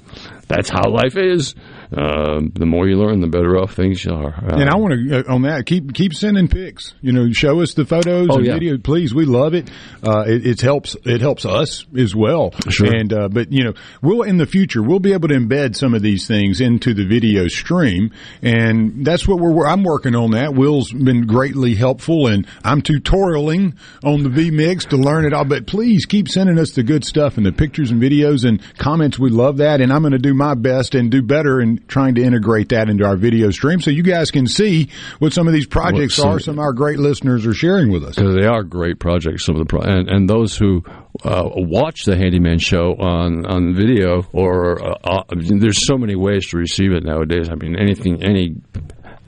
[0.47, 1.55] that's how life is.
[1.91, 4.33] Uh, the more you learn, the better off things are.
[4.35, 6.93] Uh, And I want to uh, on that keep keep sending pics.
[7.01, 8.53] You know, show us the photos Oh, and yeah.
[8.53, 9.13] video, please.
[9.15, 9.69] We love it.
[10.05, 10.45] Uh, it.
[10.45, 10.95] It helps.
[11.05, 12.53] It helps us as well.
[12.69, 12.93] Sure.
[12.93, 15.93] And uh, but you know, we'll in the future we'll be able to embed some
[15.93, 18.11] of these things into the video stream,
[18.41, 19.65] and that's what we're.
[19.67, 20.53] I'm working on that.
[20.53, 25.45] Will's been greatly helpful, and I'm tutorialing on the vMix to learn it all.
[25.45, 29.17] But please keep sending us the good stuff and the pictures and videos and comments.
[29.17, 32.15] We love that, and I'm going to do my best and do better in trying
[32.15, 34.89] to integrate that into our video stream so you guys can see
[35.19, 36.39] what some of these projects some- are.
[36.39, 38.15] Some of our great listeners are sharing with us.
[38.15, 39.45] because they are great projects.
[39.45, 40.83] Some of the pro- and, and those who
[41.23, 46.47] uh, watch the Handyman Show on on video or uh, uh, there's so many ways
[46.49, 47.49] to receive it nowadays.
[47.49, 48.55] I mean, anything any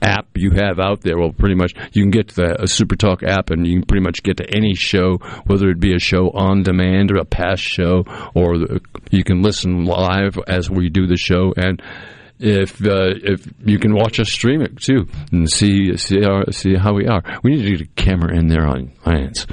[0.02, 2.96] app you have out there, well, pretty much you can get to the a Super
[2.96, 5.98] Talk app and you can pretty much get to any show, whether it be a
[5.98, 8.04] show on demand or a past show,
[8.34, 11.82] or the, you can listen live as we do the show and.
[12.42, 16.74] If uh, if you can watch us stream it too and see see our, see
[16.74, 19.46] how we are, we need to get a camera in there on Lance.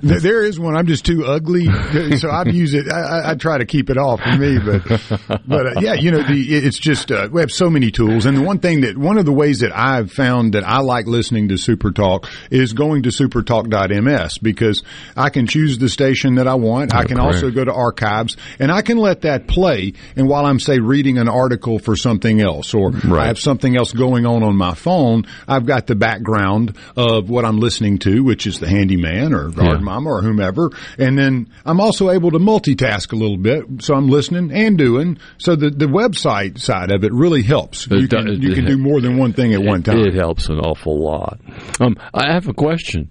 [0.00, 0.76] Th- There is one.
[0.76, 1.66] I'm just too ugly,
[2.16, 2.90] so I'd use it.
[2.90, 6.10] I, I, I try to keep it off for me, but but uh, yeah, you
[6.10, 8.96] know, the, it's just uh, we have so many tools, and the one thing that
[8.96, 12.72] one of the ways that I've found that I like listening to Super Talk is
[12.72, 14.82] going to supertalk.ms because
[15.16, 16.94] I can choose the station that I want.
[16.94, 17.34] I can correct.
[17.36, 19.94] also go to archives, and I can let that play.
[20.16, 23.92] And while I'm say reading an article for something else, or I have something else
[23.92, 28.46] going on on my phone, I've got the background of what I'm listening to, which
[28.46, 30.70] is the handyman or garden mama or whomever.
[30.98, 33.64] And then I'm also able to multitask a little bit.
[33.82, 35.18] So I'm listening and doing.
[35.38, 37.86] So the, the website side of it really helps.
[37.90, 40.00] You can, you can do more than one thing at one time.
[40.00, 41.40] It helps an awful lot.
[41.80, 43.10] Um, I have a question.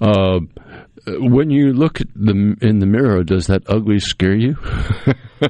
[0.00, 0.40] Uh,
[1.06, 4.56] Uh, when you look at the in the mirror, does that ugly scare you?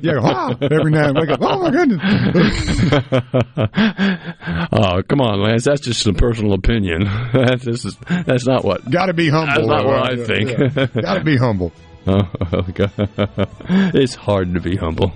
[0.02, 0.56] yeah, wow.
[0.60, 2.00] Every now and then, I up, oh my goodness.
[4.72, 5.62] oh, come on, Lance.
[5.64, 7.04] That's just a personal opinion.
[7.32, 8.90] that's just, that's not what.
[8.90, 9.54] Got to be humble.
[9.54, 10.12] That's not what?
[10.12, 10.50] I think.
[10.50, 10.86] Yeah.
[11.02, 11.72] Got to be humble.
[12.06, 12.20] Oh,
[13.94, 15.12] it's hard to be humble.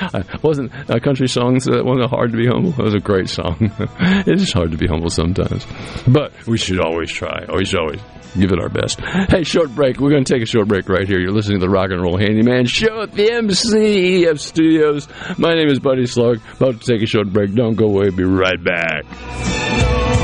[0.00, 2.70] I wasn't a country song that uh, wasn't hard to be humble.
[2.70, 3.70] It was a great song.
[4.00, 5.66] it is hard to be humble sometimes,
[6.06, 7.44] but we should always try.
[7.54, 8.00] We should always
[8.40, 9.00] give it our best.
[9.00, 9.98] Hey, short break.
[10.00, 11.20] We're going to take a short break right here.
[11.20, 15.08] You're listening to the Rock and Roll Handyman Show at the MCEF Studios.
[15.38, 16.40] My name is Buddy Slowick.
[16.56, 17.54] About to take a short break.
[17.54, 18.10] Don't go away.
[18.10, 20.23] Be right back.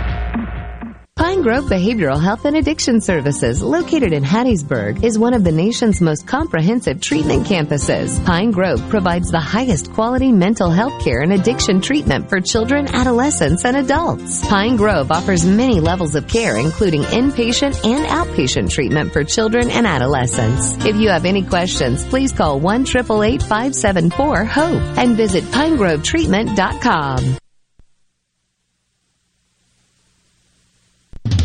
[1.17, 6.01] Pine Grove Behavioral Health and Addiction Services, located in Hattiesburg, is one of the nation's
[6.01, 8.23] most comprehensive treatment campuses.
[8.25, 13.65] Pine Grove provides the highest quality mental health care and addiction treatment for children, adolescents,
[13.65, 14.43] and adults.
[14.47, 19.85] Pine Grove offers many levels of care, including inpatient and outpatient treatment for children and
[19.85, 20.73] adolescents.
[20.85, 27.37] If you have any questions, please call 1 574 HOPE and visit pinegrovetreatment.com.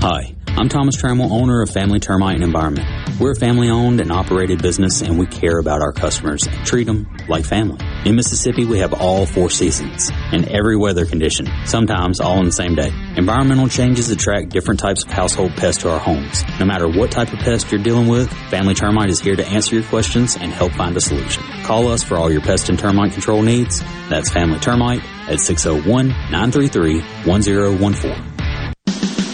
[0.09, 2.87] Hi, I'm Thomas Trammell, owner of Family Termite and Environment.
[3.19, 6.85] We're a family owned and operated business and we care about our customers and treat
[6.85, 7.85] them like family.
[8.05, 12.53] In Mississippi, we have all four seasons and every weather condition, sometimes all in the
[12.53, 12.93] same day.
[13.17, 16.45] Environmental changes attract different types of household pests to our homes.
[16.61, 19.75] No matter what type of pest you're dealing with, Family Termite is here to answer
[19.75, 21.43] your questions and help find a solution.
[21.65, 23.81] Call us for all your pest and termite control needs.
[24.09, 28.36] That's Family Termite at 601 933 1014.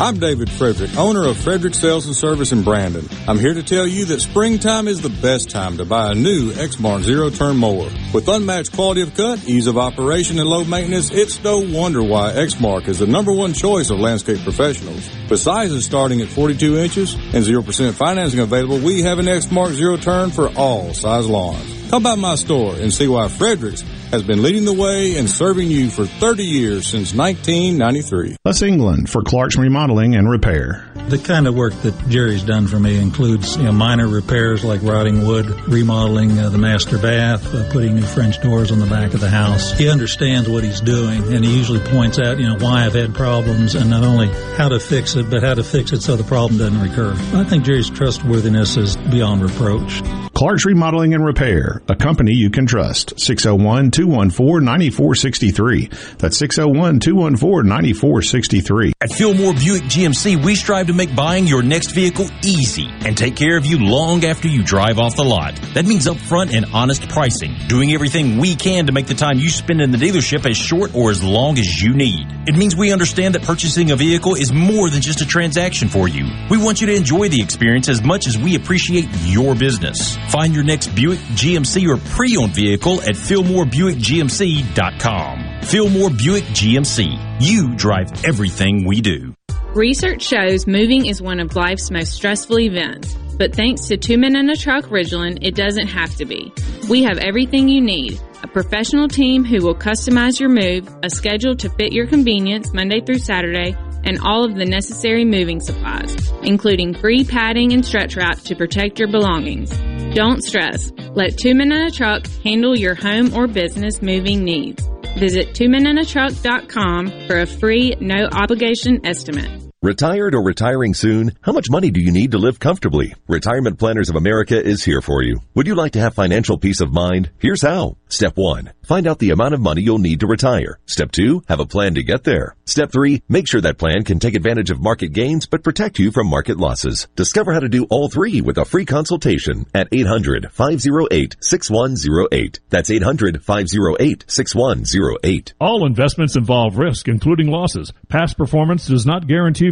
[0.02, 3.08] I'm David Frederick, owner of Frederick Sales and Service in Brandon.
[3.28, 6.50] I'm here to tell you that springtime is the best time to buy a new
[6.50, 7.88] Exmark zero turn mower.
[8.12, 12.32] With unmatched quality of cut, ease of operation, and low maintenance, it's no wonder why
[12.32, 15.08] Exmark is the number one choice of landscape professionals.
[15.30, 19.98] With sizes starting at 42 inches and 0% financing available, we have an Exmark zero
[19.98, 21.90] turn for all size lawns.
[21.90, 25.70] Come by my store and see why Fredericks has been leading the way and serving
[25.70, 28.36] you for 30 years since 1993.
[28.44, 30.86] Les England for Clark's Remodeling and Repair.
[31.08, 34.82] The kind of work that Jerry's done for me includes you know, minor repairs like
[34.82, 39.14] rotting wood, remodeling uh, the master bath, uh, putting new French doors on the back
[39.14, 39.72] of the house.
[39.72, 43.14] He understands what he's doing, and he usually points out, you know, why I've had
[43.14, 46.24] problems, and not only how to fix it, but how to fix it so the
[46.24, 47.14] problem doesn't recur.
[47.34, 50.02] I think Jerry's trustworthiness is beyond reproach.
[50.42, 53.20] Clark's Remodeling and Repair, a company you can trust.
[53.20, 55.88] 601 214 9463.
[56.18, 58.92] That's 601 214 9463.
[59.00, 63.36] At Fillmore Buick GMC, we strive to make buying your next vehicle easy and take
[63.36, 65.54] care of you long after you drive off the lot.
[65.74, 69.48] That means upfront and honest pricing, doing everything we can to make the time you
[69.48, 72.26] spend in the dealership as short or as long as you need.
[72.48, 76.08] It means we understand that purchasing a vehicle is more than just a transaction for
[76.08, 76.28] you.
[76.50, 80.16] We want you to enjoy the experience as much as we appreciate your business.
[80.32, 85.60] Find your next Buick, GMC, or pre-owned vehicle at FillmoreBuickGMC.com.
[85.64, 87.36] Fillmore Buick GMC.
[87.38, 89.34] You drive everything we do.
[89.74, 94.34] Research shows moving is one of life's most stressful events, but thanks to Two Men
[94.34, 96.50] in a Truck Ridgeland, it doesn't have to be.
[96.88, 98.18] We have everything you need.
[98.42, 103.02] A professional team who will customize your move, a schedule to fit your convenience Monday
[103.02, 108.40] through Saturday, and all of the necessary moving supplies, including free padding and stretch wrap
[108.40, 109.78] to protect your belongings.
[110.14, 110.92] Don't stress.
[111.14, 114.86] Let Two Men in a Truck handle your home or business moving needs.
[115.16, 119.61] Visit twomeninatruck.com for a free, no obligation estimate.
[119.82, 121.32] Retired or retiring soon?
[121.40, 123.16] How much money do you need to live comfortably?
[123.26, 125.40] Retirement Planners of America is here for you.
[125.54, 127.30] Would you like to have financial peace of mind?
[127.40, 127.96] Here's how.
[128.06, 128.72] Step 1.
[128.84, 130.78] Find out the amount of money you'll need to retire.
[130.86, 131.42] Step 2.
[131.48, 132.54] Have a plan to get there.
[132.64, 133.24] Step 3.
[133.28, 136.58] Make sure that plan can take advantage of market gains but protect you from market
[136.58, 137.08] losses.
[137.16, 142.60] Discover how to do all three with a free consultation at 800-508-6108.
[142.70, 145.52] That's 800-508-6108.
[145.60, 147.92] All investments involve risk, including losses.
[148.08, 149.71] Past performance does not guarantee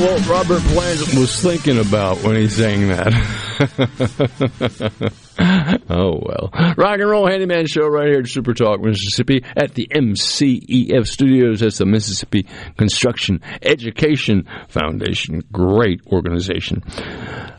[0.00, 3.12] what Robert Plant was thinking about when he sang that.
[5.90, 6.50] oh well.
[6.76, 11.60] Rock and Roll Handyman Show right here at Super Talk, Mississippi at the MCEF Studios.
[11.60, 12.46] That's the Mississippi
[12.78, 15.42] Construction Education Foundation.
[15.52, 16.82] Great organization.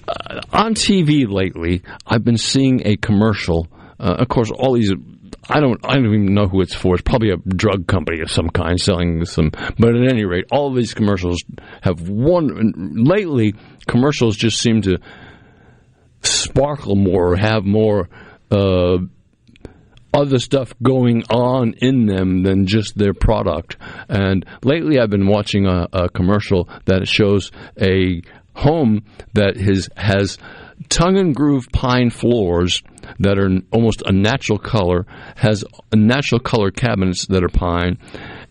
[0.08, 3.68] Uh, on TV lately, I've been seeing a commercial.
[4.00, 4.92] Uh, of course, all these
[5.50, 6.96] I don't I don't even know who it's for.
[6.96, 9.50] It's probably a drug company of some kind selling some.
[9.50, 11.44] But at any rate, all these commercials
[11.82, 12.94] have one.
[12.96, 13.56] Lately,
[13.88, 15.00] commercials just seem to
[16.22, 18.10] sparkle more, have more.
[18.50, 18.98] Uh,
[20.14, 23.78] other stuff going on in them than just their product.
[24.10, 27.50] And lately, I've been watching a, a commercial that shows
[27.82, 28.22] a
[28.54, 30.38] home that has, has
[30.90, 32.82] tongue and groove pine floors
[33.20, 35.06] that are almost a natural color,
[35.36, 35.64] has
[35.94, 37.98] natural color cabinets that are pine,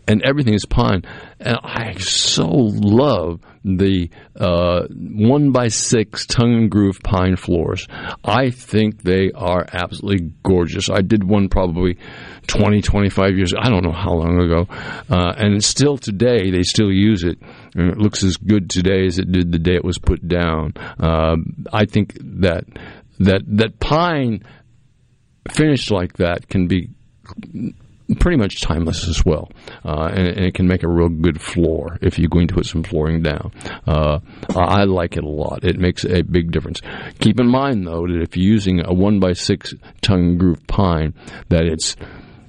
[0.07, 1.03] and everything is pine.
[1.39, 7.87] And I so love the uh, one by six tongue and groove pine floors.
[8.25, 10.89] I think they are absolutely gorgeous.
[10.91, 11.99] I did one probably
[12.47, 13.55] 20, 25 years.
[13.57, 14.67] I don't know how long ago,
[15.11, 17.39] uh, and still today they still use it.
[17.75, 20.75] And it looks as good today as it did the day it was put down.
[20.99, 21.37] Uh,
[21.73, 22.65] I think that
[23.21, 24.43] that that pine
[25.51, 26.91] finished like that can be
[28.19, 29.51] pretty much timeless as well,
[29.85, 32.67] uh, and, and, it can make a real good floor if you're going to put
[32.67, 33.53] some flooring down.
[33.87, 34.21] Uh,
[34.55, 35.65] I like it a lot.
[35.65, 36.81] It makes a big difference.
[37.21, 41.15] Keep in mind though that if you're using a one by six tongue groove pine,
[41.49, 41.97] that it's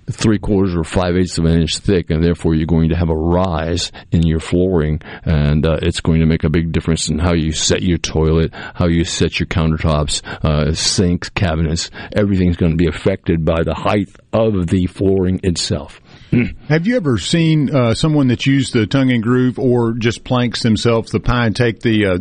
[0.10, 3.10] three quarters or five eighths of an inch thick, and therefore you're going to have
[3.10, 7.20] a rise in your flooring, and uh, it's going to make a big difference in
[7.20, 11.90] how you set your toilet, how you set your countertops, uh, sinks, cabinets.
[12.16, 16.02] Everything's going to be affected by the height of the flooring itself.
[16.70, 20.64] Have you ever seen uh, someone that's used the tongue and groove or just planks
[20.64, 22.18] themselves, the pine, take the uh,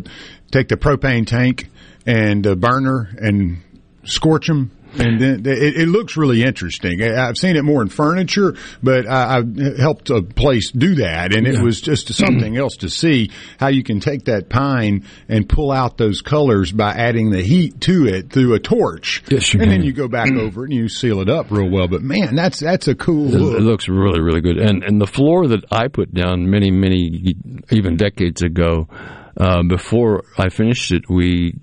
[0.51, 1.69] take the propane tank
[2.07, 3.63] and burner and
[4.05, 7.03] scorch them and then it, it, looks really interesting.
[7.03, 11.47] I've seen it more in furniture, but I, have helped a place do that, and
[11.47, 11.63] it yeah.
[11.63, 15.97] was just something else to see how you can take that pine and pull out
[15.97, 19.23] those colors by adding the heat to it through a torch.
[19.29, 19.71] Yes, and can.
[19.71, 21.89] then you go back over it and you seal it up real well.
[21.89, 23.27] But man, that's that's a cool.
[23.27, 23.59] Look.
[23.59, 27.35] It looks really really good, and and the floor that I put down many many
[27.71, 28.89] even decades ago.
[29.37, 31.55] Uh, before I finished it, we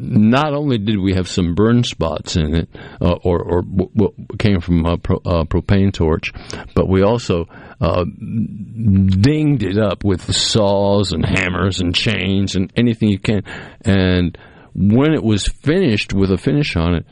[0.00, 2.68] not only did we have some burn spots in it,
[3.00, 6.32] uh, or, or what came from a pro, uh, propane torch,
[6.74, 7.46] but we also
[7.80, 13.42] uh, dinged it up with saws and hammers and chains and anything you can.
[13.82, 14.36] And
[14.74, 17.06] when it was finished with a finish on it,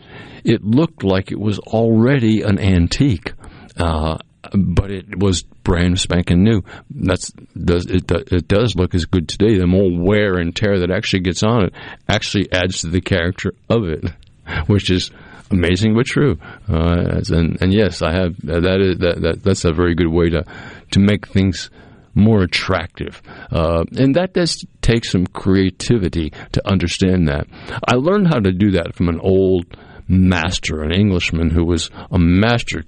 [0.44, 3.32] it looked like it was already an antique.
[3.76, 4.18] Uh,
[4.54, 6.62] but it was brand spanking new.
[6.90, 8.10] That's does it?
[8.10, 9.58] It does look as good today.
[9.58, 11.74] The more wear and tear that actually gets on it
[12.08, 14.04] actually adds to the character of it,
[14.66, 15.10] which is
[15.50, 16.38] amazing but true.
[16.68, 20.30] Uh, and and yes, I have that is that, that that's a very good way
[20.30, 20.44] to
[20.92, 21.70] to make things
[22.14, 23.22] more attractive.
[23.50, 27.46] Uh, and that does take some creativity to understand that.
[27.86, 29.66] I learned how to do that from an old
[30.08, 32.84] master, an Englishman who was a master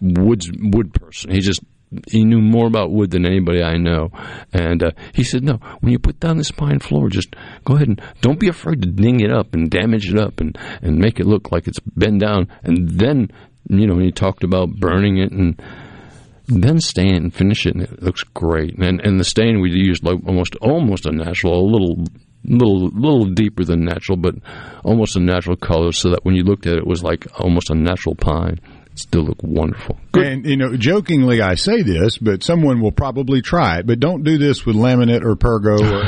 [0.00, 1.30] woods wood person.
[1.30, 1.60] He just
[2.08, 4.10] he knew more about wood than anybody I know.
[4.52, 7.88] And uh, he said, no, when you put down this pine floor, just go ahead
[7.88, 11.20] and don't be afraid to ding it up and damage it up and, and make
[11.20, 12.48] it look like it's bent down.
[12.62, 13.30] And then,
[13.68, 15.60] you know, he talked about burning it and
[16.46, 18.76] then stain it and finish it, and it looks great.
[18.78, 22.04] And and the stain we used like almost almost a natural, a little
[22.44, 24.34] little little deeper than natural, but
[24.84, 27.70] almost a natural color, so that when you looked at it, it was like almost
[27.70, 28.60] a natural pine
[28.94, 29.98] still look wonderful.
[30.12, 30.26] Good.
[30.26, 33.86] And you know, jokingly I say this, but someone will probably try it.
[33.86, 35.80] But don't do this with laminate or pergo.
[35.80, 36.04] Or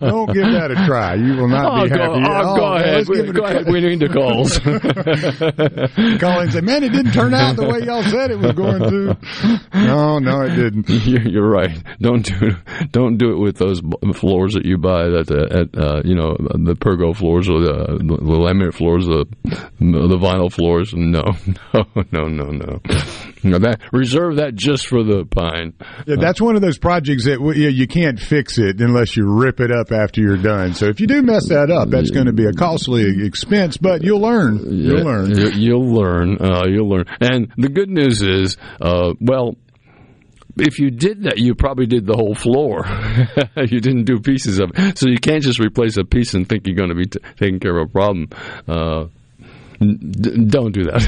[0.08, 1.14] don't give that a try.
[1.14, 2.24] You will not oh, be go, happy.
[2.26, 3.08] Oh, oh, go ahead.
[3.08, 3.66] We, go ahead.
[3.66, 4.58] We need the calls.
[6.20, 8.82] Call and say, "Man, it didn't turn out the way y'all said it was going
[8.82, 9.16] to."
[9.74, 10.88] No, no, it didn't.
[11.06, 11.76] You're right.
[12.00, 12.56] Don't do
[12.90, 13.82] don't do it with those
[14.14, 18.16] floors that you buy at, at uh, you know the pergo floors or the, the
[18.16, 19.26] laminate floors, the
[19.78, 21.22] the vinyl floors no,
[21.74, 22.80] no, no, no, no.
[23.42, 25.74] no that reserve that just for the pine.
[26.06, 29.60] Yeah, that's one of those projects that you, you can't fix it unless you rip
[29.60, 30.74] it up after you're done.
[30.74, 34.02] So if you do mess that up, that's going to be a costly expense, but
[34.02, 34.58] you'll learn.
[34.58, 35.58] You'll yeah, learn.
[35.58, 36.38] You'll learn.
[36.40, 37.06] Uh, you'll learn.
[37.20, 39.56] And the good news is, uh, well,
[40.58, 42.86] if you did that, you probably did the whole floor.
[43.56, 44.98] you didn't do pieces of it.
[44.98, 47.60] So you can't just replace a piece and think you're going to be t- taking
[47.60, 48.28] care of a problem.
[48.66, 49.06] Uh,
[49.78, 51.02] D- don't do that.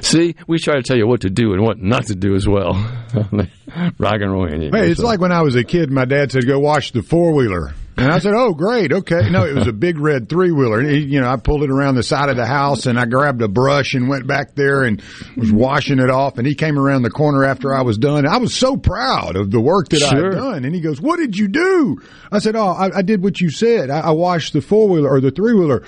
[0.02, 2.48] See, we try to tell you what to do and what not to do as
[2.48, 2.72] well.
[3.98, 4.48] Rock and roll.
[4.48, 5.06] Hey, it's so.
[5.06, 7.74] like when I was a kid, my dad said, go wash the four wheeler.
[7.96, 10.82] And I said, "Oh, great, okay." No, it was a big red three wheeler.
[10.82, 13.46] You know, I pulled it around the side of the house, and I grabbed a
[13.46, 15.00] brush and went back there and
[15.36, 15.56] was mm-hmm.
[15.56, 16.38] washing it off.
[16.38, 18.26] And he came around the corner after I was done.
[18.26, 20.08] I was so proud of the work that sure.
[20.08, 20.64] I had done.
[20.64, 22.02] And he goes, "What did you do?"
[22.32, 23.90] I said, "Oh, I, I did what you said.
[23.90, 25.84] I, I washed the four wheeler or the three wheeler."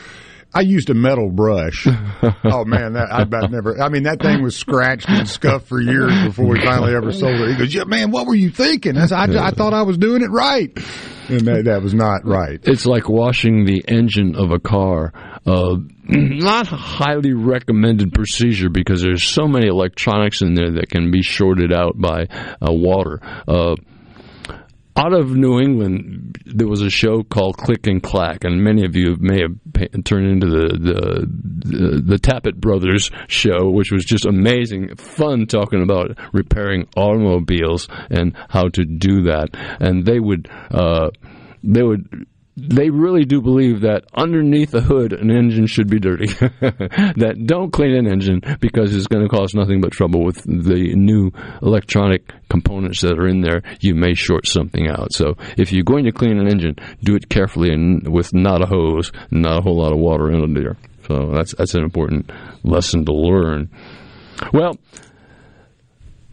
[0.54, 1.86] I used a metal brush.
[2.44, 3.80] oh man, that I about never.
[3.80, 7.40] I mean, that thing was scratched and scuffed for years before we finally ever sold
[7.40, 7.50] it.
[7.50, 9.98] He goes, "Yeah, man, what were you thinking?" I, said, I, I thought I was
[9.98, 10.70] doing it right,
[11.28, 12.58] and that, that was not right.
[12.62, 15.12] It's like washing the engine of a car.
[15.44, 15.76] Uh,
[16.08, 21.22] not a highly recommended procedure because there's so many electronics in there that can be
[21.22, 22.26] shorted out by
[22.62, 23.20] uh, water.
[23.46, 23.74] Uh,
[24.96, 28.96] out of New England, there was a show called Click and Clack, and many of
[28.96, 31.26] you may have turned into the the,
[31.70, 38.34] the, the Tappet Brothers show, which was just amazing, fun talking about repairing automobiles and
[38.48, 39.48] how to do that.
[39.80, 41.10] And they would uh,
[41.62, 42.26] they would
[42.56, 46.26] they really do believe that underneath the hood an engine should be dirty.
[46.26, 50.94] that don't clean an engine because it's going to cause nothing but trouble with the
[50.94, 51.30] new
[51.60, 53.62] electronic components that are in there.
[53.80, 55.12] You may short something out.
[55.12, 58.66] So if you're going to clean an engine, do it carefully and with not a
[58.66, 60.76] hose, not a whole lot of water in there.
[61.06, 62.30] So that's that's an important
[62.64, 63.70] lesson to learn.
[64.52, 64.78] Well,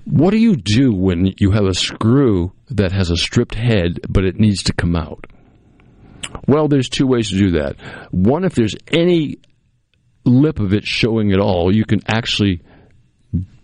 [0.05, 4.23] what do you do when you have a screw that has a stripped head but
[4.23, 5.25] it needs to come out?
[6.47, 7.75] Well, there's two ways to do that.
[8.11, 9.37] One, if there's any
[10.25, 12.61] lip of it showing at all, you can actually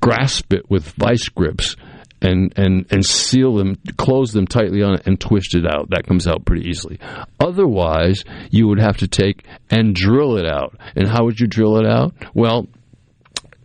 [0.02, 1.76] grasp it with vice grips
[2.22, 5.90] and, and, and seal them, close them tightly on it, and twist it out.
[5.92, 7.00] That comes out pretty easily.
[7.40, 10.78] Otherwise, you would have to take and drill it out.
[10.96, 12.14] And how would you drill it out?
[12.34, 12.68] Well,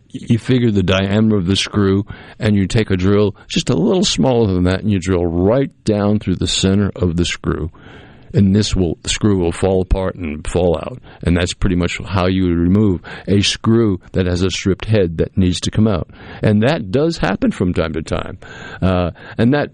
[0.07, 2.05] you figure the diameter of the screw,
[2.39, 5.71] and you take a drill just a little smaller than that, and you drill right
[5.83, 7.69] down through the center of the screw
[8.35, 11.01] and this will the screw will fall apart and fall out.
[11.23, 15.17] And that's pretty much how you would remove a screw that has a stripped head
[15.17, 16.11] that needs to come out.
[16.43, 18.37] And that does happen from time to time.
[18.81, 19.69] Uh, and that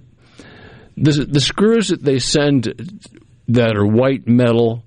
[0.95, 3.01] the, the screws that they send
[3.47, 4.83] that are white metal,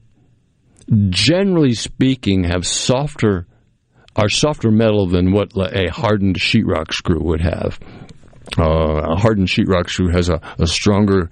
[1.11, 3.47] generally speaking, have softer
[4.17, 7.81] are softer metal than what a hardened sheetrock screw would have.
[8.57, 11.31] Uh, a hardened sheetrock screw has a, a stronger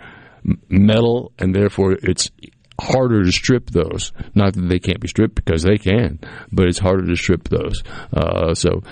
[0.68, 2.30] metal, and therefore it's
[2.80, 4.12] harder to strip those.
[4.34, 6.18] Not that they can't be stripped because they can,
[6.50, 7.82] but it's harder to strip those.
[8.12, 8.82] Uh, so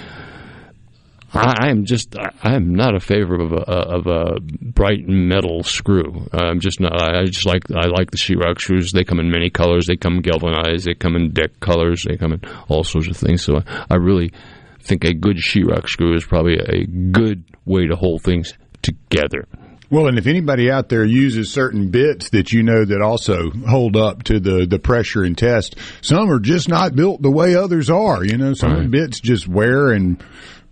[1.32, 6.27] I am just I am not a favor of a of a bright metal screw.
[6.32, 7.01] I'm just not.
[7.01, 8.90] I just like I like the sheetrock screws.
[8.90, 9.86] They come in many colors.
[9.86, 10.86] They come galvanized.
[10.86, 12.05] They come in deck colors.
[12.09, 13.44] They come in all sorts of things.
[13.44, 14.32] So I really
[14.81, 19.47] think a good sheetrock screw is probably a good way to hold things together.
[19.91, 23.97] Well, and if anybody out there uses certain bits that you know that also hold
[23.97, 27.91] up to the, the pressure and test, some are just not built the way others
[27.91, 28.25] are.
[28.25, 28.91] You know, some right.
[28.91, 30.23] bits just wear and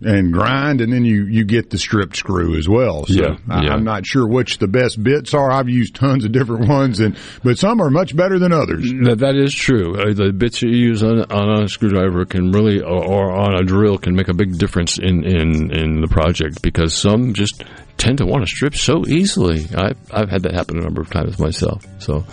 [0.01, 3.05] and grind, and then you, you get the stripped screw as well.
[3.05, 3.73] So yeah, I, yeah.
[3.73, 5.51] I'm not sure which the best bits are.
[5.51, 8.89] I've used tons of different ones, and but some are much better than others.
[9.03, 9.99] that, that is true.
[9.99, 13.63] Uh, the bits you use on, on a screwdriver can really, or, or on a
[13.63, 17.63] drill, can make a big difference in, in, in the project because some just
[17.97, 19.67] tend to want to strip so easily.
[19.75, 21.85] I've, I've had that happen a number of times myself.
[21.99, 22.25] So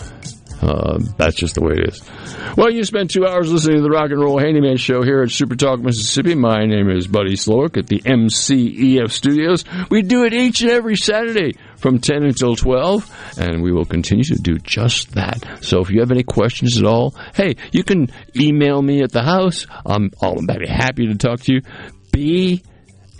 [0.62, 2.02] uh, that's just the way it is.
[2.56, 5.30] Well, you spent two hours listening to the Rock and Roll Handyman Show here at
[5.30, 6.34] Super Talk, Mississippi.
[6.34, 9.64] My name is Buddy Slowick at the MCEF Studios.
[9.90, 14.24] We do it each and every Saturday from 10 until 12, and we will continue
[14.24, 15.58] to do just that.
[15.60, 19.22] So if you have any questions at all, hey, you can email me at the
[19.22, 19.66] house.
[19.84, 21.60] I'm, I'll be happy to talk to you.
[22.12, 22.62] B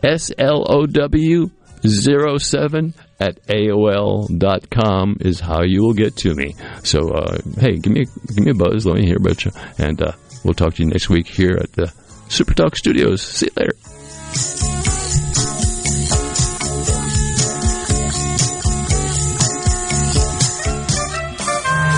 [0.02, 1.50] S L O W
[1.84, 6.54] 07 at AOL.com is how you will get to me.
[6.82, 8.86] So, uh, hey, give me, give me a buzz.
[8.86, 9.52] Let me hear about you.
[9.78, 10.12] And uh,
[10.44, 11.92] we'll talk to you next week here at the
[12.28, 13.22] Super Talk Studios.
[13.22, 13.72] See you later.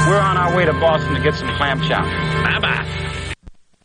[0.09, 2.09] We're on our way to Boston to get some clam chowder.
[2.43, 3.08] Bye bye.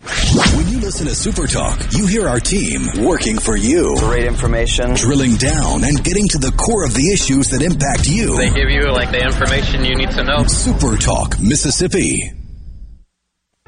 [0.03, 3.95] When you listen to Super Talk, you hear our team working for you.
[3.99, 4.95] Great information.
[4.95, 8.35] Drilling down and getting to the core of the issues that impact you.
[8.35, 10.43] They give you like the information you need to know.
[10.45, 12.34] Super Talk, Mississippi.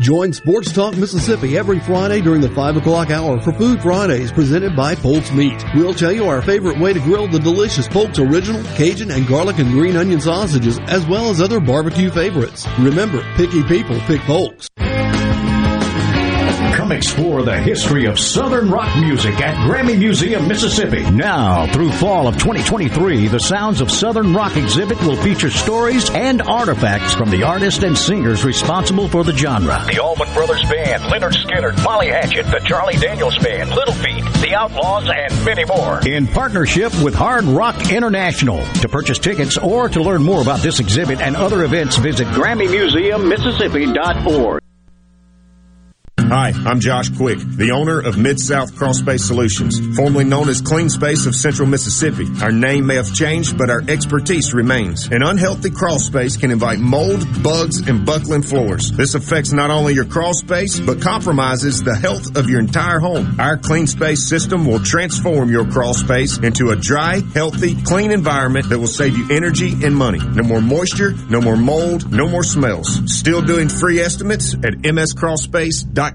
[0.02, 4.76] Join Sports Talk Mississippi every Friday during the 5 o'clock hour for Food Fridays presented
[4.76, 5.64] by Polk's Meat.
[5.74, 9.58] We'll tell you our favorite way to grill the delicious Polk's Original, Cajun, and garlic
[9.60, 12.68] and green onion sausages, as well as other barbecue favorites.
[12.78, 14.68] Remember, picky people pick Polk's.
[16.86, 21.02] Come explore the history of Southern rock music at Grammy Museum, Mississippi.
[21.10, 26.44] Now, through fall of 2023, the Sounds of Southern Rock exhibit will feature stories and
[26.44, 29.84] artifacts from the artists and singers responsible for the genre.
[29.88, 34.54] The Allman Brothers Band, Lynyrd Skynyrd, Molly Hatchet, the Charlie Daniels Band, Little Feat, The
[34.54, 36.08] Outlaws, and many more.
[36.08, 38.64] In partnership with Hard Rock International.
[38.64, 44.62] To purchase tickets or to learn more about this exhibit and other events, visit GrammyMuseumMississippi.org.
[46.28, 50.90] Hi, I'm Josh Quick, the owner of Mid-South Crawl Space Solutions, formerly known as Clean
[50.90, 52.28] Space of Central Mississippi.
[52.42, 55.06] Our name may have changed, but our expertise remains.
[55.12, 58.92] An unhealthy crawl space can invite mold, bugs, and buckling floors.
[58.92, 63.40] This affects not only your crawl space, but compromises the health of your entire home.
[63.40, 68.70] Our Clean Space system will transform your crawl space into a dry, healthy, clean environment
[68.70, 70.20] that will save you energy and money.
[70.20, 73.00] No more moisture, no more mold, no more smells.
[73.06, 76.15] Still doing free estimates at mscrawlspace.com.